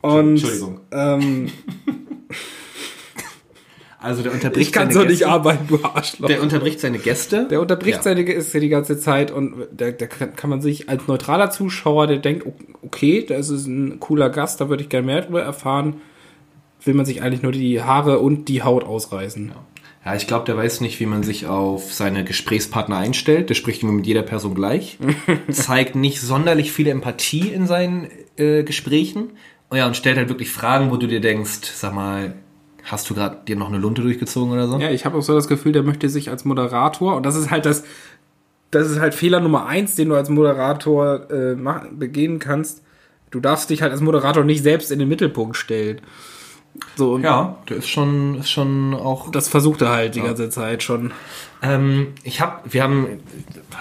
Und 0.00 0.28
Entschuldigung. 0.30 0.80
ähm, 0.92 1.50
Also 4.00 4.22
der 4.22 4.32
unterbricht 4.32 4.66
ich 4.68 4.72
kann 4.72 4.90
seine 4.90 5.04
so 5.04 5.08
nicht 5.08 5.18
Gäste. 5.20 5.28
arbeiten, 5.32 5.66
du 5.66 5.82
Arschloch. 5.82 6.26
Der 6.28 6.36
Der, 6.36 6.42
unterbricht 6.42 6.78
seine 6.78 6.98
Gäste. 6.98 7.48
unterbricht 7.58 7.96
Ja. 7.96 8.02
seine 8.02 8.24
Gäste 8.24 8.60
die 8.60 8.68
ganze 8.68 8.98
Zeit 8.98 9.30
und 9.30 9.54
da, 9.74 9.90
da 9.92 10.06
kann 10.06 10.50
man 10.50 10.60
sich 10.60 10.90
als 10.90 11.06
neutraler 11.08 11.50
Zuschauer, 11.50 12.06
der 12.06 12.18
denkt, 12.18 12.44
okay, 12.82 13.24
das 13.26 13.48
ist 13.48 13.66
ein 13.66 14.00
cooler 14.00 14.28
Gast, 14.28 14.60
da 14.60 14.68
würde 14.68 14.82
ich 14.82 14.90
gerne 14.90 15.06
mehr 15.06 15.22
drüber 15.22 15.40
erfahren, 15.42 16.02
will 16.84 16.92
man 16.92 17.06
sich 17.06 17.22
eigentlich 17.22 17.40
nur 17.42 17.52
die 17.52 17.80
Haare 17.82 18.18
und 18.18 18.48
die 18.48 18.62
Haut 18.62 18.84
ausreißen. 18.84 19.48
Ja, 19.48 19.64
ich 20.12 20.26
glaube, 20.26 20.44
der 20.44 20.56
weiß 20.56 20.82
nicht, 20.82 21.00
wie 21.00 21.06
man 21.06 21.22
sich 21.22 21.46
auf 21.46 21.94
seine 21.94 22.24
Gesprächspartner 22.24 22.98
einstellt. 22.98 23.48
Der 23.48 23.54
spricht 23.54 23.82
immer 23.82 23.92
mit 23.92 24.06
jeder 24.06 24.22
Person 24.22 24.54
gleich. 24.54 24.98
zeigt 25.50 25.96
nicht 25.96 26.20
sonderlich 26.20 26.72
viel 26.72 26.88
Empathie 26.88 27.48
in 27.48 27.66
seinen 27.66 28.08
äh, 28.36 28.64
Gesprächen. 28.64 29.30
Oh 29.70 29.76
ja, 29.76 29.86
und 29.86 29.96
stellt 29.96 30.18
halt 30.18 30.28
wirklich 30.28 30.50
Fragen, 30.50 30.90
wo 30.90 30.96
du 30.96 31.06
dir 31.06 31.20
denkst, 31.20 31.60
sag 31.74 31.94
mal, 31.94 32.34
hast 32.84 33.08
du 33.08 33.14
gerade 33.14 33.38
dir 33.48 33.56
noch 33.56 33.68
eine 33.68 33.78
Lunte 33.78 34.02
durchgezogen 34.02 34.52
oder 34.52 34.68
so? 34.68 34.78
Ja, 34.78 34.90
ich 34.90 35.06
habe 35.06 35.16
auch 35.16 35.22
so 35.22 35.34
das 35.34 35.48
Gefühl, 35.48 35.72
der 35.72 35.82
möchte 35.82 36.08
sich 36.08 36.28
als 36.28 36.44
Moderator, 36.44 37.16
und 37.16 37.24
das 37.24 37.34
ist 37.34 37.50
halt 37.50 37.64
das, 37.64 37.84
das 38.70 38.90
ist 38.90 39.00
halt 39.00 39.14
Fehler 39.14 39.40
Nummer 39.40 39.66
eins, 39.66 39.94
den 39.96 40.10
du 40.10 40.16
als 40.16 40.28
Moderator 40.28 41.30
äh, 41.30 41.54
mach, 41.54 41.86
begehen 41.88 42.38
kannst. 42.38 42.82
Du 43.30 43.40
darfst 43.40 43.70
dich 43.70 43.82
halt 43.82 43.92
als 43.92 44.00
Moderator 44.00 44.44
nicht 44.44 44.62
selbst 44.62 44.92
in 44.92 44.98
den 44.98 45.08
Mittelpunkt 45.08 45.56
stellen. 45.56 46.00
So, 46.96 47.18
Ja, 47.18 47.56
der 47.68 47.78
ist 47.78 47.88
schon, 47.88 48.36
ist 48.40 48.50
schon 48.50 48.94
auch. 48.94 49.30
das 49.30 49.48
versucht 49.48 49.82
er 49.82 49.90
halt 49.90 50.14
die 50.14 50.20
ganze 50.22 50.50
Zeit 50.50 50.82
schon. 50.82 51.12
Ähm, 51.62 52.08
ich 52.24 52.40
hab, 52.40 52.62
wir 52.72 52.82
haben, 52.82 53.06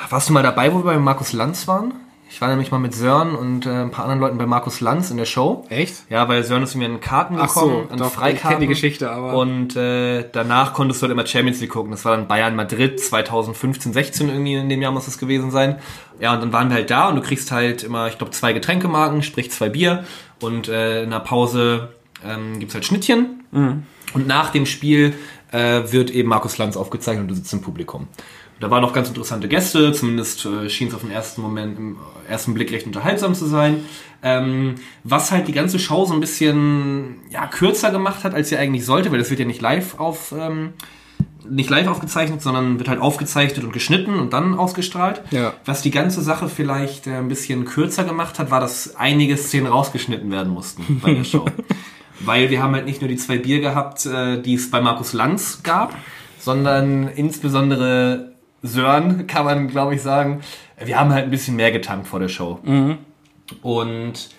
warst 0.10 0.30
du 0.30 0.34
mal 0.34 0.44
dabei, 0.44 0.74
wo 0.74 0.78
wir 0.80 0.84
bei 0.94 0.98
Markus 1.00 1.34
Lanz 1.34 1.68
waren? 1.68 1.94
Ich 2.30 2.42
war 2.42 2.50
nämlich 2.50 2.72
mal 2.72 2.80
mit 2.80 2.96
Sören 2.96 3.36
und 3.36 3.68
äh, 3.68 3.70
ein 3.70 3.92
paar 3.92 4.06
anderen 4.06 4.20
Leuten 4.22 4.38
bei 4.40 4.48
Markus 4.48 4.82
Lanz 4.82 5.12
in 5.12 5.18
der 5.18 5.26
Show. 5.26 5.66
Echt? 5.70 6.10
Ja, 6.10 6.28
weil 6.28 6.44
Sören 6.44 6.64
ist 6.64 6.74
mir 6.74 6.86
in 6.88 7.00
Karten 7.00 7.36
Ach 7.40 7.48
so, 7.50 7.60
gekommen, 7.62 7.88
an 7.92 7.98
doch, 8.00 8.08
ich 8.08 8.14
Freikarten. 8.14 8.50
kenn 8.50 8.60
die 8.62 8.68
Geschichte, 8.68 9.12
aber- 9.12 9.36
Und 9.36 9.76
äh, 9.76 10.26
danach 10.32 10.74
konntest 10.74 11.00
du 11.02 11.04
halt 11.04 11.12
immer 11.12 11.28
Champions 11.28 11.62
League 11.62 11.70
gucken. 11.70 11.92
Das 11.92 12.06
war 12.06 12.16
dann 12.18 12.28
Bayern 12.28 12.56
Madrid 12.56 13.00
2015, 13.00 13.94
16 13.94 14.30
irgendwie 14.30 14.56
in 14.56 14.68
dem 14.68 14.82
Jahr 14.82 14.92
muss 14.92 15.08
es 15.08 15.20
gewesen 15.20 15.52
sein. 15.52 15.78
Ja, 16.20 16.34
und 16.34 16.42
dann 16.42 16.52
waren 16.54 16.70
wir 16.70 16.76
halt 16.78 16.90
da 16.90 17.10
und 17.10 17.18
du 17.18 17.22
kriegst 17.22 17.52
halt 17.52 17.84
immer, 17.84 18.08
ich 18.08 18.18
glaube, 18.18 18.32
zwei 18.32 18.52
Getränkemarken, 18.54 19.22
sprich 19.22 19.52
zwei 19.52 19.70
Bier. 19.70 20.04
Und 20.42 20.68
äh, 20.70 21.04
in 21.04 21.12
der 21.12 21.20
Pause 21.20 21.90
ähm, 22.26 22.60
gibt's 22.60 22.74
halt 22.74 22.86
Schnittchen. 22.86 23.44
Und 24.14 24.28
nach 24.28 24.52
dem 24.52 24.66
Spiel 24.66 25.14
äh, 25.52 25.92
wird 25.92 26.12
eben 26.12 26.30
Markus 26.30 26.58
Lanz 26.58 26.78
aufgezeichnet 26.78 27.24
und 27.24 27.28
du 27.30 27.36
sitzt 27.36 27.54
im 27.54 27.62
Publikum. 27.62 28.08
Da 28.60 28.72
waren 28.72 28.82
noch 28.82 28.94
ganz 28.94 29.10
interessante 29.10 29.48
Gäste, 29.48 29.92
zumindest 29.92 30.46
äh, 30.46 30.70
schien 30.70 30.88
es 30.88 30.94
auf 30.94 31.02
den 31.02 31.12
ersten 31.12 31.42
Moment, 31.42 31.78
im 31.78 31.98
ersten 32.30 32.54
Blick 32.54 32.72
recht 32.72 32.86
unterhaltsam 32.86 33.36
zu 33.36 33.46
sein. 33.46 33.84
Ähm, 34.22 34.76
was 35.04 35.32
halt 35.32 35.48
die 35.48 35.52
ganze 35.52 35.80
Show 35.80 36.06
so 36.06 36.14
ein 36.14 36.22
bisschen 36.22 37.18
ja, 37.30 37.46
kürzer 37.48 37.92
gemacht 37.92 38.24
hat, 38.24 38.34
als 38.34 38.50
sie 38.50 38.58
eigentlich 38.58 38.86
sollte, 38.86 39.12
weil 39.12 39.20
das 39.20 39.30
wird 39.30 39.42
ja 39.42 39.46
nicht 39.46 39.62
live 39.62 40.00
auf 40.00 40.34
ähm, 40.38 40.74
nicht 41.50 41.70
live 41.70 41.88
aufgezeichnet, 41.88 42.42
sondern 42.42 42.80
wird 42.80 42.88
halt 42.88 43.02
aufgezeichnet 43.02 43.66
und 43.66 43.74
geschnitten 43.74 44.18
und 44.18 44.32
dann 44.32 44.58
ausgestrahlt. 44.58 45.22
Ja. 45.32 45.54
Was 45.66 45.82
die 45.82 45.92
ganze 45.92 46.22
Sache 46.22 46.48
vielleicht 46.48 47.06
äh, 47.08 47.18
ein 47.18 47.28
bisschen 47.28 47.66
kürzer 47.66 48.06
gemacht 48.06 48.40
hat, 48.40 48.50
war, 48.50 48.62
dass 48.62 48.96
einige 48.96 49.36
Szenen 49.36 49.68
rausgeschnitten 49.68 50.32
werden 50.32 50.54
mussten 50.54 51.02
bei 51.04 51.14
der 51.14 51.26
Show. 51.26 51.46
Weil 52.20 52.50
wir 52.50 52.62
haben 52.62 52.74
halt 52.74 52.86
nicht 52.86 53.02
nur 53.02 53.08
die 53.08 53.18
zwei 53.18 53.38
Bier 53.38 53.60
gehabt, 53.60 54.06
äh, 54.06 54.42
die 54.42 54.54
es 54.56 54.70
bei 54.70 54.82
Markus 54.82 55.14
Lanz 55.14 55.64
gab, 55.64 55.96
sondern 56.40 57.08
insbesondere 57.08 58.34
Sören, 58.62 59.28
kann 59.28 59.46
man 59.46 59.68
glaube 59.68 59.96
ich 59.96 60.02
sagen, 60.02 60.42
wir 60.84 61.00
haben 61.00 61.12
halt 61.12 61.26
ein 61.26 61.32
bisschen 61.32 61.56
mehr 61.56 61.72
getankt 61.72 62.08
vor 62.08 62.20
der 62.20 62.30
Show. 62.30 62.60
Und 63.62 64.30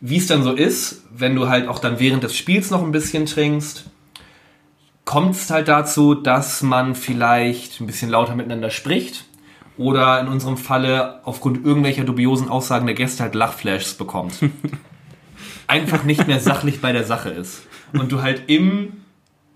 wie 0.00 0.16
es 0.16 0.26
dann 0.26 0.42
so 0.42 0.52
ist, 0.52 1.04
wenn 1.14 1.34
du 1.34 1.48
halt 1.48 1.68
auch 1.68 1.78
dann 1.78 2.00
während 2.00 2.22
des 2.22 2.36
Spiels 2.36 2.70
noch 2.70 2.82
ein 2.82 2.92
bisschen 2.92 3.26
trinkst, 3.26 3.84
kommt 5.04 5.34
es 5.34 5.50
halt 5.50 5.68
dazu, 5.68 6.14
dass 6.14 6.62
man 6.62 6.94
vielleicht 6.94 7.80
ein 7.80 7.86
bisschen 7.86 8.10
lauter 8.10 8.34
miteinander 8.34 8.70
spricht 8.70 9.24
oder 9.76 10.20
in 10.20 10.28
unserem 10.28 10.56
Falle 10.56 11.20
aufgrund 11.24 11.64
irgendwelcher 11.64 12.04
dubiosen 12.04 12.48
Aussagen 12.48 12.86
der 12.86 12.94
Gäste 12.94 13.22
halt 13.22 13.34
Lachflashs 13.34 13.94
bekommt. 13.94 14.34
Einfach 15.70 16.04
nicht 16.04 16.26
mehr 16.26 16.40
sachlich 16.40 16.80
bei 16.80 16.92
der 16.92 17.04
Sache 17.04 17.30
ist. 17.30 17.66
Und 17.92 18.12
du 18.12 18.22
halt 18.22 18.44
im 18.48 19.00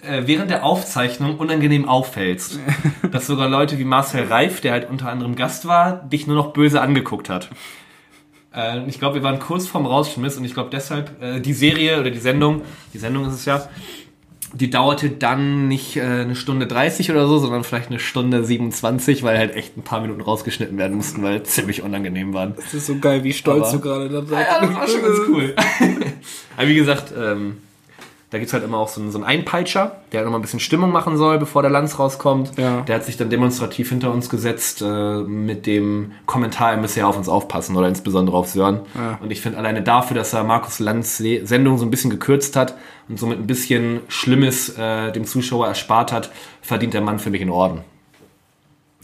äh, 0.02 0.22
während 0.26 0.50
der 0.50 0.64
Aufzeichnung 0.64 1.38
unangenehm 1.38 1.88
auffällst. 1.88 2.58
Dass 3.10 3.26
sogar 3.26 3.48
Leute 3.48 3.78
wie 3.78 3.84
Marcel 3.84 4.24
Reif, 4.24 4.60
der 4.60 4.72
halt 4.72 4.90
unter 4.90 5.08
anderem 5.10 5.34
Gast 5.34 5.66
war, 5.66 6.04
dich 6.04 6.26
nur 6.26 6.36
noch 6.36 6.52
böse 6.52 6.80
angeguckt 6.80 7.28
hat. 7.28 7.50
Äh, 8.54 8.86
ich 8.86 8.98
glaube, 8.98 9.16
wir 9.16 9.22
waren 9.22 9.38
kurz 9.38 9.66
vorm 9.66 9.86
Rausschmiss 9.86 10.36
und 10.36 10.44
ich 10.44 10.54
glaube 10.54 10.70
deshalb, 10.70 11.22
äh, 11.22 11.40
die 11.40 11.52
Serie 11.52 12.00
oder 12.00 12.10
die 12.10 12.18
Sendung, 12.18 12.62
die 12.92 12.98
Sendung 12.98 13.26
ist 13.26 13.34
es 13.34 13.44
ja, 13.44 13.68
die 14.54 14.70
dauerte 14.70 15.10
dann 15.10 15.68
nicht 15.68 15.96
äh, 15.96 16.02
eine 16.02 16.36
Stunde 16.36 16.66
30 16.66 17.10
oder 17.10 17.26
so, 17.26 17.38
sondern 17.38 17.64
vielleicht 17.64 17.88
eine 17.90 17.98
Stunde 17.98 18.44
27, 18.44 19.22
weil 19.22 19.36
halt 19.36 19.54
echt 19.56 19.76
ein 19.76 19.82
paar 19.82 20.00
Minuten 20.00 20.20
rausgeschnitten 20.20 20.78
werden 20.78 20.96
mussten, 20.96 21.22
weil 21.22 21.42
ziemlich 21.42 21.82
unangenehm 21.82 22.32
waren. 22.32 22.54
Das 22.56 22.72
ist 22.72 22.86
so 22.86 22.96
geil, 22.98 23.24
wie 23.24 23.32
stolz 23.32 23.68
Aber- 23.68 23.76
du 23.78 23.80
gerade 23.80 24.08
da 24.08 24.40
Ja, 24.40 24.60
das 24.66 24.74
war 24.74 24.88
schon 24.88 25.02
ganz 25.02 25.18
cool. 25.28 25.54
Aber 26.56 26.68
wie 26.68 26.74
gesagt, 26.76 27.12
ähm, 27.18 27.58
da 28.30 28.38
gibt's 28.38 28.52
halt 28.52 28.64
immer 28.64 28.78
auch 28.78 28.88
so 28.88 29.00
einen, 29.00 29.12
so 29.12 29.18
einen 29.18 29.24
Einpeitscher, 29.24 30.00
der 30.10 30.18
halt 30.18 30.26
nochmal 30.26 30.40
ein 30.40 30.42
bisschen 30.42 30.58
Stimmung 30.58 30.90
machen 30.90 31.16
soll, 31.16 31.38
bevor 31.38 31.62
der 31.62 31.70
Lanz 31.70 31.98
rauskommt. 31.98 32.52
Ja. 32.56 32.80
Der 32.80 32.96
hat 32.96 33.04
sich 33.04 33.16
dann 33.16 33.30
demonstrativ 33.30 33.90
hinter 33.90 34.12
uns 34.12 34.28
gesetzt 34.28 34.82
äh, 34.82 35.18
mit 35.22 35.66
dem 35.66 36.12
Kommentar, 36.26 36.72
er 36.72 36.78
müsse 36.78 37.00
ja 37.00 37.06
auf 37.06 37.16
uns 37.16 37.28
aufpassen 37.28 37.76
oder 37.76 37.86
insbesondere 37.86 38.36
auf 38.36 38.48
Sören. 38.48 38.80
Ja. 38.94 39.18
Und 39.22 39.30
ich 39.30 39.40
finde 39.40 39.58
alleine 39.58 39.82
dafür, 39.82 40.16
dass 40.16 40.32
er 40.32 40.42
Markus 40.42 40.80
Lanz 40.80 41.18
Se- 41.18 41.46
Sendung 41.46 41.78
so 41.78 41.84
ein 41.84 41.90
bisschen 41.90 42.10
gekürzt 42.10 42.56
hat 42.56 42.74
und 43.08 43.18
somit 43.18 43.38
ein 43.38 43.46
bisschen 43.46 44.00
Schlimmes 44.08 44.76
äh, 44.78 45.12
dem 45.12 45.24
Zuschauer 45.26 45.68
erspart 45.68 46.10
hat, 46.10 46.30
verdient 46.60 46.94
der 46.94 47.02
Mann 47.02 47.18
für 47.20 47.30
mich 47.30 47.40
einen 47.40 47.50
Orden. 47.50 47.82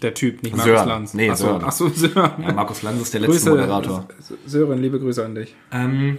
Der 0.02 0.14
Typ, 0.14 0.42
nicht 0.42 0.56
Sören. 0.56 0.72
Markus 0.74 0.88
Lanz. 0.88 1.14
Nee, 1.14 1.30
Achso, 1.30 1.44
Sören. 1.44 1.64
Achso, 1.64 1.88
Sören. 1.90 2.32
Ja, 2.42 2.52
Markus 2.52 2.80
Lanz 2.82 3.02
ist 3.02 3.12
der 3.12 3.20
letzte 3.20 3.34
Grüße, 3.34 3.50
Moderator. 3.50 4.06
Sören, 4.46 4.80
liebe 4.80 4.98
Grüße 4.98 5.22
an 5.22 5.34
dich. 5.34 5.54
Ähm, 5.70 6.16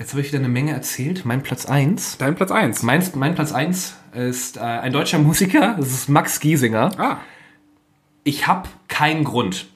jetzt 0.00 0.12
habe 0.12 0.22
ich 0.22 0.28
wieder 0.28 0.38
eine 0.38 0.48
Menge 0.48 0.72
erzählt. 0.72 1.24
Mein 1.24 1.42
Platz 1.42 1.66
1. 1.66 2.16
Dein 2.18 2.34
Platz 2.34 2.50
1. 2.50 2.82
Mein, 2.82 3.02
mein 3.14 3.34
Platz 3.34 3.52
1 3.52 3.94
ist 4.14 4.56
äh, 4.56 4.60
ein 4.60 4.92
deutscher 4.92 5.18
Musiker, 5.18 5.76
das 5.78 5.92
ist 5.92 6.08
Max 6.08 6.40
Giesinger. 6.40 6.90
Ah, 6.98 7.18
Ich 8.24 8.46
habe 8.46 8.68
keinen 8.88 9.24
Grund. 9.24 9.66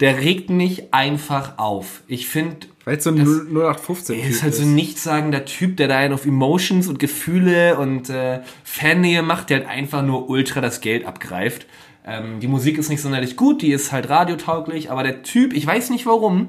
Der 0.00 0.18
regt 0.18 0.50
mich 0.50 0.94
einfach 0.94 1.58
auf. 1.58 2.02
Ich 2.06 2.26
finde, 2.26 2.66
Weil 2.84 2.96
es 2.96 3.04
so 3.04 3.10
ein 3.10 3.18
0815 3.18 4.18
Er 4.18 4.28
ist 4.28 4.42
halt 4.42 4.54
so 4.54 4.62
ein 4.62 4.74
nichtssagender 4.74 5.44
Typ, 5.44 5.76
der 5.76 5.88
da 5.88 5.98
einen 5.98 6.14
auf 6.14 6.24
Emotions 6.24 6.88
und 6.88 6.98
Gefühle 6.98 7.78
und 7.78 8.08
äh, 8.08 8.40
Fannähe 8.64 9.22
macht, 9.22 9.50
der 9.50 9.58
halt 9.58 9.68
einfach 9.68 10.02
nur 10.02 10.28
ultra 10.30 10.60
das 10.60 10.80
Geld 10.80 11.04
abgreift. 11.04 11.66
Ähm, 12.06 12.40
die 12.40 12.48
Musik 12.48 12.78
ist 12.78 12.88
nicht 12.88 13.02
sonderlich 13.02 13.36
gut, 13.36 13.60
die 13.60 13.70
ist 13.70 13.92
halt 13.92 14.08
radiotauglich, 14.08 14.90
aber 14.90 15.02
der 15.02 15.22
Typ, 15.22 15.52
ich 15.52 15.66
weiß 15.66 15.90
nicht 15.90 16.06
warum, 16.06 16.48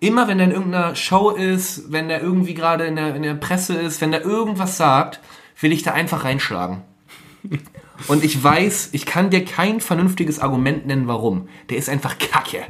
immer 0.00 0.28
wenn 0.28 0.38
er 0.38 0.46
in 0.46 0.52
irgendeiner 0.52 0.94
Show 0.94 1.30
ist, 1.30 1.90
wenn 1.92 2.10
er 2.10 2.22
irgendwie 2.22 2.54
gerade 2.54 2.84
in 2.86 2.96
der, 2.96 3.14
in 3.14 3.22
der 3.22 3.34
Presse 3.34 3.74
ist, 3.74 4.00
wenn 4.00 4.12
er 4.12 4.24
irgendwas 4.24 4.76
sagt, 4.76 5.20
will 5.60 5.72
ich 5.72 5.82
da 5.82 5.92
einfach 5.92 6.24
reinschlagen. 6.24 6.82
Und 8.06 8.22
ich 8.22 8.42
weiß, 8.42 8.90
ich 8.92 9.06
kann 9.06 9.30
dir 9.30 9.44
kein 9.44 9.80
vernünftiges 9.80 10.38
Argument 10.38 10.86
nennen, 10.86 11.08
warum. 11.08 11.48
Der 11.68 11.78
ist 11.78 11.88
einfach 11.88 12.16
kacke. 12.18 12.64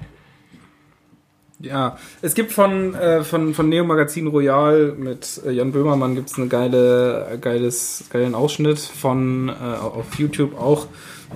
Ja, 1.60 1.98
es 2.22 2.34
gibt 2.34 2.52
von, 2.52 2.94
äh, 2.94 3.24
von, 3.24 3.52
von 3.52 3.68
Neo 3.68 3.84
Magazin 3.84 4.28
Royal 4.28 4.94
mit 4.96 5.42
äh, 5.44 5.50
Jan 5.50 5.72
Böhmermann 5.72 6.14
gibt 6.14 6.30
es 6.30 6.38
einen 6.38 6.48
geile, 6.48 7.36
geiles, 7.40 8.04
geilen 8.10 8.36
Ausschnitt 8.36 8.78
von 8.78 9.48
äh, 9.48 9.52
auf 9.52 10.14
YouTube 10.18 10.56
auch 10.56 10.86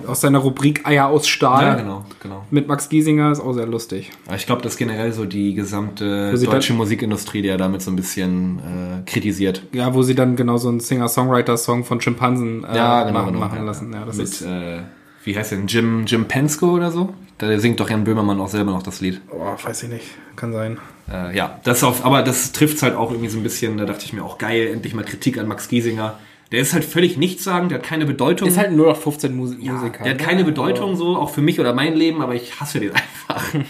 aus 0.07 0.21
seiner 0.21 0.39
Rubrik 0.39 0.85
Eier 0.87 1.07
aus 1.07 1.27
Stahl. 1.27 1.63
Ja, 1.63 1.73
genau, 1.75 2.03
genau. 2.21 2.43
Mit 2.51 2.67
Max 2.67 2.89
Giesinger 2.89 3.31
ist 3.31 3.39
auch 3.39 3.53
sehr 3.53 3.65
lustig. 3.67 4.11
Aber 4.25 4.35
ich 4.35 4.45
glaube, 4.45 4.61
das 4.61 4.73
ist 4.73 4.77
generell 4.77 5.13
so 5.13 5.25
die 5.25 5.53
gesamte 5.53 6.31
deutsche 6.33 6.69
dann- 6.69 6.77
Musikindustrie, 6.77 7.41
die 7.41 7.47
er 7.49 7.57
damit 7.57 7.81
so 7.81 7.91
ein 7.91 7.95
bisschen 7.95 8.59
äh, 8.59 9.09
kritisiert. 9.09 9.63
Ja, 9.71 9.93
wo 9.93 10.01
sie 10.01 10.15
dann 10.15 10.35
genau 10.35 10.57
so 10.57 10.69
einen 10.69 10.79
Singer-Songwriter-Song 10.79 11.83
von 11.85 12.01
Schimpansen 12.01 12.63
äh, 12.63 12.75
Ja, 12.75 13.03
genau, 13.03 13.19
machen, 13.19 13.27
genau, 13.33 13.39
machen 13.39 13.57
ja. 13.59 13.63
lassen. 13.63 13.93
Ja, 13.93 14.05
das 14.05 14.17
Mit, 14.17 14.25
ist, 14.25 14.41
äh, 14.41 14.79
wie 15.23 15.37
heißt 15.37 15.51
der 15.51 15.59
denn? 15.59 15.67
Jim, 15.67 16.05
Jim 16.05 16.25
Pensko 16.27 16.71
oder 16.71 16.91
so? 16.91 17.13
Da 17.37 17.57
singt 17.59 17.79
doch 17.79 17.89
Jan 17.89 18.03
Böhmermann 18.03 18.39
auch 18.39 18.47
selber 18.49 18.71
noch 18.71 18.83
das 18.83 19.01
Lied. 19.01 19.21
oh, 19.31 19.55
weiß 19.63 19.83
ich 19.83 19.89
nicht, 19.89 20.05
kann 20.35 20.53
sein. 20.53 20.77
Äh, 21.11 21.35
ja, 21.35 21.59
das 21.63 21.83
auf, 21.83 22.05
aber 22.05 22.21
das 22.21 22.51
trifft 22.51 22.81
halt 22.83 22.95
auch 22.95 23.11
irgendwie 23.11 23.29
so 23.29 23.37
ein 23.37 23.43
bisschen, 23.43 23.77
da 23.77 23.85
dachte 23.85 24.05
ich 24.05 24.13
mir 24.13 24.23
auch 24.23 24.37
geil, 24.37 24.69
endlich 24.71 24.93
mal 24.93 25.03
Kritik 25.03 25.37
an 25.37 25.47
Max 25.47 25.67
Giesinger. 25.67 26.17
Der 26.53 26.61
ist 26.61 26.73
halt 26.73 26.85
völlig 26.85 27.17
nichtssagend, 27.17 27.71
der 27.71 27.79
hat 27.79 27.85
keine 27.85 28.05
Bedeutung. 28.05 28.47
Ist 28.47 28.59
halt 28.59 28.67
ein 28.67 28.75
0815 28.75 29.35
Musik 29.35 29.63
ja, 29.63 29.73
Musiker. 29.73 30.03
der 30.03 30.11
hat 30.13 30.19
ne? 30.19 30.23
keine 30.23 30.43
Bedeutung 30.43 30.95
so, 30.95 31.17
auch 31.17 31.31
für 31.31 31.41
mich 31.41 31.59
oder 31.59 31.73
mein 31.73 31.95
Leben, 31.95 32.21
aber 32.21 32.35
ich 32.35 32.61
hasse 32.61 32.79
den 32.79 32.91
einfach. 33.27 33.43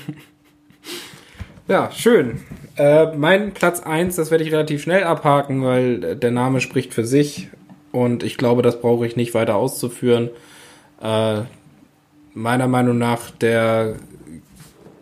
Ja, 1.66 1.92
schön. 1.92 2.42
Äh, 2.76 3.16
mein 3.16 3.54
Platz 3.54 3.80
1, 3.80 4.18
das 4.18 4.32
werde 4.32 4.44
ich 4.44 4.52
relativ 4.52 4.82
schnell 4.82 5.06
abhaken, 5.06 5.64
weil 5.64 6.04
äh, 6.04 6.16
der 6.18 6.32
Name 6.32 6.60
spricht 6.60 6.94
für 6.94 7.06
sich 7.06 7.48
und 7.94 8.22
ich 8.22 8.38
glaube, 8.38 8.62
das 8.62 8.82
brauche 8.82 9.08
ich 9.08 9.16
nicht 9.16 9.34
weiter 9.34 9.56
auszuführen. 9.56 10.30
Äh, 11.02 11.44
meiner 12.34 12.68
Meinung 12.68 12.98
nach 12.98 13.32
der 13.32 13.96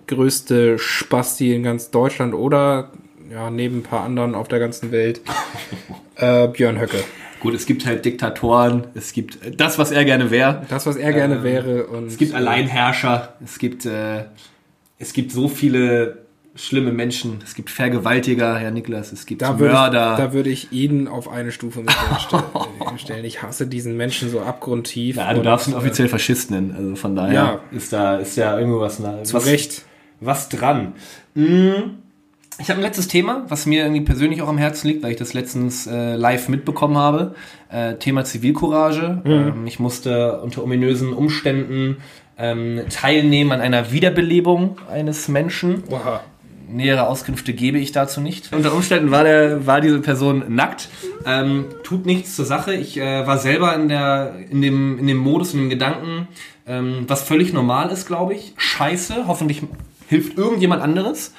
größte 0.05 0.77
Spasti 0.77 1.55
in 1.55 1.63
ganz 1.63 1.89
Deutschland 1.89 2.35
oder 2.35 2.91
ja, 3.31 3.49
neben 3.49 3.79
ein 3.79 3.83
paar 3.83 4.03
anderen 4.03 4.35
auf 4.35 4.47
der 4.47 4.59
ganzen 4.59 4.91
Welt, 4.91 5.21
äh, 6.17 6.47
Björn 6.47 6.79
Höcke. 6.79 7.03
Gut, 7.41 7.53
es 7.55 7.65
gibt 7.65 7.85
halt 7.85 8.05
Diktatoren, 8.05 8.87
es 8.93 9.13
gibt 9.13 9.39
das, 9.59 9.77
was 9.79 9.91
er 9.91 10.05
gerne 10.05 10.29
wäre. 10.31 10.61
Das, 10.69 10.85
was 10.85 10.95
er 10.95 11.11
gerne 11.11 11.43
wäre. 11.43 11.87
Und 11.87 11.97
Ähm, 12.03 12.07
Es 12.07 12.17
gibt 12.17 12.33
Alleinherrscher, 12.35 13.33
es 13.43 13.57
gibt, 13.59 13.85
äh, 13.85 14.25
es 14.99 15.11
gibt 15.13 15.31
so 15.31 15.47
viele 15.47 16.19
schlimme 16.53 16.91
Menschen, 16.91 17.39
es 17.43 17.55
gibt 17.55 17.69
Vergewaltiger, 17.69 18.57
Herr 18.57 18.71
Niklas, 18.71 19.11
es 19.13 19.25
gibt 19.25 19.41
Da 19.41 19.57
würde, 19.57 19.73
ich, 19.73 19.79
Mörder. 19.79 20.15
da 20.17 20.33
würde 20.33 20.49
ich 20.49 20.71
ihn 20.71 21.07
auf 21.07 21.29
eine 21.29 21.51
Stufe 21.51 21.79
mit 21.79 21.91
stellen. 22.97 23.23
Ich 23.25 23.41
hasse 23.41 23.65
diesen 23.67 23.95
Menschen 23.97 24.29
so 24.29 24.41
abgrundtief. 24.41 25.15
ja, 25.15 25.33
du 25.33 25.41
darfst 25.41 25.67
ihn 25.69 25.73
äh, 25.73 25.77
offiziell 25.77 26.09
Faschist 26.09 26.51
nennen, 26.51 26.75
also 26.77 26.95
von 26.95 27.15
daher 27.15 27.33
Ja. 27.33 27.59
ist 27.71 27.93
da 27.93 28.17
ist 28.17 28.35
ja 28.35 28.57
irgendwo 28.59 28.81
was, 28.81 28.99
na, 28.99 29.23
Zu 29.23 29.33
was, 29.35 29.45
Recht. 29.47 29.83
was 30.19 30.49
dran. 30.49 30.93
Mm, 31.35 32.00
Ich 32.61 32.69
habe 32.69 32.79
ein 32.79 32.83
letztes 32.83 33.07
Thema, 33.07 33.43
was 33.47 33.65
mir 33.65 33.81
irgendwie 33.81 34.01
persönlich 34.01 34.43
auch 34.43 34.47
am 34.47 34.59
Herzen 34.59 34.87
liegt, 34.87 35.01
weil 35.01 35.11
ich 35.11 35.17
das 35.17 35.33
letztens 35.33 35.87
äh, 35.87 36.13
live 36.15 36.47
mitbekommen 36.47 36.95
habe. 36.95 37.33
Äh, 37.69 37.95
Thema 37.95 38.23
Zivilcourage. 38.23 39.19
Ähm, 39.25 39.65
ich 39.65 39.79
musste 39.79 40.39
unter 40.41 40.63
ominösen 40.63 41.11
Umständen 41.11 41.97
ähm, 42.37 42.83
teilnehmen 42.91 43.51
an 43.51 43.61
einer 43.61 43.91
Wiederbelebung 43.91 44.77
eines 44.91 45.27
Menschen. 45.27 45.83
Oha. 45.89 46.21
Nähere 46.69 47.07
Auskünfte 47.07 47.53
gebe 47.53 47.79
ich 47.79 47.93
dazu 47.93 48.21
nicht. 48.21 48.53
Unter 48.53 48.73
Umständen 48.75 49.09
war, 49.09 49.23
der, 49.23 49.65
war 49.65 49.81
diese 49.81 49.99
Person 49.99 50.43
nackt. 50.49 50.87
Ähm, 51.25 51.65
tut 51.83 52.05
nichts 52.05 52.35
zur 52.35 52.45
Sache. 52.45 52.75
Ich 52.75 52.95
äh, 52.95 53.25
war 53.25 53.39
selber 53.39 53.73
in, 53.73 53.89
der, 53.89 54.35
in, 54.51 54.61
dem, 54.61 54.99
in 54.99 55.07
dem 55.07 55.17
Modus, 55.17 55.55
in 55.55 55.61
dem 55.61 55.69
Gedanken, 55.71 56.27
ähm, 56.67 57.05
was 57.07 57.23
völlig 57.23 57.53
normal 57.53 57.89
ist, 57.89 58.05
glaube 58.05 58.35
ich. 58.35 58.53
Scheiße. 58.55 59.25
Hoffentlich 59.25 59.63
hilft 60.07 60.37
irgendjemand 60.37 60.83
anderes. 60.83 61.33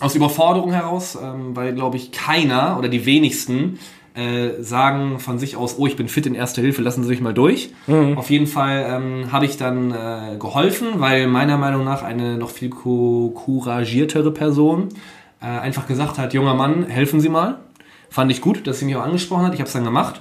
Aus 0.00 0.14
Überforderung 0.14 0.72
heraus, 0.72 1.16
ähm, 1.20 1.56
weil, 1.56 1.74
glaube 1.74 1.96
ich, 1.96 2.12
keiner 2.12 2.76
oder 2.78 2.88
die 2.88 3.06
wenigsten 3.06 3.78
äh, 4.14 4.62
sagen 4.62 5.18
von 5.18 5.38
sich 5.38 5.56
aus, 5.56 5.76
oh, 5.78 5.86
ich 5.86 5.96
bin 5.96 6.08
fit 6.08 6.26
in 6.26 6.34
Erste 6.34 6.60
Hilfe, 6.60 6.82
lassen 6.82 7.04
Sie 7.04 7.10
mich 7.10 7.20
mal 7.20 7.34
durch. 7.34 7.70
Auf 8.16 8.30
jeden 8.30 8.46
Fall 8.46 8.86
ähm, 8.88 9.32
habe 9.32 9.44
ich 9.44 9.56
dann 9.56 9.92
äh, 9.92 10.36
geholfen, 10.38 10.88
weil 10.96 11.26
meiner 11.26 11.58
Meinung 11.58 11.84
nach 11.84 12.02
eine 12.02 12.36
noch 12.36 12.50
viel 12.50 12.70
co 12.70 13.30
couragiertere 13.34 14.32
Person 14.32 14.88
äh, 15.40 15.46
einfach 15.46 15.86
gesagt 15.86 16.18
hat, 16.18 16.34
junger 16.34 16.54
Mann, 16.54 16.86
helfen 16.86 17.20
Sie 17.20 17.28
mal. 17.28 17.58
Fand 18.08 18.30
ich 18.30 18.40
gut, 18.40 18.66
dass 18.66 18.78
sie 18.78 18.86
mich 18.86 18.96
auch 18.96 19.04
angesprochen 19.04 19.44
hat. 19.44 19.52
Ich 19.52 19.60
habe 19.60 19.66
es 19.66 19.74
dann 19.74 19.84
gemacht. 19.84 20.20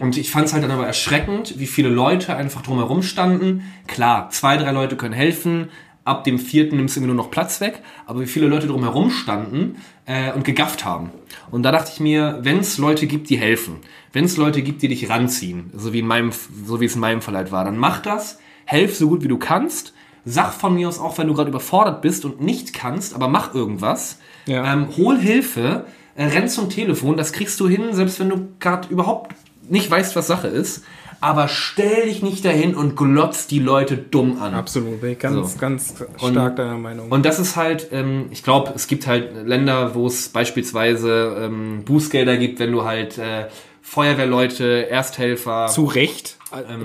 Und 0.00 0.16
ich 0.16 0.30
fand 0.30 0.46
es 0.46 0.52
halt 0.52 0.62
dann 0.62 0.70
aber 0.70 0.86
erschreckend, 0.86 1.58
wie 1.58 1.66
viele 1.66 1.88
Leute 1.88 2.36
einfach 2.36 2.62
drumherum 2.62 3.02
standen. 3.02 3.62
Klar, 3.86 4.30
zwei, 4.30 4.56
drei 4.56 4.72
Leute 4.72 4.96
können 4.96 5.14
helfen. 5.14 5.68
Ab 6.08 6.24
dem 6.24 6.38
vierten 6.38 6.76
nimmst 6.76 6.96
du 6.96 7.00
irgendwie 7.00 7.14
nur 7.14 7.22
noch 7.22 7.30
Platz 7.30 7.60
weg. 7.60 7.82
Aber 8.06 8.20
wie 8.20 8.26
viele 8.26 8.46
Leute 8.46 8.66
drumherum 8.66 9.10
standen 9.10 9.76
äh, 10.06 10.32
und 10.32 10.44
gegafft 10.44 10.84
haben. 10.84 11.10
Und 11.50 11.62
da 11.64 11.70
dachte 11.70 11.90
ich 11.92 12.00
mir, 12.00 12.38
wenn 12.42 12.60
es 12.60 12.78
Leute 12.78 13.06
gibt, 13.06 13.28
die 13.28 13.36
helfen, 13.36 13.76
wenn 14.12 14.24
es 14.24 14.38
Leute 14.38 14.62
gibt, 14.62 14.80
die 14.80 14.88
dich 14.88 15.10
ranziehen, 15.10 15.70
so 15.74 15.92
wie, 15.92 15.98
in 15.98 16.06
meinem, 16.06 16.32
so 16.64 16.80
wie 16.80 16.86
es 16.86 16.94
in 16.94 17.00
meinem 17.02 17.20
Fall 17.20 17.36
halt 17.36 17.52
war, 17.52 17.64
dann 17.64 17.76
mach 17.76 18.00
das, 18.00 18.38
helf 18.64 18.96
so 18.96 19.08
gut 19.08 19.22
wie 19.22 19.28
du 19.28 19.38
kannst. 19.38 19.92
Sag 20.24 20.52
von 20.52 20.74
mir 20.74 20.88
aus 20.88 20.98
auch, 20.98 21.16
wenn 21.18 21.26
du 21.26 21.34
gerade 21.34 21.50
überfordert 21.50 22.02
bist 22.02 22.24
und 22.24 22.40
nicht 22.40 22.72
kannst, 22.72 23.14
aber 23.14 23.28
mach 23.28 23.54
irgendwas. 23.54 24.18
Ja. 24.46 24.72
Ähm, 24.72 24.88
hol 24.96 25.18
Hilfe, 25.18 25.84
äh, 26.16 26.24
renn 26.24 26.48
zum 26.48 26.70
Telefon, 26.70 27.16
das 27.16 27.32
kriegst 27.32 27.60
du 27.60 27.68
hin, 27.68 27.92
selbst 27.92 28.18
wenn 28.18 28.30
du 28.30 28.48
gerade 28.60 28.88
überhaupt 28.88 29.34
nicht 29.68 29.90
weißt, 29.90 30.16
was 30.16 30.26
Sache 30.26 30.48
ist. 30.48 30.84
Aber 31.20 31.48
stell 31.48 32.04
dich 32.06 32.22
nicht 32.22 32.44
dahin 32.44 32.76
und 32.76 32.94
glotz 32.96 33.46
die 33.48 33.58
Leute 33.58 33.96
dumm 33.96 34.40
an. 34.40 34.54
Absolut, 34.54 35.00
bin 35.00 35.10
ich 35.12 35.18
ganz, 35.18 35.52
So. 35.54 35.58
ganz 35.58 35.94
Und- 36.20 36.32
stark 36.32 36.56
deiner 36.56 36.78
Meinung. 36.78 37.10
Und 37.10 37.24
das 37.26 37.38
ist 37.40 37.56
halt, 37.56 37.88
ähm, 37.92 38.26
ich 38.30 38.44
glaube, 38.44 38.72
es 38.74 38.86
gibt 38.86 39.06
halt 39.06 39.46
Länder, 39.46 39.94
wo 39.96 40.06
es 40.06 40.28
beispielsweise 40.28 41.36
ähm, 41.44 41.82
Bußgelder 41.84 42.36
gibt, 42.36 42.60
wenn 42.60 42.70
du 42.72 42.84
halt 42.84 43.18
äh, 43.18 43.46
Feuerwehrleute, 43.82 44.88
Ersthelfer, 44.90 45.66
zu 45.68 45.84
Recht, 45.86 46.36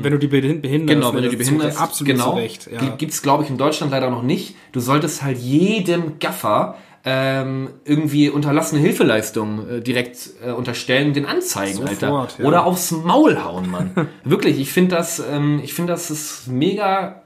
wenn 0.01 0.11
du 0.13 0.17
die 0.19 0.27
behin- 0.27 0.61
behinderst. 0.61 0.99
Genau, 0.99 1.13
wenn 1.13 1.21
ne, 1.21 1.29
du 1.29 1.29
die 1.31 1.37
das 1.37 1.47
ist 1.47 1.53
behinderst, 1.53 1.77
Zu, 1.77 1.83
absolut 1.83 2.13
genau, 2.13 2.31
zu 2.31 2.37
Recht. 2.37 2.69
Ja. 2.71 2.95
Gibt 2.95 3.11
es, 3.13 3.21
glaube 3.21 3.43
ich, 3.43 3.49
in 3.49 3.57
Deutschland 3.57 3.91
leider 3.91 4.09
noch 4.09 4.23
nicht. 4.23 4.55
Du 4.71 4.79
solltest 4.79 5.21
halt 5.21 5.37
jedem 5.37 6.17
Gaffer 6.19 6.75
ähm, 7.05 7.69
irgendwie 7.83 8.29
unterlassene 8.29 8.79
Hilfeleistung 8.81 9.67
äh, 9.69 9.81
direkt 9.81 10.29
äh, 10.45 10.51
unterstellen, 10.51 11.13
den 11.13 11.25
anzeigen, 11.25 11.75
Sofort, 11.85 12.03
Alter. 12.03 12.27
ja. 12.39 12.45
Oder 12.45 12.65
aufs 12.65 12.91
Maul 12.91 13.43
hauen, 13.43 13.69
Mann. 13.69 13.91
Wirklich, 14.23 14.59
ich 14.59 14.71
finde 14.71 14.95
das, 14.95 15.19
ähm, 15.19 15.59
ich 15.63 15.73
finde 15.73 15.91
das 15.93 16.09
ist 16.09 16.47
mega 16.47 17.21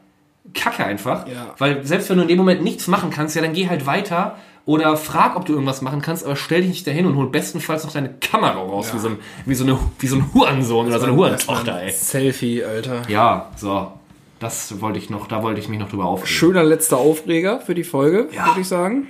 kacke 0.54 0.84
einfach. 0.86 1.28
Ja. 1.28 1.54
Weil 1.60 1.86
selbst 1.86 2.10
wenn 2.10 2.16
du 2.18 2.24
in 2.24 2.28
dem 2.30 2.38
Moment 2.38 2.64
nichts 2.64 2.88
machen 2.88 3.10
kannst, 3.12 3.36
ja, 3.36 3.42
dann 3.42 3.54
geh 3.54 3.68
halt 3.70 3.86
weiter. 3.86 4.38
Oder 4.66 4.98
frag, 4.98 5.36
ob 5.38 5.46
du 5.46 5.54
irgendwas 5.54 5.82
machen 5.82 6.02
kannst, 6.02 6.26
aber 6.26 6.36
stell 6.36 6.60
dich 6.62 6.70
nicht 6.72 6.88
dahin 6.88 7.06
und 7.06 7.16
hol 7.16 7.30
bestenfalls 7.30 7.86
noch 7.86 7.94
deine 7.94 8.10
Kamera 8.20 8.52
raus, 8.60 8.88
Ja. 8.90 8.96
wie, 8.96 9.00
so 9.00 9.08
ein, 9.10 9.18
wie, 9.46 9.56
so 9.56 9.64
eine, 9.64 9.80
wie 10.00 10.08
so 10.08 10.18
ein 10.18 10.34
Hurensohn 10.34 10.88
oder 10.88 11.00
so 11.00 11.06
eine 11.06 11.16
Hurentochter, 11.16 11.82
ey. 11.84 11.92
Selfie, 11.92 12.64
Alter. 12.66 13.04
Ja, 13.08 13.50
so. 13.56 13.92
Das 14.40 14.82
wollte 14.82 15.00
ich 15.00 15.10
noch, 15.10 15.28
da 15.28 15.42
wollte 15.42 15.62
ich 15.62 15.70
mich 15.70 15.80
noch 15.80 15.90
drüber 15.90 16.06
aufregen. 16.06 16.28
Schöner 16.28 16.64
letzter 16.64 16.98
Aufreger 16.98 17.62
für 17.62 17.76
die 17.76 17.86
Folge, 17.86 18.28
Ja. 18.36 18.48
würde 18.48 18.60
ich 18.62 18.68
sagen. 18.68 19.08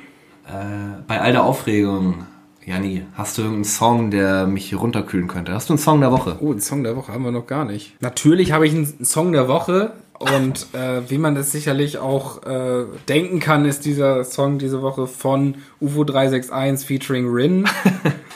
Äh, 0.47 1.01
bei 1.07 1.19
all 1.19 1.33
der 1.33 1.43
Aufregung, 1.43 2.25
Janni, 2.65 3.03
hast 3.15 3.37
du 3.37 3.41
irgendeinen 3.43 3.65
Song, 3.65 4.11
der 4.11 4.47
mich 4.47 4.73
runterkühlen 4.79 5.27
könnte? 5.27 5.53
Hast 5.53 5.69
du 5.69 5.73
einen 5.73 5.79
Song 5.79 6.01
der 6.01 6.11
Woche? 6.11 6.37
Oh, 6.39 6.51
einen 6.51 6.61
Song 6.61 6.83
der 6.83 6.95
Woche 6.95 7.13
haben 7.13 7.23
wir 7.23 7.31
noch 7.31 7.47
gar 7.47 7.65
nicht. 7.65 8.01
Natürlich 8.01 8.51
habe 8.51 8.65
ich 8.67 8.73
einen 8.73 9.05
Song 9.05 9.31
der 9.31 9.47
Woche 9.47 9.93
und 10.19 10.67
äh, 10.73 11.09
wie 11.09 11.17
man 11.17 11.35
das 11.35 11.51
sicherlich 11.51 11.97
auch 11.97 12.43
äh, 12.43 12.85
denken 13.07 13.39
kann, 13.39 13.65
ist 13.65 13.85
dieser 13.85 14.23
Song 14.23 14.57
diese 14.57 14.81
Woche 14.81 15.07
von 15.07 15.55
UFO 15.81 16.03
361 16.03 16.87
featuring 16.87 17.29
Rin. 17.29 17.65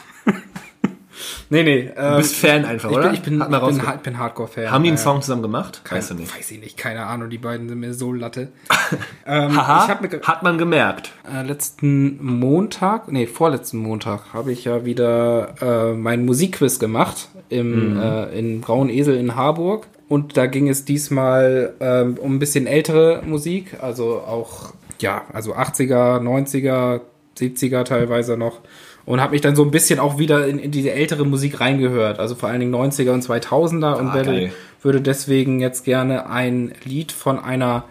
nee, 1.51 1.61
nee. 1.63 1.91
Ähm, 1.95 2.11
Du 2.13 2.17
bist 2.17 2.35
Fan 2.35 2.65
einfach, 2.65 2.89
ich 2.89 2.97
oder? 2.97 3.05
Bin, 3.09 3.13
ich 3.13 3.21
bin, 3.21 3.39
ich 3.41 3.47
bin, 3.47 3.85
ha- 3.87 3.99
bin 4.01 4.17
Hardcore-Fan. 4.17 4.71
Haben 4.71 4.83
die 4.83 4.89
einen 4.89 4.97
Ja. 4.97 5.03
Song 5.03 5.21
zusammen 5.21 5.43
gemacht? 5.43 5.81
Keine, 5.83 5.99
Weißt 6.01 6.09
du 6.09 6.15
nicht. 6.15 6.35
Weiß 6.35 6.49
ich 6.49 6.59
nicht, 6.59 6.77
keine 6.77 7.05
Ahnung, 7.05 7.29
die 7.29 7.37
beiden 7.37 7.69
sind 7.69 7.79
mir 7.79 7.93
so 7.93 8.11
Latte. 8.11 8.47
ähm, 9.27 9.55
Haha, 9.55 9.87
hat 10.23 10.41
man 10.43 10.57
gemerkt. 10.57 11.11
äh, 11.31 11.43
letzten 11.43 12.17
Montag, 12.25 13.11
nee, 13.11 13.27
vorletzten 13.27 13.77
Montag, 13.77 14.33
habe 14.33 14.51
ich 14.51 14.63
ja 14.65 14.85
wieder 14.85 15.53
äh, 15.61 15.93
meinen 15.93 16.25
Musikquiz 16.25 16.79
gemacht 16.79 17.29
im, 17.49 17.99
äh, 18.01 18.25
in 18.39 18.61
Grauen 18.61 18.89
Esel 18.89 19.15
in 19.17 19.35
Harburg. 19.35 19.85
Und 20.07 20.35
da 20.35 20.45
ging 20.47 20.67
es 20.67 20.83
diesmal 20.83 21.73
ähm, 21.79 22.17
um 22.19 22.35
ein 22.35 22.39
bisschen 22.39 22.67
ältere 22.67 23.21
Musik, 23.25 23.77
also 23.81 24.15
auch, 24.19 24.73
ja, 24.99 25.21
also 25.31 25.55
80er, 25.55 26.19
90er, 26.19 26.99
70er 27.39 27.85
teilweise 27.85 28.35
noch. 28.35 28.59
Und 29.05 29.19
habe 29.21 29.31
mich 29.31 29.41
dann 29.41 29.55
so 29.55 29.63
ein 29.63 29.71
bisschen 29.71 29.99
auch 29.99 30.19
wieder 30.19 30.47
in, 30.47 30.59
in 30.59 30.71
diese 30.71 30.91
ältere 30.91 31.25
Musik 31.25 31.59
reingehört. 31.59 32.19
Also 32.19 32.35
vor 32.35 32.49
allen 32.49 32.59
Dingen 32.59 32.73
90er 32.73 33.11
und 33.11 33.23
2000er. 33.23 33.95
und 33.97 34.09
Ah, 34.09 34.13
werde, 34.15 34.31
geil. 34.31 34.51
würde 34.81 35.01
deswegen 35.01 35.59
jetzt 35.59 35.85
gerne 35.85 36.29
ein 36.29 36.73
Lied 36.83 37.11
von 37.11 37.39
einer 37.39 37.85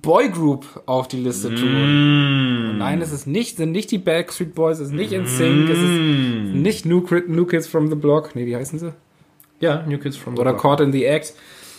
Boygroup 0.00 0.82
auf 0.86 1.08
die 1.08 1.16
Liste 1.18 1.50
Mm. 1.50 1.56
tun. 1.56 1.74
Und 2.70 2.78
nein, 2.78 3.00
es 3.00 3.12
ist 3.12 3.26
nicht, 3.26 3.56
sind 3.56 3.72
nicht 3.72 3.90
die 3.90 3.98
Backstreet 3.98 4.54
Boys, 4.54 4.78
es 4.78 4.88
ist 4.88 4.94
nicht 4.94 5.12
in 5.12 5.26
Sync, 5.26 5.70
es 5.70 5.78
ist 5.78 5.84
Mm. 5.90 6.62
nicht 6.62 6.84
New, 6.84 7.02
New 7.26 7.46
Kids 7.46 7.66
from 7.66 7.88
the 7.88 7.94
Block. 7.94 8.34
Nee, 8.34 8.46
wie 8.46 8.54
heißen 8.56 8.78
sie? 8.78 8.92
Ja, 9.60 9.82
New 9.88 9.98
Kids 9.98 10.16
from 10.16 10.34
the 10.36 10.40
Oder 10.42 10.52
Block. 10.52 10.62
Caught 10.62 10.80
in 10.80 10.92
the 10.92 11.04
Act. 11.04 11.32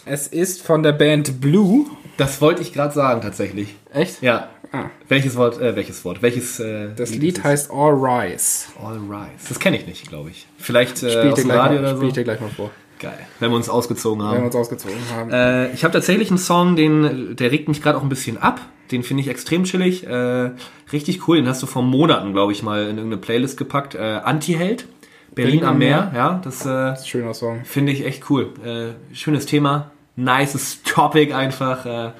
Es 0.05 0.27
ist 0.27 0.61
von 0.61 0.81
der 0.83 0.93
Band 0.93 1.39
Blue. 1.41 1.85
Das 2.17 2.41
wollte 2.41 2.61
ich 2.61 2.73
gerade 2.73 2.93
sagen, 2.93 3.21
tatsächlich. 3.21 3.75
Echt? 3.93 4.21
Ja. 4.21 4.49
Ah. 4.71 4.85
Welches 5.07 5.35
Wort, 5.35 5.59
äh, 5.61 5.75
welches 5.75 6.03
Wort, 6.05 6.21
welches, 6.21 6.59
äh, 6.59 6.89
Das 6.95 7.11
ist 7.11 7.17
Lied 7.19 7.37
es? 7.39 7.43
heißt 7.43 7.71
All 7.71 7.93
Rise. 7.93 8.67
All 8.83 8.97
Rise. 8.97 9.47
Das 9.49 9.59
kenne 9.59 9.77
ich 9.77 9.85
nicht, 9.85 10.07
glaube 10.09 10.29
ich. 10.31 10.47
Vielleicht 10.57 11.03
äh, 11.03 11.09
Spiel 11.11 11.25
ich, 11.25 11.31
aus 11.31 11.35
dir 11.35 11.41
dem 11.43 11.49
gleich 11.49 11.57
Radio 11.59 11.81
mal, 11.81 11.87
oder 11.87 11.95
spiel 11.97 12.07
ich 12.09 12.13
so. 12.13 12.19
dir 12.19 12.23
gleich 12.23 12.39
mal 12.41 12.49
vor, 12.49 12.71
Geil. 12.99 13.19
Wenn 13.39 13.51
wir 13.51 13.57
uns 13.57 13.67
ausgezogen 13.69 14.23
wenn 14.23 14.31
wir 14.31 14.37
haben. 14.37 14.45
uns 14.45 14.55
ausgezogen 14.55 14.97
haben. 15.13 15.31
Äh, 15.31 15.71
ich 15.73 15.83
habe 15.83 15.91
tatsächlich 15.93 16.29
einen 16.29 16.37
Song, 16.37 16.75
den, 16.75 17.35
der 17.35 17.51
regt 17.51 17.67
mich 17.67 17.81
gerade 17.81 17.97
auch 17.97 18.03
ein 18.03 18.09
bisschen 18.09 18.37
ab. 18.37 18.61
Den 18.91 19.03
finde 19.03 19.21
ich 19.21 19.27
extrem 19.29 19.65
chillig. 19.65 20.07
Äh, 20.07 20.51
richtig 20.93 21.27
cool. 21.27 21.37
Den 21.37 21.47
hast 21.47 21.61
du 21.61 21.67
vor 21.67 21.81
Monaten, 21.83 22.31
glaube 22.33 22.51
ich, 22.53 22.63
mal 22.63 22.83
in 22.83 22.97
irgendeine 22.97 23.17
Playlist 23.17 23.57
gepackt. 23.57 23.95
Äh, 23.95 23.99
Anti-Held. 24.23 24.87
Berlin, 25.33 25.65
am 25.65 25.77
Meer. 25.79 26.11
Ja, 26.15 26.39
das 26.43 26.65
äh, 26.65 26.95
Schöner 27.05 27.33
Song. 27.33 27.65
finde 27.65 27.91
ich 27.91 28.05
echt 28.05 28.29
cool. 28.29 28.53
Äh, 28.63 29.13
schönes 29.13 29.45
Thema. 29.45 29.91
Nices 30.15 30.81
Topic 30.83 31.33
einfach. 31.33 31.85
Äh, 31.85 32.11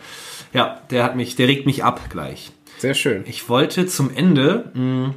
ja, 0.54 0.82
der 0.90 1.04
hat 1.04 1.16
mich, 1.16 1.36
der 1.36 1.48
regt 1.48 1.66
mich 1.66 1.84
ab 1.84 2.10
gleich. 2.10 2.52
Sehr 2.78 2.94
schön. 2.94 3.24
Ich 3.28 3.50
wollte 3.50 3.88
zum 3.88 4.14
Ende 4.14 4.72
mh, 4.74 5.14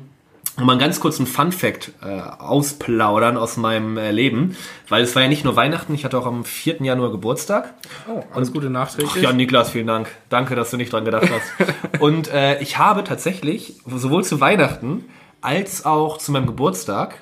noch 0.56 0.64
mal 0.64 0.72
einen 0.72 0.80
ganz 0.80 1.00
kurzen 1.00 1.26
Fun 1.26 1.52
Fact 1.52 1.92
äh, 2.02 2.20
ausplaudern 2.20 3.36
aus 3.36 3.56
meinem 3.56 3.96
äh, 3.96 4.10
Leben, 4.10 4.56
weil 4.88 5.02
es 5.04 5.14
war 5.14 5.22
ja 5.22 5.28
nicht 5.28 5.44
nur 5.44 5.54
Weihnachten, 5.54 5.94
ich 5.94 6.04
hatte 6.04 6.18
auch 6.18 6.26
am 6.26 6.44
4. 6.44 6.82
Januar 6.82 7.12
Geburtstag. 7.12 7.74
Oh, 8.08 8.22
alles 8.32 8.52
Gute 8.52 8.68
nachträglich. 8.70 9.22
Ja, 9.22 9.32
Niklas, 9.32 9.70
vielen 9.70 9.86
Dank. 9.86 10.08
Danke, 10.28 10.56
dass 10.56 10.70
du 10.70 10.76
nicht 10.76 10.92
dran 10.92 11.04
gedacht 11.04 11.28
hast. 11.30 12.00
Und 12.00 12.28
äh, 12.28 12.60
ich 12.60 12.78
habe 12.78 13.04
tatsächlich 13.04 13.74
sowohl 13.86 14.24
zu 14.24 14.40
Weihnachten 14.40 15.04
als 15.40 15.84
auch 15.84 16.18
zu 16.18 16.32
meinem 16.32 16.46
Geburtstag 16.46 17.18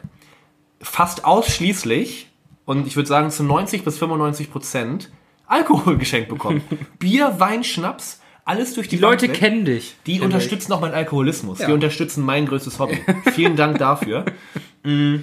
fast 0.80 1.24
ausschließlich 1.24 2.28
und 2.64 2.86
ich 2.86 2.96
würde 2.96 3.08
sagen 3.08 3.30
zu 3.30 3.44
90 3.44 3.84
bis 3.84 3.98
95 3.98 4.50
Prozent 4.50 5.10
Alkohol 5.46 5.96
geschenkt 5.98 6.28
bekommen. 6.28 6.62
Bier, 6.98 7.34
Wein, 7.38 7.64
Schnaps, 7.64 8.20
alles 8.44 8.74
durch 8.74 8.88
die, 8.88 8.96
Die 8.96 9.02
Leute 9.02 9.28
weg. 9.28 9.34
kennen 9.34 9.64
dich. 9.64 9.96
Die 10.06 10.20
unterstützen 10.20 10.72
auch 10.72 10.80
meinen 10.80 10.94
Alkoholismus. 10.94 11.58
Ja. 11.58 11.66
Die 11.66 11.72
unterstützen 11.72 12.24
mein 12.24 12.46
größtes 12.46 12.78
Hobby. 12.78 12.98
Vielen 13.34 13.56
Dank 13.56 13.78
dafür. 13.78 14.24
Mm, 14.84 15.16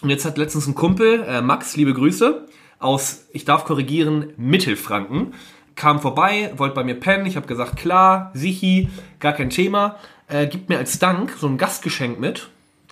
Und 0.00 0.08
jetzt 0.08 0.24
hat 0.24 0.38
letztens 0.38 0.66
ein 0.66 0.74
Kumpel, 0.74 1.22
äh, 1.28 1.42
Max, 1.42 1.76
liebe 1.76 1.92
Grüße, 1.92 2.46
aus, 2.78 3.26
ich 3.30 3.44
darf 3.44 3.66
korrigieren, 3.66 4.32
Mittelfranken, 4.38 5.34
kam 5.76 6.00
vorbei, 6.00 6.50
wollte 6.56 6.74
bei 6.74 6.82
mir 6.82 6.94
pennen. 6.98 7.26
Ich 7.26 7.36
habe 7.36 7.46
gesagt, 7.46 7.76
klar, 7.76 8.30
sichi, 8.32 8.88
gar 9.20 9.34
kein 9.34 9.50
Thema. 9.50 9.96
Äh, 10.28 10.46
gibt 10.46 10.70
mir 10.70 10.78
als 10.78 10.98
Dank 10.98 11.34
so 11.38 11.46
ein 11.46 11.58
Gastgeschenk 11.58 12.18
mit. 12.18 12.48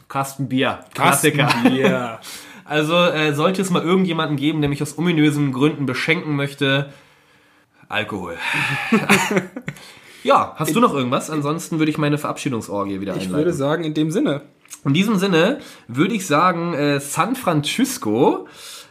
Kasten 0.09 0.51
Bier. 0.51 0.81
Klassiker. 0.93 1.49
Ja. 1.71 2.21
Also 2.71 2.95
äh, 2.95 3.35
sollte 3.35 3.63
es 3.63 3.71
mal 3.71 3.83
irgendjemanden 3.83 4.37
geben, 4.37 4.61
der 4.61 4.71
mich 4.71 4.81
aus 4.81 4.97
ominösen 4.97 5.53
Gründen 5.53 5.87
beschenken 5.87 6.37
möchte, 6.37 6.93
Alkohol. 7.89 8.37
ja, 10.23 10.55
hast 10.55 10.77
du 10.77 10.79
noch 10.79 10.95
irgendwas? 10.95 11.31
Ansonsten 11.31 11.81
würde 11.81 11.91
ich 11.91 11.99
meine 11.99 12.17
Verabschiedungsorgie 12.17 13.01
wieder 13.01 13.17
Ich 13.17 13.23
einleiten. 13.23 13.39
würde 13.39 13.53
sagen, 13.55 13.83
in 13.83 13.95
dem 13.95 14.13
Sinne. 14.13 14.43
In 14.85 14.95
diesem 14.95 15.17
Sinne 15.17 15.59
würde 15.89 16.15
ich 16.15 16.29
sagen, 16.29 16.73
äh, 16.75 17.01
San 17.01 17.35
Francisco, 17.35 18.47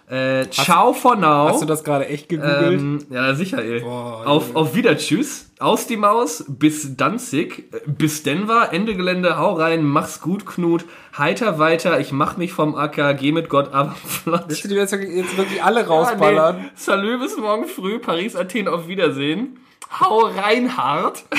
äh, 0.09 0.45
ciao 0.49 0.91
for 0.91 1.15
now. 1.15 1.47
Hast 1.47 1.61
du 1.61 1.65
das 1.65 1.85
gerade 1.85 2.05
echt 2.07 2.27
gegoogelt? 2.27 2.81
Ähm, 2.81 3.05
ja, 3.09 3.33
sicher, 3.33 3.63
ey. 3.63 3.79
Boah, 3.79 4.27
auf, 4.27 4.57
auf 4.57 4.75
Wieder, 4.75 4.97
tschüss. 4.97 5.48
Aus 5.61 5.87
die 5.87 5.97
Maus, 5.97 6.45
bis 6.47 6.95
Danzig, 6.95 7.69
bis 7.85 8.23
Denver, 8.23 8.69
Ende 8.71 8.95
Gelände, 8.95 9.37
hau 9.37 9.55
rein, 9.55 9.83
mach's 9.83 10.21
gut, 10.21 10.45
Knut. 10.45 10.85
Heiter 11.17 11.59
weiter, 11.59 11.99
ich 11.99 12.13
mach 12.13 12.37
mich 12.37 12.53
vom 12.53 12.75
Acker, 12.75 13.13
geh 13.13 13.33
mit 13.33 13.49
Gott, 13.49 13.73
aber 13.73 13.91
flott. 14.05 14.45
Willst 14.47 14.63
du 14.63 14.69
die 14.69 14.75
jetzt, 14.75 14.93
jetzt 14.93 15.35
wirklich 15.37 15.61
alle 15.61 15.81
Ja, 15.81 15.87
rausballern? 15.87 16.61
nee. 16.61 16.69
Salü 16.75 17.19
bis 17.19 17.35
morgen 17.35 17.67
früh, 17.67 17.99
Paris, 17.99 18.37
Athen, 18.37 18.69
auf 18.69 18.87
Wiedersehen. 18.87 19.59
Hau 19.99 20.19
rein, 20.27 20.77
hart. 20.77 21.25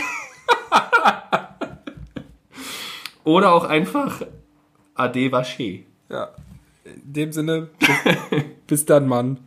Oder 3.24 3.54
auch 3.54 3.64
einfach 3.64 4.20
Ade 4.94 5.30
Vaché. 5.30 5.84
Ja. 6.10 6.28
In 6.84 7.12
dem 7.12 7.32
Sinne, 7.32 7.70
bis, 7.78 7.88
bis 8.66 8.84
dann, 8.84 9.08
Mann. 9.08 9.38